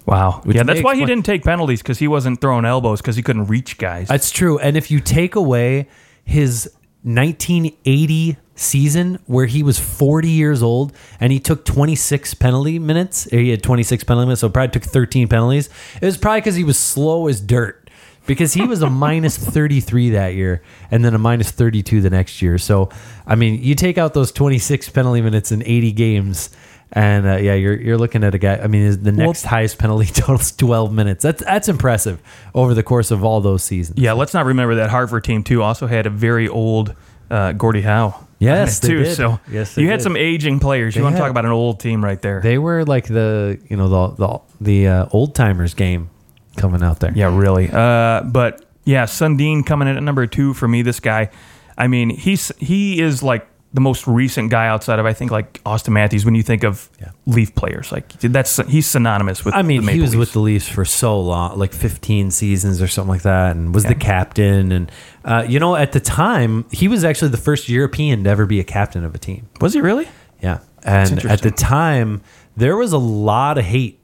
Wow. 0.06 0.42
Which 0.44 0.56
yeah, 0.56 0.64
that's 0.64 0.82
why 0.82 0.96
he 0.96 1.04
didn't 1.04 1.24
take 1.24 1.44
penalties 1.44 1.82
because 1.82 1.98
he 1.98 2.08
wasn't 2.08 2.40
throwing 2.40 2.64
elbows 2.64 3.00
because 3.00 3.16
he 3.16 3.22
couldn't 3.22 3.46
reach 3.46 3.78
guys. 3.78 4.08
That's 4.08 4.30
true. 4.30 4.58
And 4.58 4.76
if 4.76 4.90
you 4.90 5.00
take 5.00 5.34
away 5.34 5.88
his 6.24 6.70
1980 7.02 8.36
season 8.56 9.18
where 9.26 9.46
he 9.46 9.62
was 9.62 9.78
40 9.78 10.28
years 10.28 10.62
old 10.62 10.92
and 11.20 11.32
he 11.32 11.40
took 11.40 11.64
26 11.64 12.34
penalty 12.34 12.78
minutes, 12.78 13.24
he 13.24 13.50
had 13.50 13.62
26 13.62 14.04
penalty 14.04 14.26
minutes, 14.26 14.40
so 14.40 14.48
probably 14.48 14.72
took 14.72 14.84
13 14.84 15.28
penalties. 15.28 15.68
It 16.00 16.04
was 16.04 16.16
probably 16.16 16.40
because 16.40 16.54
he 16.54 16.64
was 16.64 16.78
slow 16.78 17.26
as 17.28 17.40
dirt 17.40 17.90
because 18.26 18.54
he 18.54 18.62
was 18.66 18.82
a 18.82 18.90
minus 18.90 19.36
33 19.36 20.10
that 20.10 20.34
year 20.34 20.62
and 20.90 21.04
then 21.04 21.14
a 21.14 21.18
minus 21.18 21.50
32 21.50 22.00
the 22.00 22.10
next 22.10 22.40
year. 22.42 22.58
So, 22.58 22.90
I 23.26 23.34
mean, 23.34 23.62
you 23.62 23.74
take 23.74 23.98
out 23.98 24.14
those 24.14 24.32
26 24.32 24.88
penalty 24.90 25.20
minutes 25.20 25.52
in 25.52 25.62
80 25.62 25.92
games. 25.92 26.50
And 26.96 27.26
uh, 27.26 27.36
yeah, 27.36 27.54
you're 27.54 27.74
you're 27.74 27.98
looking 27.98 28.22
at 28.22 28.36
a 28.36 28.38
guy. 28.38 28.56
I 28.56 28.68
mean, 28.68 29.02
the 29.02 29.10
next 29.10 29.42
highest 29.42 29.78
penalty 29.78 30.06
total 30.12 30.36
is 30.36 30.52
12 30.52 30.92
minutes. 30.92 31.24
That's 31.24 31.42
that's 31.42 31.68
impressive 31.68 32.22
over 32.54 32.72
the 32.72 32.84
course 32.84 33.10
of 33.10 33.24
all 33.24 33.40
those 33.40 33.64
seasons. 33.64 33.98
Yeah, 33.98 34.12
let's 34.12 34.32
not 34.32 34.46
remember 34.46 34.76
that 34.76 34.90
Hartford 34.90 35.24
team 35.24 35.42
too 35.42 35.60
also 35.60 35.88
had 35.88 36.06
a 36.06 36.10
very 36.10 36.46
old 36.46 36.94
uh, 37.30 37.50
Gordie 37.52 37.82
Howe. 37.82 38.28
Yes, 38.44 38.78
they 38.80 38.88
too. 38.88 39.04
did. 39.04 39.16
So 39.16 39.40
Yes, 39.50 39.74
they 39.74 39.82
you 39.82 39.88
had 39.88 39.98
did. 39.98 40.02
some 40.04 40.16
aging 40.16 40.60
players. 40.60 40.94
You 40.96 41.02
want 41.02 41.14
to 41.14 41.16
had- 41.16 41.24
talk 41.24 41.30
about 41.30 41.44
an 41.44 41.50
old 41.52 41.80
team 41.80 42.04
right 42.04 42.20
there? 42.20 42.40
They 42.40 42.58
were 42.58 42.84
like 42.84 43.06
the 43.06 43.58
you 43.68 43.76
know 43.76 43.88
the 43.88 44.08
the 44.26 44.40
the 44.60 44.86
uh, 44.88 45.06
old 45.12 45.34
timers 45.34 45.74
game 45.74 46.10
coming 46.56 46.82
out 46.82 47.00
there. 47.00 47.12
Yeah, 47.14 47.36
really. 47.36 47.70
Uh, 47.70 48.22
but 48.22 48.64
yeah, 48.84 49.04
Sundin 49.04 49.64
coming 49.64 49.88
in 49.88 49.96
at 49.96 50.02
number 50.02 50.26
two 50.26 50.54
for 50.54 50.68
me. 50.68 50.82
This 50.82 51.00
guy, 51.00 51.30
I 51.78 51.88
mean, 51.88 52.10
he's 52.10 52.52
he 52.58 53.00
is 53.00 53.22
like 53.22 53.46
the 53.72 53.80
most 53.80 54.06
recent 54.06 54.50
guy 54.52 54.68
outside 54.68 55.00
of 55.00 55.06
I 55.06 55.12
think 55.14 55.32
like 55.32 55.54
Auston 55.64 55.88
Matthews. 55.94 56.24
When 56.24 56.34
you 56.34 56.42
think 56.42 56.64
of. 56.64 56.88
Leaf 57.26 57.54
players, 57.54 57.90
like 57.90 58.06
that's 58.20 58.58
he's 58.68 58.86
synonymous 58.86 59.46
with. 59.46 59.54
I 59.54 59.62
mean, 59.62 59.86
the 59.86 59.92
he 59.92 60.00
was 60.02 60.10
Leafs. 60.10 60.18
with 60.18 60.32
the 60.34 60.40
Leafs 60.40 60.68
for 60.68 60.84
so 60.84 61.18
long, 61.18 61.58
like 61.58 61.72
15 61.72 62.30
seasons 62.30 62.82
or 62.82 62.86
something 62.86 63.08
like 63.08 63.22
that, 63.22 63.56
and 63.56 63.74
was 63.74 63.84
the 63.84 63.94
captain. 63.94 64.72
And 64.72 64.92
uh, 65.24 65.44
you 65.48 65.58
know, 65.58 65.74
at 65.76 65.92
the 65.92 66.00
time, 66.00 66.64
he 66.70 66.88
was 66.88 67.04
actually 67.04 67.30
the 67.30 67.36
first 67.38 67.68
European 67.68 68.24
to 68.24 68.30
ever 68.30 68.46
be 68.46 68.60
a 68.60 68.64
captain 68.64 69.04
of 69.04 69.14
a 69.14 69.18
team. 69.18 69.48
Was 69.60 69.74
he 69.74 69.80
really? 69.80 70.08
Yeah, 70.42 70.58
and 70.84 71.24
at 71.24 71.40
the 71.42 71.50
time, 71.50 72.22
there 72.56 72.76
was 72.76 72.92
a 72.92 72.98
lot 72.98 73.56
of 73.58 73.64
hate 73.64 74.00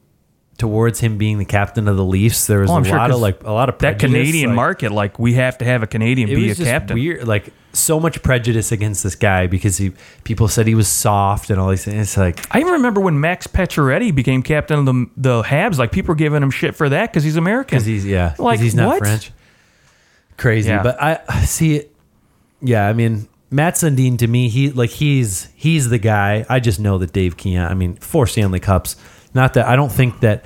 towards 0.58 1.00
him 1.00 1.16
being 1.16 1.38
the 1.38 1.44
captain 1.46 1.88
of 1.88 1.96
the 1.96 2.04
Leafs. 2.04 2.46
There 2.46 2.60
was 2.60 2.70
Oh, 2.70 2.78
a 2.78 2.84
sure, 2.84 2.96
lot 2.96 3.10
of 3.10 3.18
like 3.20 3.42
a 3.44 3.52
lot 3.52 3.68
of 3.70 3.78
That 3.78 3.98
Canadian 3.98 4.50
like- 4.50 4.56
market, 4.56 4.92
like 4.92 5.18
we 5.18 5.34
have 5.34 5.56
to 5.58 5.64
have 5.64 5.82
a 5.82 5.86
Canadian 5.86 6.28
be 6.28 6.50
a 6.50 6.54
captain. 6.54 6.94
weird, 6.96 7.26
like 7.26 7.50
so 7.72 7.98
much 8.00 8.22
prejudice 8.22 8.72
against 8.72 9.02
this 9.02 9.14
guy 9.14 9.46
because 9.46 9.78
he 9.78 9.92
people 10.24 10.48
said 10.48 10.66
he 10.66 10.74
was 10.74 10.88
soft 10.88 11.48
and 11.50 11.58
all 11.60 11.70
these 11.70 11.84
things. 11.84 11.96
It's 12.08 12.16
like 12.16 12.44
I 12.54 12.60
even 12.60 12.72
remember 12.74 13.00
when 13.00 13.20
Max 13.20 13.46
Pacioretty 13.46 14.14
became 14.14 14.42
captain 14.42 14.78
of 14.80 14.86
the 14.86 15.06
the 15.16 15.42
Habs. 15.42 15.78
Like 15.78 15.92
people 15.92 16.12
were 16.12 16.16
giving 16.16 16.42
him 16.42 16.50
shit 16.50 16.74
for 16.74 16.88
that 16.90 17.10
because 17.10 17.24
he's 17.24 17.36
American. 17.36 17.76
because 17.76 17.86
he's 17.86 18.04
yeah, 18.04 18.34
Like, 18.38 18.60
he's 18.60 18.74
not 18.74 18.88
what? 18.88 18.98
French. 18.98 19.32
Crazy, 20.40 20.70
Yeah. 20.70 20.82
but 20.82 21.00
I 21.00 21.44
see 21.44 21.76
it. 21.76 21.94
Yeah, 22.62 22.88
I 22.88 22.92
mean 22.94 23.28
Mats 23.50 23.82
Sundin 23.82 24.16
to 24.18 24.26
me, 24.26 24.48
he 24.48 24.70
like 24.70 24.90
he's 24.90 25.48
he's 25.54 25.88
the 25.88 25.98
guy. 25.98 26.44
I 26.48 26.60
just 26.60 26.80
know 26.80 26.98
that 26.98 27.12
Dave 27.12 27.36
Keon. 27.36 27.70
I 27.70 27.74
mean, 27.74 27.96
four 27.96 28.26
Stanley 28.26 28.60
Cups. 28.60 28.96
Not 29.34 29.54
that 29.54 29.66
I 29.66 29.76
don't 29.76 29.92
think 29.92 30.20
that 30.20 30.44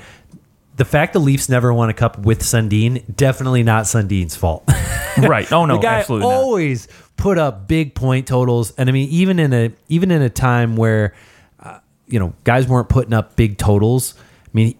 the 0.76 0.84
fact 0.84 1.12
the 1.12 1.20
Leafs 1.20 1.48
never 1.48 1.72
won 1.72 1.88
a 1.90 1.94
cup 1.94 2.18
with 2.18 2.40
Sundin 2.42 3.04
definitely 3.14 3.62
not 3.62 3.84
Sundin's 3.84 4.34
fault. 4.36 4.64
right? 5.18 5.50
Oh 5.52 5.64
no, 5.66 5.76
the 5.76 5.82
guy 5.82 6.00
absolutely 6.00 6.28
not. 6.28 6.34
always 6.34 6.88
put 7.16 7.38
up 7.38 7.68
big 7.68 7.94
point 7.94 8.26
totals, 8.26 8.72
and 8.72 8.88
I 8.88 8.92
mean, 8.92 9.08
even 9.10 9.38
in 9.38 9.52
a 9.52 9.70
even 9.88 10.10
in 10.10 10.22
a 10.22 10.30
time 10.30 10.74
where 10.74 11.14
uh, 11.60 11.78
you 12.08 12.18
know 12.18 12.34
guys 12.42 12.66
weren't 12.66 12.88
putting 12.88 13.12
up 13.14 13.36
big 13.36 13.58
totals. 13.58 14.14
I 14.18 14.50
mean, 14.54 14.76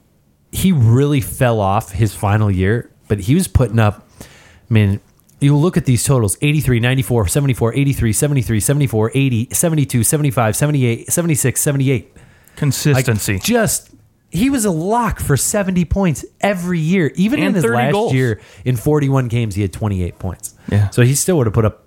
he 0.51 0.73
really 0.73 1.21
fell 1.21 1.61
off 1.61 1.93
his 1.93 2.15
final 2.15 2.51
year, 2.51 2.91
but 3.07 3.21
he 3.21 3.35
was 3.35 3.47
putting 3.49 3.79
up. 3.79 4.07
I 4.21 4.73
mean, 4.75 5.01
you 5.45 5.57
look 5.57 5.77
at 5.77 5.85
these 5.85 6.03
totals 6.05 6.37
83, 6.41 6.81
94, 6.81 7.29
74, 7.29 7.75
83, 7.75 8.13
73, 8.13 8.61
74, 8.61 9.11
80, 9.15 9.49
72, 9.53 10.05
75, 10.05 10.57
78, 10.57 11.13
76, 11.13 11.61
78. 11.61 12.05
Like, 12.15 12.25
Consistency. 12.57 13.39
just 13.41 13.91
he 14.31 14.51
was 14.51 14.65
a 14.65 14.71
lock 14.71 15.21
for 15.21 15.37
70 15.37 15.85
points 15.85 16.25
every 16.41 16.81
year. 16.81 17.13
Even 17.15 17.41
in 17.41 17.55
his 17.55 17.65
last 17.65 17.93
goals. 17.93 18.13
year, 18.13 18.41
in 18.65 18.77
41 18.77 19.29
games, 19.29 19.55
he 19.55 19.63
had 19.63 19.73
28 19.73 20.19
points. 20.19 20.55
Yeah. 20.71 20.91
So 20.91 21.03
he 21.03 21.15
still 21.15 21.37
would 21.39 21.47
have 21.47 21.55
put 21.55 21.65
up 21.65 21.85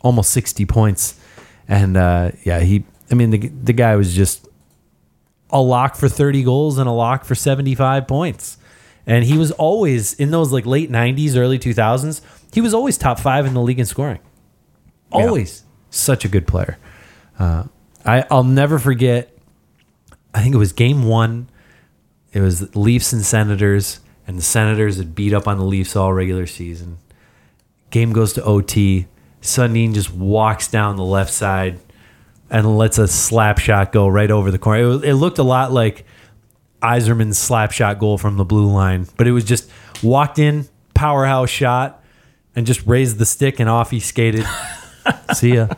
almost 0.00 0.30
60 0.30 0.66
points. 0.66 1.18
And 1.66 1.96
uh, 1.96 2.30
yeah, 2.44 2.60
he, 2.60 2.84
I 3.10 3.14
mean, 3.14 3.30
the, 3.30 3.48
the 3.48 3.72
guy 3.72 3.96
was 3.96 4.14
just 4.14 4.46
a 5.50 5.60
lock 5.60 5.96
for 5.96 6.08
30 6.08 6.44
goals 6.44 6.78
and 6.78 6.88
a 6.88 6.92
lock 6.92 7.24
for 7.24 7.34
75 7.34 8.06
points. 8.06 8.56
And 9.06 9.24
he 9.24 9.36
was 9.36 9.50
always 9.52 10.14
in 10.14 10.30
those 10.30 10.52
like 10.52 10.66
late 10.66 10.90
90s, 10.90 11.36
early 11.36 11.58
2000s, 11.58 12.20
he 12.52 12.60
was 12.60 12.74
always 12.74 12.98
top 12.98 13.18
five 13.18 13.46
in 13.46 13.54
the 13.54 13.60
league 13.62 13.78
in 13.78 13.86
scoring. 13.86 14.20
Always. 15.12 15.64
Such 15.90 16.24
a 16.24 16.28
good 16.28 16.46
player. 16.46 16.78
Uh, 17.38 17.64
I, 18.04 18.24
I'll 18.30 18.44
never 18.44 18.78
forget, 18.78 19.36
I 20.34 20.42
think 20.42 20.54
it 20.54 20.58
was 20.58 20.72
game 20.72 21.04
one. 21.04 21.48
It 22.32 22.40
was 22.40 22.74
Leafs 22.76 23.12
and 23.12 23.22
Senators, 23.24 24.00
and 24.26 24.38
the 24.38 24.42
Senators 24.42 24.98
had 24.98 25.14
beat 25.14 25.32
up 25.32 25.48
on 25.48 25.58
the 25.58 25.64
Leafs 25.64 25.96
all 25.96 26.12
regular 26.12 26.46
season. 26.46 26.98
Game 27.90 28.12
goes 28.12 28.32
to 28.34 28.44
OT. 28.44 29.06
Sundin 29.42 29.94
just 29.94 30.12
walks 30.12 30.68
down 30.68 30.96
the 30.96 31.02
left 31.04 31.32
side 31.32 31.80
and 32.50 32.78
lets 32.78 32.98
a 32.98 33.08
slap 33.08 33.58
shot 33.58 33.90
go 33.90 34.06
right 34.06 34.30
over 34.30 34.50
the 34.50 34.58
corner. 34.58 34.82
It, 34.82 34.86
was- 34.86 35.02
it 35.02 35.14
looked 35.14 35.38
a 35.38 35.42
lot 35.42 35.72
like 35.72 36.04
Yzerman's 36.82 37.38
slap 37.38 37.72
shot 37.72 37.98
goal 37.98 38.16
from 38.18 38.36
the 38.36 38.44
blue 38.44 38.66
line, 38.70 39.06
but 39.16 39.26
it 39.26 39.32
was 39.32 39.44
just 39.44 39.70
walked 40.02 40.38
in, 40.38 40.68
powerhouse 40.94 41.50
shot, 41.50 41.99
and 42.56 42.66
just 42.66 42.86
raised 42.86 43.18
the 43.18 43.26
stick 43.26 43.60
and 43.60 43.68
off 43.68 43.90
he 43.90 44.00
skated. 44.00 44.44
See 45.34 45.54
ya. 45.54 45.68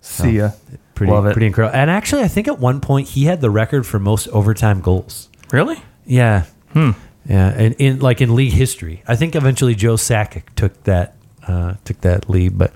See 0.00 0.32
ya. 0.38 0.50
Pretty, 0.94 1.12
Love 1.12 1.26
it. 1.26 1.32
pretty 1.32 1.46
incredible. 1.46 1.74
And 1.76 1.90
actually, 1.90 2.22
I 2.22 2.28
think 2.28 2.48
at 2.48 2.58
one 2.58 2.80
point 2.80 3.08
he 3.08 3.24
had 3.24 3.40
the 3.40 3.50
record 3.50 3.86
for 3.86 3.98
most 3.98 4.28
overtime 4.28 4.80
goals. 4.80 5.28
Really? 5.50 5.76
Yeah. 6.04 6.44
Yeah, 6.74 7.52
and 7.54 7.74
in 7.78 8.00
like 8.00 8.20
in 8.20 8.34
league 8.34 8.52
history, 8.52 9.02
I 9.06 9.14
think 9.14 9.36
eventually 9.36 9.74
Joe 9.76 9.94
Sakic 9.94 10.42
took 10.56 10.82
that 10.84 11.14
uh, 11.46 11.74
took 11.84 12.00
that 12.00 12.28
lead. 12.28 12.58
But 12.58 12.72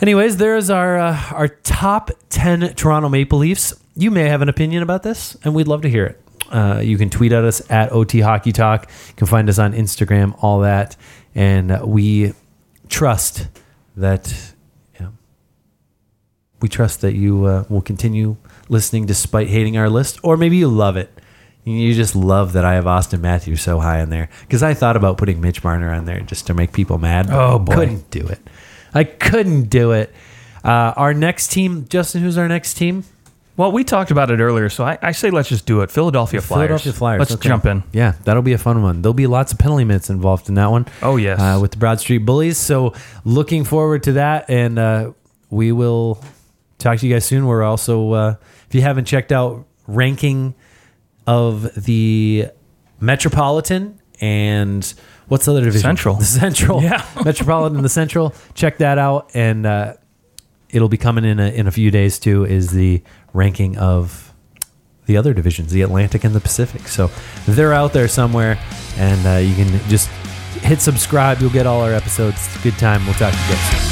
anyways, 0.00 0.38
there's 0.38 0.70
our 0.70 0.98
uh, 0.98 1.20
our 1.32 1.48
top 1.48 2.10
ten 2.30 2.74
Toronto 2.74 3.08
Maple 3.10 3.38
Leafs. 3.38 3.74
You 3.94 4.10
may 4.10 4.28
have 4.28 4.40
an 4.42 4.48
opinion 4.48 4.82
about 4.82 5.02
this, 5.02 5.36
and 5.44 5.54
we'd 5.54 5.68
love 5.68 5.82
to 5.82 5.90
hear 5.90 6.06
it. 6.06 6.20
Uh, 6.50 6.80
you 6.82 6.96
can 6.96 7.10
tweet 7.10 7.32
at 7.32 7.44
us 7.44 7.60
at 7.70 7.92
OT 7.92 8.20
Hockey 8.20 8.52
Talk. 8.52 8.88
You 9.08 9.14
can 9.16 9.26
find 9.26 9.48
us 9.50 9.58
on 9.58 9.72
Instagram, 9.74 10.34
all 10.42 10.60
that, 10.60 10.96
and 11.34 11.80
we 11.84 12.32
trust 12.88 13.48
that 13.96 14.52
you 14.98 15.06
know, 15.06 15.12
we 16.60 16.68
trust 16.68 17.00
that 17.00 17.14
you 17.14 17.44
uh, 17.44 17.64
will 17.68 17.82
continue 17.82 18.36
listening 18.68 19.06
despite 19.06 19.48
hating 19.48 19.76
our 19.76 19.88
list, 19.90 20.18
or 20.22 20.36
maybe 20.36 20.56
you 20.56 20.68
love 20.68 20.96
it. 20.96 21.10
You 21.64 21.94
just 21.94 22.16
love 22.16 22.54
that 22.54 22.64
I 22.64 22.74
have 22.74 22.84
Auston 22.86 23.20
Matthews 23.20 23.62
so 23.62 23.78
high 23.78 24.00
in 24.00 24.10
there 24.10 24.28
because 24.40 24.62
I 24.64 24.74
thought 24.74 24.96
about 24.96 25.16
putting 25.16 25.40
Mitch 25.40 25.62
Marner 25.62 25.92
on 25.92 26.06
there 26.06 26.20
just 26.20 26.46
to 26.48 26.54
make 26.54 26.72
people 26.72 26.98
mad. 26.98 27.28
but 27.28 27.36
Oh, 27.38 27.58
boy. 27.60 27.74
couldn't 27.74 28.10
do 28.10 28.26
it. 28.26 28.40
I 28.92 29.04
couldn't 29.04 29.64
do 29.70 29.92
it. 29.92 30.12
Uh, 30.64 30.92
our 30.96 31.14
next 31.14 31.52
team, 31.52 31.86
Justin. 31.88 32.22
Who's 32.22 32.36
our 32.36 32.48
next 32.48 32.74
team? 32.74 33.04
Well, 33.56 33.70
we 33.70 33.84
talked 33.84 34.10
about 34.10 34.30
it 34.30 34.40
earlier, 34.40 34.68
so 34.70 34.82
I, 34.84 34.98
I 35.02 35.12
say 35.12 35.30
let's 35.30 35.48
just 35.48 35.66
do 35.66 35.82
it. 35.82 35.90
Philadelphia 35.90 36.40
Flyers. 36.40 36.68
Philadelphia 36.68 36.92
Flyers. 36.94 37.18
Let's 37.20 37.32
Okay. 37.32 37.48
jump 37.48 37.66
in. 37.66 37.82
Yeah, 37.92 38.14
that'll 38.24 38.42
be 38.42 38.54
a 38.54 38.58
fun 38.58 38.82
one. 38.82 39.02
There'll 39.02 39.12
be 39.14 39.26
lots 39.26 39.52
of 39.52 39.58
penalty 39.58 39.84
minutes 39.84 40.08
involved 40.08 40.48
in 40.48 40.54
that 40.54 40.70
one. 40.70 40.86
Oh, 41.02 41.16
yes. 41.16 41.38
uh, 41.38 41.58
with 41.60 41.72
the 41.72 41.76
Broad 41.76 42.00
Street 42.00 42.18
Bullies. 42.18 42.56
So 42.56 42.94
looking 43.24 43.64
forward 43.64 44.04
to 44.04 44.12
that, 44.12 44.48
and 44.48 44.78
uh, 44.78 45.12
we 45.50 45.70
will 45.70 46.22
talk 46.78 46.98
to 47.00 47.06
you 47.06 47.12
guys 47.14 47.26
soon. 47.26 47.46
We're 47.46 47.62
also, 47.62 48.12
uh, 48.12 48.34
if 48.68 48.74
you 48.74 48.80
haven't 48.80 49.04
checked 49.04 49.32
out 49.32 49.66
ranking 49.86 50.54
of 51.26 51.74
the 51.84 52.46
Metropolitan 53.00 54.00
and 54.20 54.94
what's 55.28 55.44
the 55.44 55.50
other 55.52 55.60
division? 55.60 55.82
Central. 55.82 56.14
The 56.14 56.24
Central. 56.24 56.82
Yeah. 56.82 57.04
Metropolitan 57.24 57.76
and 57.76 57.84
the 57.84 57.88
Central. 57.90 58.34
Check 58.54 58.78
that 58.78 58.96
out, 58.96 59.30
and 59.34 59.66
uh, 59.66 59.94
it'll 60.72 60.88
be 60.88 60.96
coming 60.98 61.24
in 61.24 61.38
a, 61.38 61.48
in 61.48 61.66
a 61.66 61.70
few 61.70 61.90
days 61.90 62.18
too. 62.18 62.44
Is 62.44 62.70
the 62.70 63.02
ranking 63.32 63.78
of 63.78 64.32
the 65.06 65.16
other 65.16 65.34
divisions, 65.34 65.72
the 65.72 65.82
Atlantic 65.82 66.24
and 66.24 66.34
the 66.34 66.40
Pacific. 66.40 66.88
So 66.88 67.10
they're 67.46 67.72
out 67.72 67.92
there 67.92 68.08
somewhere, 68.08 68.58
and 68.96 69.26
uh, 69.26 69.38
you 69.38 69.54
can 69.54 69.68
just 69.88 70.08
hit 70.62 70.80
subscribe. 70.80 71.40
You'll 71.40 71.50
get 71.50 71.66
all 71.66 71.80
our 71.80 71.92
episodes. 71.92 72.36
It's 72.46 72.56
a 72.56 72.62
good 72.62 72.78
time. 72.78 73.04
We'll 73.04 73.14
talk 73.14 73.32
to 73.32 73.38
you 73.38 73.48
guys. 73.48 73.91